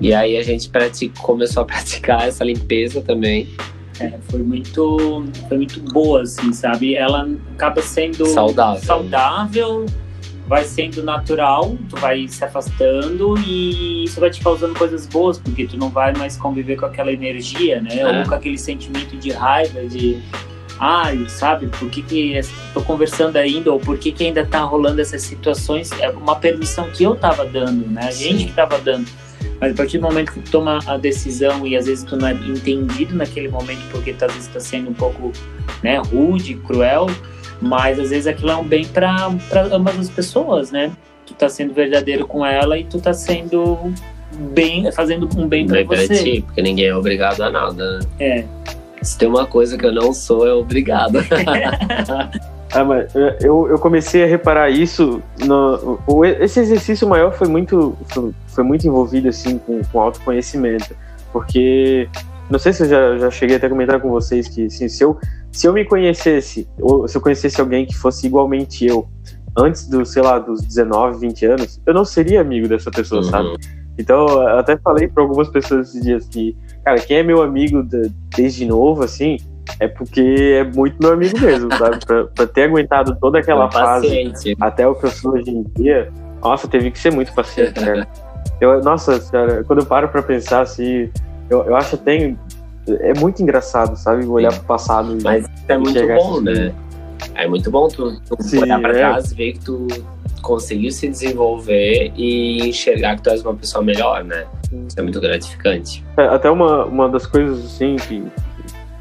E 0.00 0.14
aí 0.14 0.36
a 0.36 0.42
gente 0.42 0.68
pratic, 0.68 1.12
começou 1.18 1.62
a 1.62 1.66
praticar 1.66 2.26
essa 2.26 2.44
limpeza 2.44 3.00
também. 3.02 3.48
É, 3.98 4.14
foi 4.30 4.40
muito, 4.42 5.24
foi 5.48 5.58
muito 5.58 5.80
boa, 5.92 6.22
assim, 6.22 6.52
sabe? 6.54 6.94
Ela 6.94 7.28
acaba 7.52 7.82
sendo 7.82 8.24
Saudável. 8.24 8.82
saudável, 8.82 9.86
vai 10.48 10.64
sendo 10.64 11.02
natural, 11.02 11.76
tu 11.86 11.96
vai 11.96 12.26
se 12.26 12.42
afastando 12.42 13.34
e 13.46 14.04
isso 14.04 14.18
vai 14.18 14.30
te 14.30 14.40
causando 14.42 14.74
coisas 14.74 15.06
boas, 15.06 15.38
porque 15.38 15.66
tu 15.66 15.76
não 15.76 15.90
vai 15.90 16.14
mais 16.14 16.34
conviver 16.38 16.76
com 16.76 16.86
aquela 16.86 17.12
energia, 17.12 17.82
né? 17.82 17.98
É. 17.98 18.20
Ou 18.20 18.26
com 18.26 18.34
aquele 18.34 18.56
sentimento 18.56 19.14
de 19.18 19.32
raiva, 19.32 19.84
de 19.84 20.18
ai, 20.78 21.26
sabe, 21.28 21.66
por 21.66 21.90
que 21.90 22.00
que 22.00 22.32
es- 22.38 22.50
tô 22.72 22.80
conversando 22.80 23.36
ainda, 23.36 23.70
ou 23.70 23.78
por 23.78 23.98
que 23.98 24.10
que 24.12 24.24
ainda 24.24 24.46
tá 24.46 24.60
rolando 24.60 24.98
essas 25.02 25.20
situações, 25.20 25.92
é 26.00 26.08
uma 26.08 26.36
permissão 26.36 26.88
que 26.90 27.02
eu 27.04 27.14
tava 27.14 27.44
dando, 27.44 27.86
né? 27.86 28.04
A 28.04 28.10
gente 28.10 28.38
Sim. 28.38 28.46
que 28.46 28.52
tava 28.54 28.78
dando. 28.78 29.06
Mas 29.60 29.72
a 29.72 29.74
partir 29.76 29.98
do 29.98 30.02
momento 30.02 30.32
que 30.32 30.40
tu 30.40 30.50
toma 30.50 30.78
a 30.86 30.96
decisão 30.96 31.66
e 31.66 31.76
às 31.76 31.86
vezes 31.86 32.02
tu 32.04 32.16
não 32.16 32.28
é 32.28 32.32
entendido 32.32 33.14
naquele 33.14 33.48
momento 33.48 33.82
porque 33.90 34.12
tu 34.12 34.24
às 34.24 34.32
vezes 34.32 34.48
tá 34.48 34.60
sendo 34.60 34.90
um 34.90 34.94
pouco, 34.94 35.32
né, 35.82 35.98
rude, 35.98 36.54
cruel, 36.54 37.06
mas 37.60 37.98
às 37.98 38.10
vezes 38.10 38.26
aquilo 38.26 38.50
é 38.50 38.56
um 38.56 38.64
bem 38.64 38.86
para 38.86 39.30
ambas 39.70 39.98
as 39.98 40.08
pessoas, 40.08 40.70
né? 40.70 40.90
Tu 41.26 41.34
tá 41.34 41.48
sendo 41.48 41.74
verdadeiro 41.74 42.26
com 42.26 42.44
ela 42.44 42.78
e 42.78 42.84
tu 42.84 42.98
tá 43.00 43.12
sendo 43.12 43.92
bem, 44.52 44.90
fazendo 44.92 45.28
um 45.36 45.46
bem 45.46 45.66
para 45.66 45.76
Bem 45.76 45.86
pra 45.86 45.96
você. 45.98 46.22
ti, 46.24 46.42
porque 46.42 46.62
ninguém 46.62 46.86
é 46.86 46.96
obrigado 46.96 47.42
a 47.42 47.50
nada, 47.50 47.98
né? 47.98 48.06
É. 48.18 48.44
Se 49.02 49.16
tem 49.18 49.28
uma 49.28 49.46
coisa 49.46 49.76
que 49.76 49.84
eu 49.84 49.92
não 49.92 50.12
sou, 50.12 50.46
é 50.46 50.52
obrigado. 50.52 51.18
Ah, 52.72 52.84
mas 52.84 53.14
é, 53.16 53.38
eu, 53.42 53.68
eu 53.68 53.78
comecei 53.78 54.22
a 54.22 54.26
reparar 54.26 54.70
isso. 54.70 55.22
No, 55.44 55.98
esse 56.24 56.60
exercício 56.60 57.08
maior 57.08 57.32
foi 57.32 57.48
muito, 57.48 57.96
foi, 58.08 58.32
foi 58.46 58.64
muito 58.64 58.86
envolvido 58.86 59.28
assim 59.28 59.58
com, 59.58 59.82
com 59.84 60.00
autoconhecimento, 60.00 60.94
porque 61.32 62.08
não 62.48 62.58
sei 62.58 62.72
se 62.72 62.84
eu 62.84 62.88
já, 62.88 63.18
já 63.18 63.30
cheguei 63.30 63.56
até 63.56 63.66
a 63.66 63.70
comentar 63.70 64.00
com 64.00 64.10
vocês 64.10 64.48
que 64.48 64.66
assim, 64.66 64.88
se, 64.88 65.02
eu, 65.02 65.18
se 65.50 65.66
eu 65.66 65.72
me 65.72 65.84
conhecesse, 65.84 66.68
ou 66.80 67.08
se 67.08 67.16
eu 67.16 67.20
conhecesse 67.20 67.60
alguém 67.60 67.86
que 67.86 67.96
fosse 67.96 68.26
igualmente 68.26 68.86
eu, 68.86 69.08
antes 69.56 69.88
do, 69.88 70.04
sei 70.06 70.22
lá, 70.22 70.38
dos 70.38 70.60
19, 70.62 71.18
20 71.18 71.46
anos, 71.46 71.80
eu 71.84 71.94
não 71.94 72.04
seria 72.04 72.40
amigo 72.40 72.68
dessa 72.68 72.90
pessoa, 72.90 73.22
uhum. 73.22 73.30
sabe? 73.30 73.56
Então, 73.98 74.26
eu 74.26 74.58
até 74.58 74.76
falei 74.76 75.08
para 75.08 75.22
algumas 75.22 75.48
pessoas 75.48 75.88
esses 75.88 76.02
dias 76.02 76.26
que, 76.26 76.56
cara, 76.84 76.98
quem 77.00 77.18
é 77.18 77.22
meu 77.22 77.42
amigo 77.42 77.82
de, 77.82 78.10
desde 78.34 78.64
novo, 78.64 79.02
assim, 79.02 79.38
é 79.78 79.88
porque 79.88 80.56
é 80.58 80.64
muito 80.64 80.96
meu 81.00 81.12
amigo 81.12 81.38
mesmo, 81.38 81.70
sabe? 81.76 82.04
Pra, 82.04 82.24
pra 82.24 82.46
ter 82.46 82.64
aguentado 82.64 83.16
toda 83.20 83.38
aquela 83.38 83.70
fase 83.70 84.32
até 84.60 84.86
o 84.86 84.94
que 84.94 85.06
eu 85.06 85.10
sou 85.10 85.32
hoje 85.32 85.50
em 85.50 85.62
dia, 85.76 86.10
nossa, 86.42 86.66
teve 86.66 86.90
que 86.90 86.98
ser 86.98 87.12
muito 87.12 87.32
paciente, 87.32 87.74
cara. 87.74 88.06
Eu, 88.60 88.78
nossa, 88.82 89.18
cara, 89.30 89.64
quando 89.64 89.78
eu 89.80 89.86
paro 89.86 90.08
pra 90.08 90.22
pensar 90.22 90.60
assim, 90.60 91.10
eu, 91.48 91.64
eu 91.64 91.74
acho 91.76 91.94
até. 91.94 92.34
É 92.86 93.14
muito 93.18 93.42
engraçado, 93.42 93.96
sabe? 93.96 94.26
Olhar 94.26 94.52
pro 94.52 94.64
passado. 94.64 95.16
Mas 95.22 95.46
é 95.66 95.78
muito 95.78 96.06
bom, 96.06 96.34
assim. 96.34 96.42
né? 96.42 96.74
É 97.34 97.48
muito 97.48 97.70
bom 97.70 97.88
tu, 97.88 98.20
tu 98.20 98.42
Sim, 98.42 98.58
olhar 98.58 98.80
pra 98.80 98.90
é. 98.90 98.94
trás 98.94 99.32
e 99.32 99.34
ver 99.34 99.52
que 99.52 99.60
tu 99.60 99.86
conseguiu 100.42 100.90
se 100.90 101.08
desenvolver 101.08 102.12
e 102.16 102.68
enxergar 102.68 103.16
que 103.16 103.22
tu 103.22 103.30
és 103.30 103.42
uma 103.42 103.54
pessoa 103.54 103.82
melhor, 103.82 104.24
né? 104.24 104.46
Isso 104.86 104.98
é 104.98 105.02
muito 105.02 105.20
gratificante. 105.20 106.04
É, 106.16 106.26
até 106.26 106.50
uma, 106.50 106.84
uma 106.84 107.08
das 107.08 107.26
coisas, 107.26 107.64
assim, 107.64 107.96
que 107.96 108.22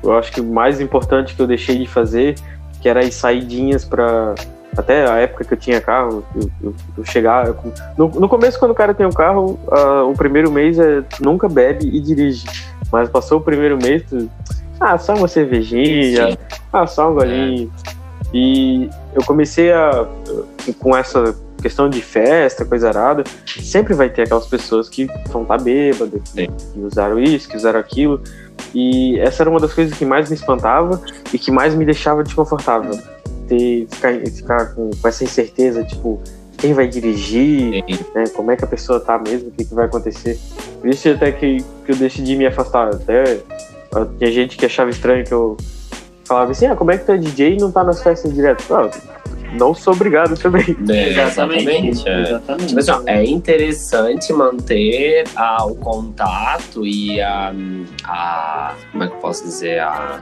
eu 0.03 0.17
acho 0.17 0.31
que 0.31 0.41
o 0.41 0.43
mais 0.43 0.79
importante 0.79 1.35
que 1.35 1.41
eu 1.41 1.47
deixei 1.47 1.77
de 1.77 1.87
fazer, 1.87 2.35
que 2.81 2.87
era 2.87 3.01
as 3.01 3.15
saidinhas 3.15 3.83
para 3.83 4.35
até 4.77 5.09
a 5.09 5.15
época 5.17 5.43
que 5.43 5.53
eu 5.53 5.57
tinha 5.57 5.81
carro, 5.81 6.23
eu, 6.35 6.49
eu, 6.63 6.75
eu 6.97 7.05
chegava. 7.05 7.57
No, 7.97 8.07
no, 8.07 8.29
começo, 8.29 8.57
quando 8.59 8.71
o 8.71 8.75
cara 8.75 8.93
tem 8.93 9.05
um 9.05 9.11
carro, 9.11 9.59
uh, 9.67 10.09
o 10.09 10.13
primeiro 10.13 10.51
mês 10.51 10.77
é 10.79 11.03
nunca 11.19 11.49
bebe 11.49 11.87
e 11.87 11.99
dirige. 11.99 12.45
Mas 12.91 13.09
passou 13.09 13.39
o 13.39 13.41
primeiro 13.41 13.77
mês, 13.77 14.03
tu, 14.07 14.29
ah, 14.79 14.97
só 14.97 15.13
uma 15.15 15.27
cervejinha, 15.27 16.31
Sim. 16.31 16.37
ah, 16.71 16.87
só 16.87 17.11
um 17.11 17.15
golinho. 17.15 17.71
É. 17.85 17.89
E 18.33 18.89
eu 19.13 19.23
comecei 19.25 19.71
a. 19.71 20.07
com 20.79 20.95
essa 20.95 21.35
questão 21.61 21.89
de 21.89 22.01
festa, 22.01 22.65
coisa 22.65 22.89
arada, 22.89 23.23
sempre 23.45 23.93
vai 23.93 24.09
ter 24.09 24.23
aquelas 24.23 24.47
pessoas 24.47 24.89
que 24.89 25.05
vão 25.29 25.43
estar 25.43 25.57
tá 25.57 25.63
bêbadas, 25.63 26.21
que, 26.31 26.47
que 26.47 26.79
usaram 26.79 27.19
isso, 27.19 27.47
que 27.47 27.57
usaram 27.57 27.79
aquilo. 27.79 28.21
E 28.73 29.19
essa 29.19 29.43
era 29.43 29.49
uma 29.49 29.59
das 29.59 29.73
coisas 29.73 29.97
que 29.97 30.05
mais 30.05 30.29
me 30.29 30.35
espantava 30.35 31.01
e 31.33 31.39
que 31.39 31.51
mais 31.51 31.73
me 31.75 31.85
deixava 31.85 32.23
desconfortável 32.23 32.97
ter, 33.49 33.87
ficar, 33.89 34.13
ficar 34.27 34.75
com, 34.75 34.91
com 34.91 35.07
essa 35.07 35.23
incerteza, 35.23 35.83
tipo, 35.83 36.21
quem 36.57 36.73
vai 36.73 36.87
dirigir, 36.87 37.83
né, 38.13 38.25
como 38.35 38.51
é 38.51 38.55
que 38.55 38.63
a 38.63 38.67
pessoa 38.67 38.99
tá 38.99 39.17
mesmo, 39.17 39.49
o 39.49 39.51
que, 39.51 39.65
que 39.65 39.73
vai 39.73 39.85
acontecer. 39.85 40.39
Por 40.79 40.89
isso 40.89 41.09
até 41.09 41.31
que, 41.31 41.63
que 41.85 41.91
eu 41.91 41.95
decidi 41.95 42.35
me 42.35 42.45
afastar. 42.45 42.89
Até 42.89 43.39
tinha 44.17 44.31
gente 44.31 44.55
que 44.55 44.65
achava 44.65 44.89
estranho 44.89 45.25
que 45.25 45.33
eu 45.33 45.57
falava 46.25 46.51
assim, 46.51 46.67
ah, 46.67 46.75
como 46.75 46.91
é 46.91 46.97
que 46.97 47.05
tu 47.05 47.11
é 47.11 47.17
DJ 47.17 47.55
e 47.55 47.57
não 47.57 47.71
tá 47.71 47.83
nas 47.83 48.03
festas 48.03 48.33
direto? 48.33 48.63
Ah, 48.73 48.89
não 49.53 49.73
sou 49.73 49.93
obrigado 49.93 50.37
também. 50.37 50.77
É, 50.89 51.09
exatamente. 51.09 52.07
É. 52.07 52.21
exatamente. 52.21 52.75
Mas, 52.75 52.89
ó, 52.89 53.01
é 53.05 53.23
interessante 53.25 54.31
manter 54.33 55.23
ah, 55.35 55.65
o 55.65 55.75
contato 55.75 56.85
e 56.85 57.21
a, 57.21 57.53
a. 58.03 58.75
Como 58.91 59.03
é 59.03 59.07
que 59.07 59.13
eu 59.13 59.19
posso 59.19 59.43
dizer? 59.43 59.79
A, 59.79 60.21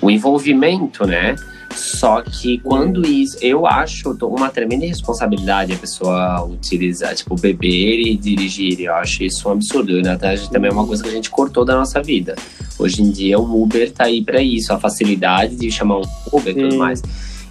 o 0.00 0.10
envolvimento, 0.10 1.06
né? 1.06 1.34
Só 1.74 2.22
que 2.22 2.58
quando 2.58 3.04
isso, 3.04 3.36
eu 3.40 3.66
acho 3.66 4.16
uma 4.22 4.48
tremenda 4.48 4.86
responsabilidade 4.86 5.72
a 5.72 5.76
pessoa 5.76 6.44
utilizar, 6.44 7.14
tipo, 7.14 7.34
beber 7.34 7.98
e 7.98 8.16
dirigir. 8.16 8.80
Eu 8.80 8.94
acho 8.94 9.24
isso 9.24 9.48
um 9.48 9.52
absurdo. 9.52 10.00
Na 10.00 10.10
verdade, 10.10 10.48
também 10.50 10.70
é 10.70 10.72
uma 10.72 10.86
coisa 10.86 11.02
que 11.02 11.08
a 11.08 11.12
gente 11.12 11.30
cortou 11.30 11.64
da 11.64 11.74
nossa 11.74 12.00
vida. 12.00 12.36
Hoje 12.78 13.02
em 13.02 13.10
dia, 13.10 13.38
o 13.38 13.62
Uber 13.62 13.90
tá 13.90 14.04
aí 14.04 14.22
para 14.22 14.40
isso, 14.40 14.72
a 14.72 14.78
facilidade 14.78 15.56
de 15.56 15.70
chamar 15.70 15.98
um 15.98 16.04
Uber 16.32 16.56
e 16.56 16.62
tudo 16.62 16.76
mais. 16.76 17.02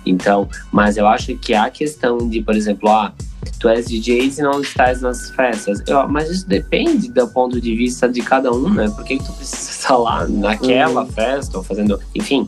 Então, 0.05 0.47
mas 0.71 0.97
eu 0.97 1.07
acho 1.07 1.35
que 1.35 1.53
a 1.53 1.69
questão 1.69 2.17
de, 2.29 2.41
por 2.41 2.55
exemplo, 2.55 2.89
ah, 2.89 3.13
tu 3.59 3.69
és 3.69 3.85
DJ 3.85 4.31
e 4.37 4.41
não 4.41 4.61
estás 4.61 5.01
nas 5.01 5.29
festas. 5.31 5.81
Eu, 5.87 6.07
mas 6.07 6.29
isso 6.29 6.47
depende 6.47 7.11
do 7.11 7.27
ponto 7.27 7.59
de 7.59 7.75
vista 7.75 8.07
de 8.07 8.21
cada 8.21 8.51
um, 8.51 8.69
né? 8.69 8.89
Por 8.89 9.03
que, 9.03 9.17
que 9.17 9.23
tu 9.23 9.33
precisa 9.33 9.71
estar 9.71 9.97
lá 9.97 10.27
naquela 10.27 11.03
uhum. 11.03 11.11
festa 11.11 11.57
ou 11.57 11.63
fazendo. 11.63 11.99
Enfim, 12.13 12.47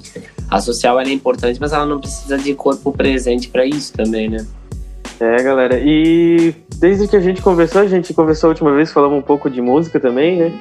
a 0.49 0.59
social 0.59 0.99
é 0.99 1.09
importante, 1.11 1.59
mas 1.59 1.73
ela 1.73 1.85
não 1.85 1.99
precisa 1.99 2.37
de 2.37 2.53
corpo 2.53 2.91
presente 2.91 3.47
para 3.47 3.65
isso 3.65 3.93
também, 3.93 4.29
né? 4.29 4.45
É, 5.19 5.41
galera. 5.41 5.79
E 5.79 6.53
desde 6.77 7.07
que 7.07 7.15
a 7.15 7.21
gente 7.21 7.41
conversou, 7.41 7.81
a 7.81 7.87
gente 7.87 8.13
conversou 8.13 8.49
a 8.49 8.51
última 8.51 8.73
vez, 8.73 8.91
falamos 8.91 9.17
um 9.17 9.21
pouco 9.21 9.49
de 9.49 9.61
música 9.61 9.99
também, 9.99 10.37
né? 10.37 10.59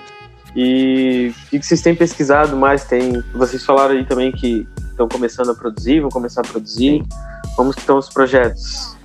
E 0.54 1.32
o 1.46 1.58
que 1.58 1.62
vocês 1.62 1.82
têm 1.82 1.94
pesquisado 1.94 2.56
mais? 2.56 2.84
Tem, 2.84 3.20
vocês 3.34 3.64
falaram 3.64 3.94
aí 3.94 4.04
também 4.04 4.30
que 4.30 4.66
estão 4.94 5.08
começando 5.08 5.50
a 5.50 5.54
produzir, 5.54 6.00
vão 6.00 6.08
começar 6.08 6.40
a 6.40 6.44
produzir. 6.44 7.04
Como 7.56 7.70
estão 7.70 7.98
os 7.98 8.08
projetos? 8.08 8.96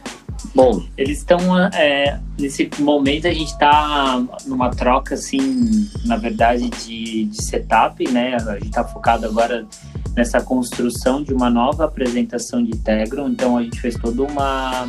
Bom, 0.56 0.84
eles 0.98 1.20
estão 1.20 1.58
é, 1.74 2.20
nesse 2.40 2.70
momento 2.80 3.28
a 3.28 3.34
gente 3.34 3.52
está 3.52 4.24
numa 4.46 4.70
troca 4.70 5.16
assim, 5.16 5.90
na 6.06 6.16
verdade 6.16 6.70
de, 6.70 7.26
de, 7.26 7.44
setup, 7.44 8.10
né? 8.10 8.36
A 8.36 8.54
gente 8.54 8.68
está 8.68 8.84
focado 8.84 9.26
agora 9.26 9.68
nessa 10.16 10.42
construção 10.42 11.22
de 11.22 11.34
uma 11.34 11.50
nova 11.50 11.86
apresentação 11.86 12.64
de 12.64 12.72
Tegron, 12.78 13.30
então 13.30 13.58
a 13.58 13.64
gente 13.64 13.80
fez 13.80 13.96
toda 13.96 14.24
uma 14.24 14.88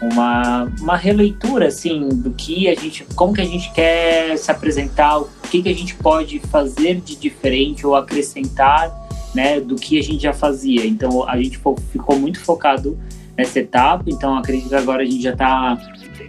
uma, 0.00 0.70
uma 0.80 0.96
releitura 0.96 1.68
assim 1.68 2.08
do 2.08 2.30
que 2.30 2.68
a 2.68 2.74
gente 2.74 3.06
como 3.14 3.32
que 3.32 3.40
a 3.40 3.46
gente 3.46 3.72
quer 3.72 4.36
se 4.36 4.50
apresentar 4.50 5.18
o 5.18 5.30
que 5.50 5.62
que 5.62 5.68
a 5.68 5.74
gente 5.74 5.94
pode 5.94 6.38
fazer 6.40 7.00
de 7.00 7.16
diferente 7.16 7.86
ou 7.86 7.96
acrescentar 7.96 9.03
né 9.34 9.60
do 9.60 9.76
que 9.76 9.98
a 9.98 10.02
gente 10.02 10.22
já 10.22 10.32
fazia 10.32 10.86
então 10.86 11.28
a 11.28 11.36
gente 11.36 11.58
ficou 11.90 12.18
muito 12.18 12.40
focado 12.40 12.98
nessa 13.36 13.58
etapa 13.58 14.04
então 14.06 14.36
acredito 14.36 14.68
que 14.68 14.74
agora 14.74 15.02
a 15.02 15.06
gente 15.06 15.22
já 15.22 15.32
está 15.32 15.78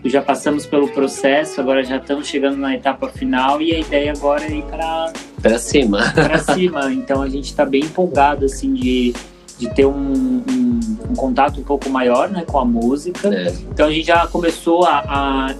já 0.04 0.22
passamos 0.22 0.66
pelo 0.66 0.88
processo 0.88 1.60
agora 1.60 1.84
já 1.84 1.98
estamos 1.98 2.28
chegando 2.28 2.58
na 2.58 2.76
etapa 2.76 3.10
final 3.10 3.62
e 3.62 3.74
a 3.74 3.80
ideia 3.80 4.14
agora 4.14 4.44
é 4.46 4.58
ir 4.58 4.64
para 4.64 5.14
para 5.42 5.58
cima 5.58 6.12
para 6.14 6.38
cima 6.40 6.92
então 6.94 7.22
a 7.22 7.30
gente 7.30 7.46
está 7.46 7.66
bem 7.66 7.84
empolgado 7.84 8.46
assim 8.46 8.74
de 8.74 9.14
de 9.58 9.70
ter 9.70 9.86
um, 9.86 10.44
um, 10.50 10.80
um, 11.10 11.16
contato 11.16 11.60
um 11.60 11.64
pouco 11.64 11.90
maior 11.90 12.30
né, 12.30 12.44
com 12.46 12.60
a 12.60 12.66
música. 12.66 13.34
É. 13.34 13.54
Então 13.72 13.88
a 13.88 13.92
gente 13.92 14.08
já 14.08 14.28
começou 14.28 14.84
a, 14.84 15.00
a, 15.08 15.56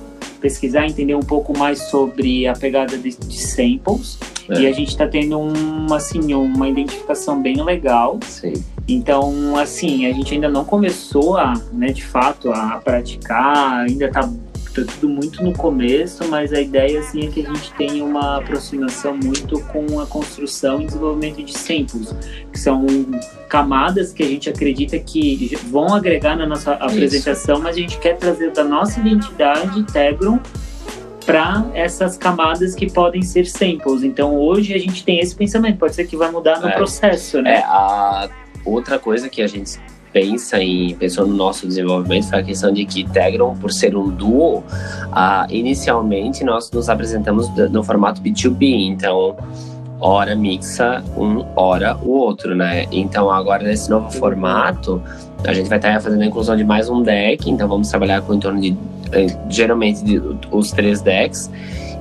pesquisar, 0.46 0.86
entender 0.86 1.16
um 1.16 1.22
pouco 1.22 1.58
mais 1.58 1.90
sobre 1.90 2.46
a 2.46 2.54
pegada 2.54 2.96
de, 3.00 3.18
de 3.18 3.42
samples. 3.42 4.20
É. 4.48 4.62
E 4.62 4.68
a 4.68 4.72
gente 4.72 4.90
está 4.90 5.08
tendo 5.08 5.40
um, 5.40 5.92
assim, 5.92 6.36
uma 6.36 6.70
identificação 6.70 7.42
bem 7.42 7.64
legal. 7.64 8.20
Sim. 8.22 8.54
Então, 8.88 9.58
assim, 9.58 10.06
a 10.06 10.14
gente 10.14 10.36
ainda 10.36 10.48
não 10.48 10.64
começou 10.64 11.36
a, 11.36 11.56
né, 11.74 11.88
de 11.88 12.06
fato, 12.06 12.52
a 12.52 12.78
praticar, 12.78 13.86
ainda 13.88 14.06
está 14.06 14.30
tá 14.84 14.92
tudo 14.94 15.08
muito 15.08 15.44
no 15.44 15.54
começo, 15.54 16.28
mas 16.28 16.52
a 16.52 16.60
ideia 16.60 17.00
assim 17.00 17.26
é 17.26 17.28
que 17.28 17.46
a 17.46 17.54
gente 17.54 17.72
tenha 17.74 18.04
uma 18.04 18.38
aproximação 18.38 19.16
muito 19.16 19.60
com 19.66 20.00
a 20.00 20.06
construção 20.06 20.82
e 20.82 20.86
desenvolvimento 20.86 21.44
de 21.44 21.58
samples, 21.58 22.14
que 22.52 22.60
são 22.60 22.86
camadas 23.48 24.12
que 24.12 24.24
a 24.24 24.26
gente 24.26 24.50
acredita 24.50 25.00
que 25.00 25.56
vão 25.68 25.94
agregar 25.94 26.36
na 26.36 26.46
nossa 26.46 26.74
apresentação, 26.74 27.56
Isso. 27.56 27.64
mas 27.64 27.76
a 27.76 27.80
gente 27.80 27.98
quer 28.00 28.18
trazer 28.18 28.52
da 28.52 28.64
nossa 28.64 29.00
identidade 29.00 29.84
Tegron 29.84 30.40
para 31.26 31.66
essas 31.74 32.18
camadas 32.18 32.76
que 32.76 32.92
podem 32.92 33.22
ser 33.22 33.46
samples. 33.46 34.04
Então 34.04 34.36
hoje 34.36 34.74
a 34.74 34.78
gente 34.78 35.04
tem 35.04 35.20
esse 35.20 35.36
pensamento, 35.36 35.78
pode 35.78 35.96
ser 35.96 36.06
que 36.06 36.16
vai 36.16 36.30
mudar 36.30 36.60
no 36.60 36.68
é, 36.68 36.72
processo, 36.74 37.42
né? 37.42 37.56
É, 37.56 37.64
a 37.64 38.30
outra 38.64 39.00
coisa 39.00 39.30
que 39.30 39.42
a 39.42 39.48
gente 39.48 39.80
pensa 40.16 40.64
em 40.64 40.96
pensou 40.96 41.28
no 41.28 41.36
nosso 41.36 41.68
desenvolvimento 41.68 42.30
foi 42.30 42.40
a 42.40 42.44
questão 42.44 42.72
de 42.72 42.86
que 42.86 43.04
Tegron, 43.04 43.54
por 43.58 43.70
ser 43.70 43.98
um 43.98 44.10
duo, 44.10 44.60
uh, 44.60 45.46
inicialmente 45.50 46.42
nós 46.46 46.72
nos 46.72 46.88
apresentamos 46.88 47.50
no 47.70 47.84
formato 47.84 48.22
B2B, 48.22 48.88
então 48.88 49.36
hora 50.00 50.34
mixa 50.34 51.04
um, 51.18 51.44
hora 51.54 51.98
o 52.02 52.12
outro, 52.12 52.56
né? 52.56 52.86
Então 52.94 53.30
agora 53.30 53.64
nesse 53.64 53.90
novo 53.90 54.10
formato 54.10 55.04
a 55.46 55.54
gente 55.54 55.68
vai 55.68 55.80
estar 55.80 56.00
fazendo 56.00 56.22
a 56.22 56.26
inclusão 56.26 56.56
de 56.56 56.64
mais 56.64 56.88
um 56.90 57.04
deck, 57.04 57.52
então 57.52 57.68
vamos 57.68 57.90
trabalhar 57.90 58.22
com 58.22 58.34
em 58.34 58.40
torno 58.40 58.62
de 58.62 58.74
eh, 59.12 59.28
geralmente 59.50 60.02
de, 60.02 60.22
os 60.50 60.72
três 60.72 61.02
decks 61.02 61.52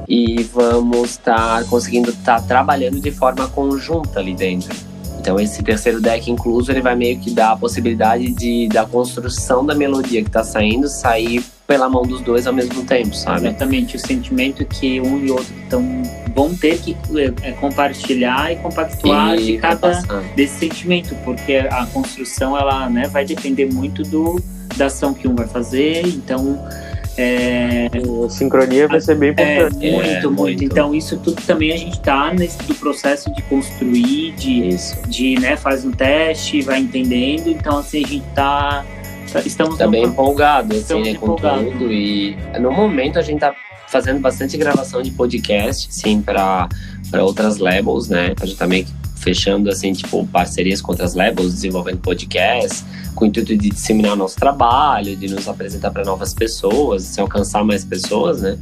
e 0.06 0.40
vamos 0.44 1.10
estar 1.10 1.64
conseguindo 1.64 2.10
estar 2.10 2.40
trabalhando 2.42 3.00
de 3.00 3.10
forma 3.10 3.48
conjunta 3.48 4.20
ali 4.20 4.34
dentro. 4.34 4.93
Então 5.24 5.40
esse 5.40 5.62
terceiro 5.62 6.02
deck 6.02 6.30
incluso 6.30 6.70
ele 6.70 6.82
vai 6.82 6.94
meio 6.94 7.18
que 7.18 7.30
dar 7.30 7.52
a 7.52 7.56
possibilidade 7.56 8.30
de 8.30 8.68
da 8.68 8.84
construção 8.84 9.64
da 9.64 9.74
melodia 9.74 10.20
que 10.20 10.28
está 10.28 10.44
saindo 10.44 10.86
sair 10.86 11.42
pela 11.66 11.88
mão 11.88 12.02
dos 12.02 12.20
dois 12.20 12.46
ao 12.46 12.52
mesmo 12.52 12.84
tempo, 12.84 13.16
sabe? 13.16 13.46
Exatamente, 13.46 13.96
o 13.96 13.98
sentimento 13.98 14.66
que 14.66 15.00
um 15.00 15.24
e 15.24 15.30
outro 15.30 15.54
tão, 15.70 16.02
vão 16.34 16.54
ter 16.54 16.78
que 16.78 16.94
é, 17.42 17.52
compartilhar 17.52 18.52
e 18.52 18.56
compactuar 18.56 19.34
e 19.36 19.44
de 19.44 19.56
cada 19.56 20.02
desse 20.36 20.58
sentimento, 20.58 21.14
porque 21.24 21.54
a 21.54 21.86
construção 21.86 22.54
ela 22.54 22.90
né, 22.90 23.08
vai 23.08 23.24
depender 23.24 23.64
muito 23.64 24.02
do, 24.02 24.38
da 24.76 24.86
ação 24.86 25.14
que 25.14 25.26
um 25.26 25.34
vai 25.34 25.46
fazer, 25.46 26.06
então 26.06 26.62
É, 27.16 27.88
A 28.24 28.28
sincronia 28.28 28.88
vai 28.88 29.00
ser 29.00 29.14
bem 29.16 29.32
é, 29.36 29.56
importante. 29.58 29.90
muito, 29.90 30.04
É, 30.06 30.12
muito, 30.14 30.30
muito. 30.32 30.64
Então, 30.64 30.94
isso 30.94 31.16
tudo 31.18 31.40
também 31.42 31.72
a 31.72 31.76
gente 31.76 32.00
tá 32.00 32.32
nesse 32.34 32.58
do 32.64 32.74
processo 32.74 33.32
de 33.34 33.42
construir, 33.42 34.32
de, 34.32 34.68
Isso. 34.68 34.96
de 35.08 35.38
né, 35.38 35.56
faz 35.56 35.84
um 35.84 35.90
teste, 35.90 36.60
vai 36.62 36.80
entendendo. 36.80 37.48
Então, 37.48 37.78
assim, 37.78 38.04
a 38.04 38.06
gente 38.08 38.24
tá. 38.34 38.84
tá- 39.32 39.40
estamos 39.44 39.78
Tá 39.78 39.86
bem 39.86 40.04
empolgado, 40.04 40.72
assim, 40.72 40.80
Estamos 40.82 41.08
né, 41.08 41.14
com 41.14 41.36
tudo. 41.36 41.92
E 41.92 42.36
no 42.60 42.72
momento 42.72 43.18
a 43.18 43.22
gente 43.22 43.40
tá 43.40 43.54
fazendo 43.88 44.18
bastante 44.20 44.56
gravação 44.56 45.00
de 45.02 45.10
podcast, 45.12 45.86
sim, 45.94 46.20
para 46.20 46.68
outras 47.22 47.58
labels, 47.58 48.08
né? 48.08 48.34
A 48.40 48.46
gente 48.46 48.58
tá 48.58 48.66
meio 48.66 48.84
que 48.86 48.92
fechando, 49.24 49.70
assim, 49.70 49.94
tipo, 49.94 50.26
parcerias 50.26 50.82
com 50.82 50.92
outras 50.92 51.14
labels, 51.14 51.54
desenvolvendo 51.54 51.98
podcasts, 51.98 52.84
com 53.14 53.24
o 53.24 53.28
intuito 53.28 53.56
de 53.56 53.70
disseminar 53.70 54.14
nosso 54.14 54.36
trabalho, 54.36 55.16
de 55.16 55.28
nos 55.28 55.48
apresentar 55.48 55.90
para 55.90 56.04
novas 56.04 56.34
pessoas, 56.34 57.04
se 57.04 57.20
alcançar 57.20 57.64
mais 57.64 57.84
pessoas, 57.84 58.42
né? 58.42 58.58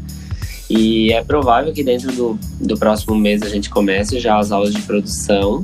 E 0.70 1.12
é 1.12 1.22
provável 1.22 1.72
que 1.72 1.82
dentro 1.82 2.12
do, 2.12 2.38
do 2.60 2.78
próximo 2.78 3.16
mês 3.16 3.42
a 3.42 3.48
gente 3.48 3.68
comece 3.68 4.20
já 4.20 4.38
as 4.38 4.52
aulas 4.52 4.72
de 4.72 4.80
produção 4.82 5.60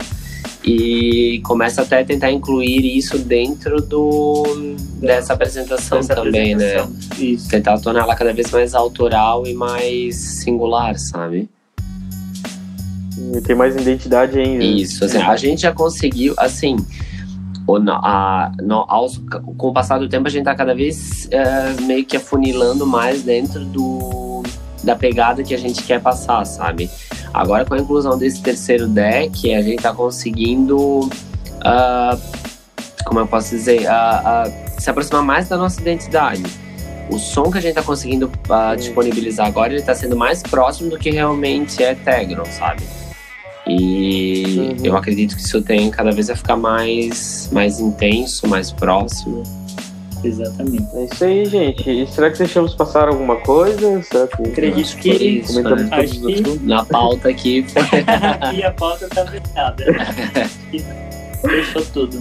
e 0.65 1.41
comece 1.45 1.81
até 1.81 2.01
a 2.01 2.05
tentar 2.05 2.33
incluir 2.33 2.85
isso 2.85 3.19
dentro 3.19 3.81
do 3.81 4.45
dessa 5.01 5.33
apresentação 5.33 5.99
dessa 5.99 6.15
também, 6.15 6.55
né? 6.57 6.77
apresentação. 6.81 7.25
Isso. 7.25 7.49
Tentar 7.49 7.79
torná-la 7.79 8.17
cada 8.17 8.33
vez 8.33 8.51
mais 8.51 8.75
autoral 8.75 9.47
e 9.47 9.55
mais 9.55 10.17
singular, 10.17 10.99
sabe? 10.99 11.49
Tem 13.45 13.55
mais 13.57 13.75
identidade 13.77 14.39
ainda. 14.39 14.65
Isso, 14.65 15.05
assim, 15.05 15.19
a 15.19 15.37
gente 15.37 15.63
já 15.63 15.73
conseguiu, 15.73 16.35
assim, 16.39 16.77
a, 17.89 18.51
no- 18.63 18.87
com 19.57 19.69
o 19.69 19.73
passar 19.73 19.99
do 19.99 20.09
tempo 20.09 20.27
a 20.27 20.31
gente 20.31 20.45
tá 20.45 20.55
cada 20.55 20.75
vez 20.75 21.29
é, 21.31 21.75
meio 21.83 22.05
que 22.05 22.17
afunilando 22.17 22.87
mais 22.87 23.23
dentro 23.23 23.65
do, 23.65 24.43
da 24.83 24.97
pegada 24.97 25.43
que 25.43 25.55
a 25.55 25.59
gente 25.59 25.83
quer 25.83 26.01
passar, 26.01 26.45
sabe? 26.47 26.91
Agora 27.33 27.65
com 27.65 27.75
a 27.75 27.79
inclusão 27.79 28.17
desse 28.17 28.41
terceiro 28.43 28.87
deck, 28.89 29.55
a 29.55 29.61
gente 29.61 29.83
tá 29.83 29.93
conseguindo, 29.93 31.09
ah, 31.61 32.17
como 33.05 33.21
eu 33.21 33.27
posso 33.27 33.51
dizer, 33.51 33.87
ah, 33.87 34.23
ah, 34.47 34.51
se 34.79 34.89
aproximar 34.89 35.23
mais 35.23 35.49
da 35.49 35.57
nossa 35.57 35.81
identidade. 35.81 36.43
O 37.11 37.19
som 37.19 37.51
que 37.51 37.57
a 37.59 37.61
gente 37.61 37.75
tá 37.75 37.83
conseguindo 37.83 38.31
ah, 38.49 38.75
disponibilizar 38.75 39.47
agora, 39.47 39.73
ele 39.73 39.83
tá 39.83 39.95
sendo 39.95 40.17
mais 40.17 40.43
próximo 40.43 40.91
do 40.91 40.99
que 40.99 41.11
realmente 41.11 41.83
é 41.83 41.95
Tegron, 41.95 42.45
sabe? 42.47 42.83
E 43.69 44.45
Uhum. 44.59 44.77
eu 44.85 44.97
acredito 44.97 45.37
que 45.37 45.43
isso 45.43 45.61
tem 45.63 45.91
cada 45.91 46.11
vez 46.11 46.31
a 46.31 46.37
ficar 46.37 46.57
mais, 46.57 47.49
mais 47.53 47.79
intenso, 47.81 48.47
mais 48.49 48.73
próximo. 48.73 49.43
Exatamente. 50.25 50.85
É 50.95 51.05
isso 51.05 51.25
aí, 51.25 51.45
gente. 51.47 51.91
E 51.91 52.07
será 52.09 52.31
que 52.31 52.39
deixamos 52.39 52.75
passar 52.75 53.09
alguma 53.09 53.37
coisa? 53.37 54.03
Será 54.03 54.27
que 54.27 54.43
Acredito 54.43 54.97
que. 54.97 55.11
isso, 55.11 55.49
comentamos 55.55 55.83
né? 55.85 55.97
todos 55.97 56.13
Acho 56.13 56.43
que-? 56.43 56.67
Na 56.67 56.85
pauta 56.85 57.29
aqui. 57.29 57.65
e 58.57 58.63
a 58.65 58.71
pauta 58.73 59.09
tá 59.09 59.25
fechada. 59.27 59.85
Fechou 61.41 61.85
tudo. 61.93 62.21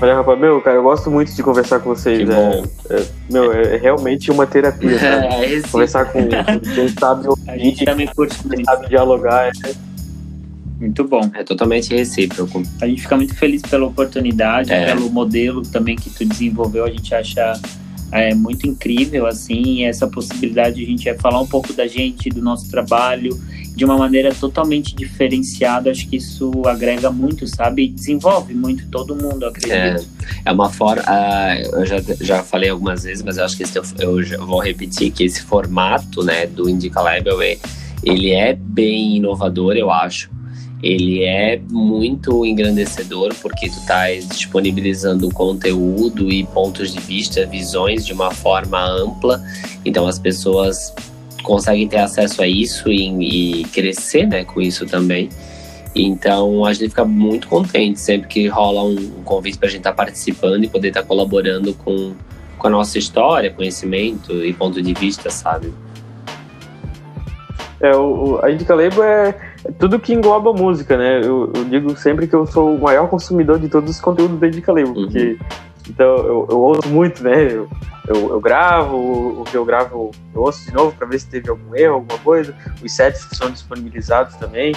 Olha, 0.00 0.16
rapaz, 0.16 0.38
meu, 0.38 0.60
cara, 0.60 0.76
eu 0.76 0.82
gosto 0.82 1.10
muito 1.10 1.32
de 1.32 1.42
conversar 1.42 1.78
com 1.80 1.88
vocês. 1.94 2.18
Que 2.18 2.24
é- 2.24 2.34
bom. 2.34 2.64
é- 2.90 3.04
meu, 3.30 3.52
é 3.52 3.76
realmente 3.76 4.30
uma 4.30 4.46
terapia, 4.46 4.98
sabe? 4.98 5.26
É, 5.34 5.52
esse- 5.52 5.68
Conversar 5.68 6.06
com 6.06 6.18
quem 6.74 6.88
sabe 6.88 7.26
A 7.46 7.56
gente 7.56 7.72
ouvir, 7.72 7.84
também 7.84 8.06
curte 8.08 8.36
quem 8.38 8.48
muito. 8.48 8.64
sabe 8.64 8.88
dialogar. 8.88 9.50
Muito 10.80 11.04
bom. 11.04 11.30
é 11.34 11.42
totalmente 11.44 11.94
recíproco. 11.94 12.62
A 12.82 12.86
gente 12.86 13.02
fica 13.02 13.16
muito 13.16 13.34
feliz 13.34 13.62
pela 13.62 13.86
oportunidade, 13.86 14.72
É. 14.72 14.86
pelo 14.86 15.08
modelo 15.08 15.62
também 15.62 15.96
que 15.96 16.10
tu 16.10 16.24
desenvolveu. 16.26 16.84
A 16.84 16.90
gente 16.90 17.14
acha 17.14 17.58
é, 18.14 18.32
muito 18.32 18.64
incrível, 18.64 19.26
assim, 19.26 19.84
essa 19.84 20.06
possibilidade 20.06 20.76
de 20.76 20.84
a 20.84 20.86
gente 20.86 21.08
é 21.08 21.14
falar 21.14 21.40
um 21.40 21.46
pouco 21.48 21.72
da 21.72 21.84
gente, 21.88 22.30
do 22.30 22.40
nosso 22.40 22.70
trabalho, 22.70 23.36
de 23.74 23.84
uma 23.84 23.98
maneira 23.98 24.32
totalmente 24.32 24.94
diferenciada. 24.94 25.90
Acho 25.90 26.08
que 26.08 26.16
isso 26.16 26.62
agrega 26.64 27.10
muito, 27.10 27.44
sabe? 27.48 27.86
E 27.86 27.88
desenvolve 27.88 28.54
muito 28.54 28.86
todo 28.86 29.16
mundo, 29.16 29.42
eu 29.42 29.48
acredito. 29.48 30.08
É 30.44 30.52
uma 30.52 30.70
forma. 30.70 31.02
ah, 31.08 31.60
eu 31.60 31.84
já, 31.84 31.96
já 32.20 32.42
falei 32.44 32.70
algumas 32.70 33.02
vezes, 33.02 33.24
mas 33.24 33.36
eu 33.36 33.44
acho 33.44 33.56
que 33.56 33.64
esse, 33.64 33.80
eu 33.98 34.22
já 34.22 34.38
vou 34.38 34.60
repetir 34.60 35.10
que 35.10 35.24
esse 35.24 35.42
formato 35.42 36.22
né, 36.22 36.46
do 36.46 36.68
Indica 36.68 37.00
Label 37.00 37.42
é, 37.42 37.58
ele 38.04 38.30
é 38.30 38.54
bem 38.54 39.16
inovador, 39.16 39.74
eu 39.74 39.90
acho. 39.90 40.30
Ele 40.84 41.24
é 41.24 41.58
muito 41.70 42.44
engrandecedor 42.44 43.34
porque 43.40 43.70
tu 43.70 43.86
tá 43.86 44.04
disponibilizando 44.28 45.30
conteúdo 45.30 46.30
e 46.30 46.44
pontos 46.44 46.92
de 46.92 47.00
vista, 47.00 47.46
visões 47.46 48.04
de 48.04 48.12
uma 48.12 48.30
forma 48.30 48.84
ampla. 48.84 49.42
Então 49.82 50.06
as 50.06 50.18
pessoas 50.18 50.94
conseguem 51.42 51.88
ter 51.88 51.96
acesso 51.96 52.42
a 52.42 52.46
isso 52.46 52.90
e, 52.90 53.60
e 53.60 53.64
crescer 53.64 54.26
né, 54.26 54.44
com 54.44 54.60
isso 54.60 54.84
também. 54.84 55.30
Então 55.94 56.66
a 56.66 56.72
gente 56.74 56.90
fica 56.90 57.06
muito 57.06 57.48
contente 57.48 57.98
sempre 57.98 58.28
que 58.28 58.46
rola 58.46 58.82
um, 58.82 59.22
convite 59.24 59.56
para 59.56 59.68
a 59.68 59.70
gente 59.70 59.80
estar 59.80 59.94
participando 59.94 60.64
e 60.64 60.68
poder 60.68 60.88
estar 60.88 61.04
colaborando 61.04 61.72
com, 61.72 62.12
com 62.58 62.66
a 62.66 62.70
nossa 62.70 62.98
história, 62.98 63.50
conhecimento 63.50 64.44
e 64.44 64.52
ponto 64.52 64.82
de 64.82 64.92
vista, 64.92 65.30
sabe? 65.30 65.72
É, 67.80 67.96
o, 67.96 68.38
a 68.42 68.50
Indica 68.50 68.74
Label 68.74 69.02
é 69.02 69.53
tudo 69.78 69.98
que 69.98 70.12
engloba 70.12 70.52
música, 70.52 70.96
né? 70.96 71.20
Eu, 71.24 71.50
eu 71.54 71.64
digo 71.64 71.96
sempre 71.96 72.26
que 72.26 72.34
eu 72.34 72.46
sou 72.46 72.74
o 72.76 72.80
maior 72.82 73.08
consumidor 73.08 73.58
de 73.58 73.68
todos 73.68 73.90
os 73.90 74.00
conteúdos 74.00 74.38
da 74.38 74.46
Indica 74.48 74.72
Label, 74.72 74.88
Uhum. 74.88 74.94
porque 75.04 75.38
então 75.88 76.06
eu, 76.06 76.46
eu 76.50 76.58
ouço 76.60 76.88
muito, 76.88 77.22
né? 77.22 77.44
Eu, 77.52 77.68
eu, 78.08 78.30
eu 78.30 78.40
gravo, 78.40 78.96
o, 78.96 79.44
que 79.44 79.56
eu 79.56 79.64
gravo 79.64 80.10
eu 80.34 80.40
ouço 80.42 80.64
de 80.66 80.72
novo 80.74 80.94
para 80.96 81.06
ver 81.06 81.18
se 81.18 81.26
teve 81.28 81.48
algum 81.50 81.74
erro, 81.74 81.94
alguma 81.94 82.18
coisa. 82.20 82.54
Os 82.82 82.92
sets 82.92 83.24
que 83.24 83.36
são 83.36 83.50
disponibilizados 83.50 84.34
também. 84.36 84.74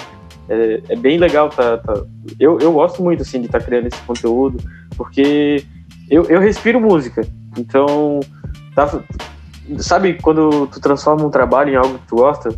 É, 0.49 0.81
é 0.89 0.95
bem 0.95 1.17
legal, 1.17 1.49
tá, 1.49 1.77
tá- 1.77 2.01
Eu, 2.39 2.57
eu 2.59 2.71
gosto 2.71 3.03
muito 3.03 3.21
assim 3.21 3.39
de 3.41 3.47
estar 3.47 3.59
criando 3.61 3.87
esse 3.87 4.01
conteúdo, 4.03 4.57
porque 4.95 5.63
eu, 6.09 6.23
eu 6.25 6.39
respiro 6.39 6.79
música. 6.79 7.21
Então, 7.57 8.21
tá, 8.73 8.99
sabe 9.79 10.13
quando 10.21 10.67
tu 10.67 10.79
transforma 10.79 11.25
um 11.25 11.29
trabalho 11.29 11.73
em 11.73 11.75
algo 11.75 11.99
que 11.99 12.07
tu 12.07 12.15
gosta? 12.15 12.49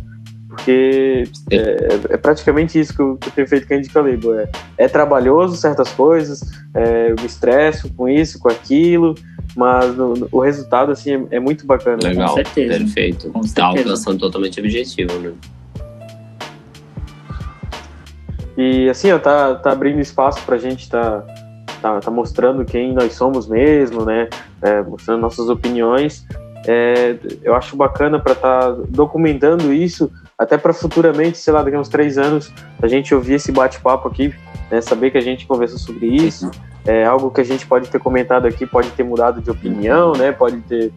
Porque 0.50 1.24
é, 1.50 1.86
é 2.10 2.16
praticamente 2.16 2.78
isso 2.78 2.92
que 2.94 3.00
eu, 3.00 3.16
que 3.16 3.28
eu 3.28 3.32
tenho 3.32 3.48
feito 3.48 3.66
com 3.68 3.74
a 3.74 3.76
Indica 3.76 4.00
Label. 4.02 4.40
É, 4.40 4.48
é 4.78 4.88
trabalhoso 4.88 5.56
certas 5.56 5.88
coisas, 5.92 6.40
é, 6.74 7.12
eu 7.12 7.16
me 7.20 7.24
estresso 7.26 7.88
com 7.94 8.08
isso, 8.08 8.38
com 8.40 8.48
aquilo, 8.48 9.14
mas 9.56 9.96
no- 9.96 10.14
no- 10.14 10.28
o 10.32 10.40
resultado 10.40 10.90
assim 10.90 11.14
é, 11.30 11.36
é 11.36 11.40
muito 11.40 11.64
bacana. 11.64 11.98
Legal, 12.02 12.34
certeza. 12.34 12.78
perfeito. 12.78 13.30
Com 13.30 13.40
Tá 13.42 13.46
certeza. 13.46 13.66
alcançando 13.90 14.18
totalmente 14.18 14.60
o 14.60 14.64
objetivo, 14.64 15.18
né? 15.20 15.32
E 18.56 18.88
assim, 18.90 19.10
ó, 19.12 19.18
tá, 19.18 19.54
tá 19.54 19.72
abrindo 19.72 20.00
espaço 20.00 20.42
pra 20.44 20.58
gente 20.58 20.90
tá, 20.90 21.24
tá, 21.80 22.00
tá 22.00 22.10
mostrando 22.10 22.64
quem 22.64 22.92
nós 22.92 23.12
somos 23.14 23.46
mesmo, 23.48 24.04
né? 24.04 24.28
É, 24.60 24.82
mostrando 24.82 25.20
nossas 25.20 25.48
opiniões. 25.48 26.26
É, 26.66 27.16
eu 27.42 27.54
acho 27.54 27.74
bacana 27.76 28.18
para 28.20 28.32
estar 28.32 28.70
documentando 28.88 29.72
isso, 29.72 30.10
até 30.40 30.56
para 30.56 30.72
futuramente, 30.72 31.36
sei 31.36 31.52
lá, 31.52 31.62
daqui 31.62 31.76
a 31.76 31.80
uns 31.80 31.90
três 31.90 32.16
anos, 32.16 32.50
a 32.80 32.88
gente 32.88 33.14
ouvir 33.14 33.34
esse 33.34 33.52
bate-papo 33.52 34.08
aqui, 34.08 34.34
né? 34.70 34.80
Saber 34.80 35.10
que 35.10 35.18
a 35.18 35.20
gente 35.20 35.46
conversou 35.46 35.78
sobre 35.78 36.06
isso. 36.06 36.50
É 36.86 37.04
algo 37.04 37.30
que 37.30 37.42
a 37.42 37.44
gente 37.44 37.66
pode 37.66 37.90
ter 37.90 37.98
comentado 37.98 38.46
aqui, 38.46 38.64
pode 38.64 38.88
ter 38.92 39.02
mudado 39.02 39.42
de 39.42 39.50
opinião, 39.50 40.12
né? 40.12 40.32
Pode 40.32 40.56
ter, 40.62 40.90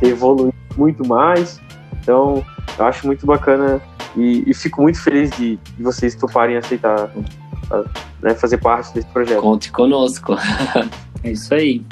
ter 0.00 0.08
evoluído 0.08 0.52
muito 0.76 1.06
mais. 1.06 1.60
Então, 2.02 2.44
eu 2.76 2.84
acho 2.84 3.06
muito 3.06 3.24
bacana 3.24 3.80
e, 4.16 4.42
e 4.50 4.52
fico 4.52 4.82
muito 4.82 5.00
feliz 5.00 5.30
de, 5.30 5.56
de 5.56 5.82
vocês 5.82 6.16
toparem 6.16 6.56
aceitar 6.56 7.08
a- 7.70 7.84
né, 8.20 8.34
fazer 8.34 8.56
parte 8.58 8.92
desse 8.92 9.06
projeto. 9.08 9.40
Conte 9.40 9.70
conosco. 9.70 10.34
É 11.22 11.30
isso 11.30 11.54
aí. 11.54 11.84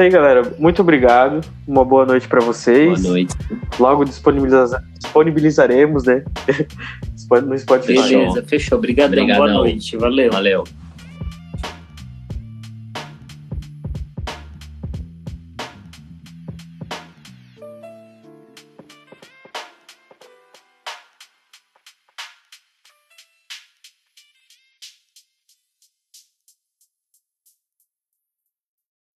Isso 0.00 0.04
aí, 0.06 0.10
galera. 0.10 0.54
Muito 0.58 0.80
obrigado. 0.80 1.42
Uma 1.68 1.84
boa 1.84 2.06
noite 2.06 2.26
para 2.26 2.40
vocês. 2.40 3.02
Boa 3.02 3.10
noite. 3.12 3.36
Logo 3.78 4.02
disponibiliza- 4.02 4.82
disponibilizaremos, 4.98 6.04
né? 6.04 6.24
no 7.44 7.58
Spotify. 7.58 7.92
Beleza, 8.08 8.42
fechou. 8.46 8.78
Obrigadão. 8.78 9.26
Boa 9.26 9.52
noite. 9.52 9.98
Valeu. 9.98 10.32
Valeu. 10.32 10.64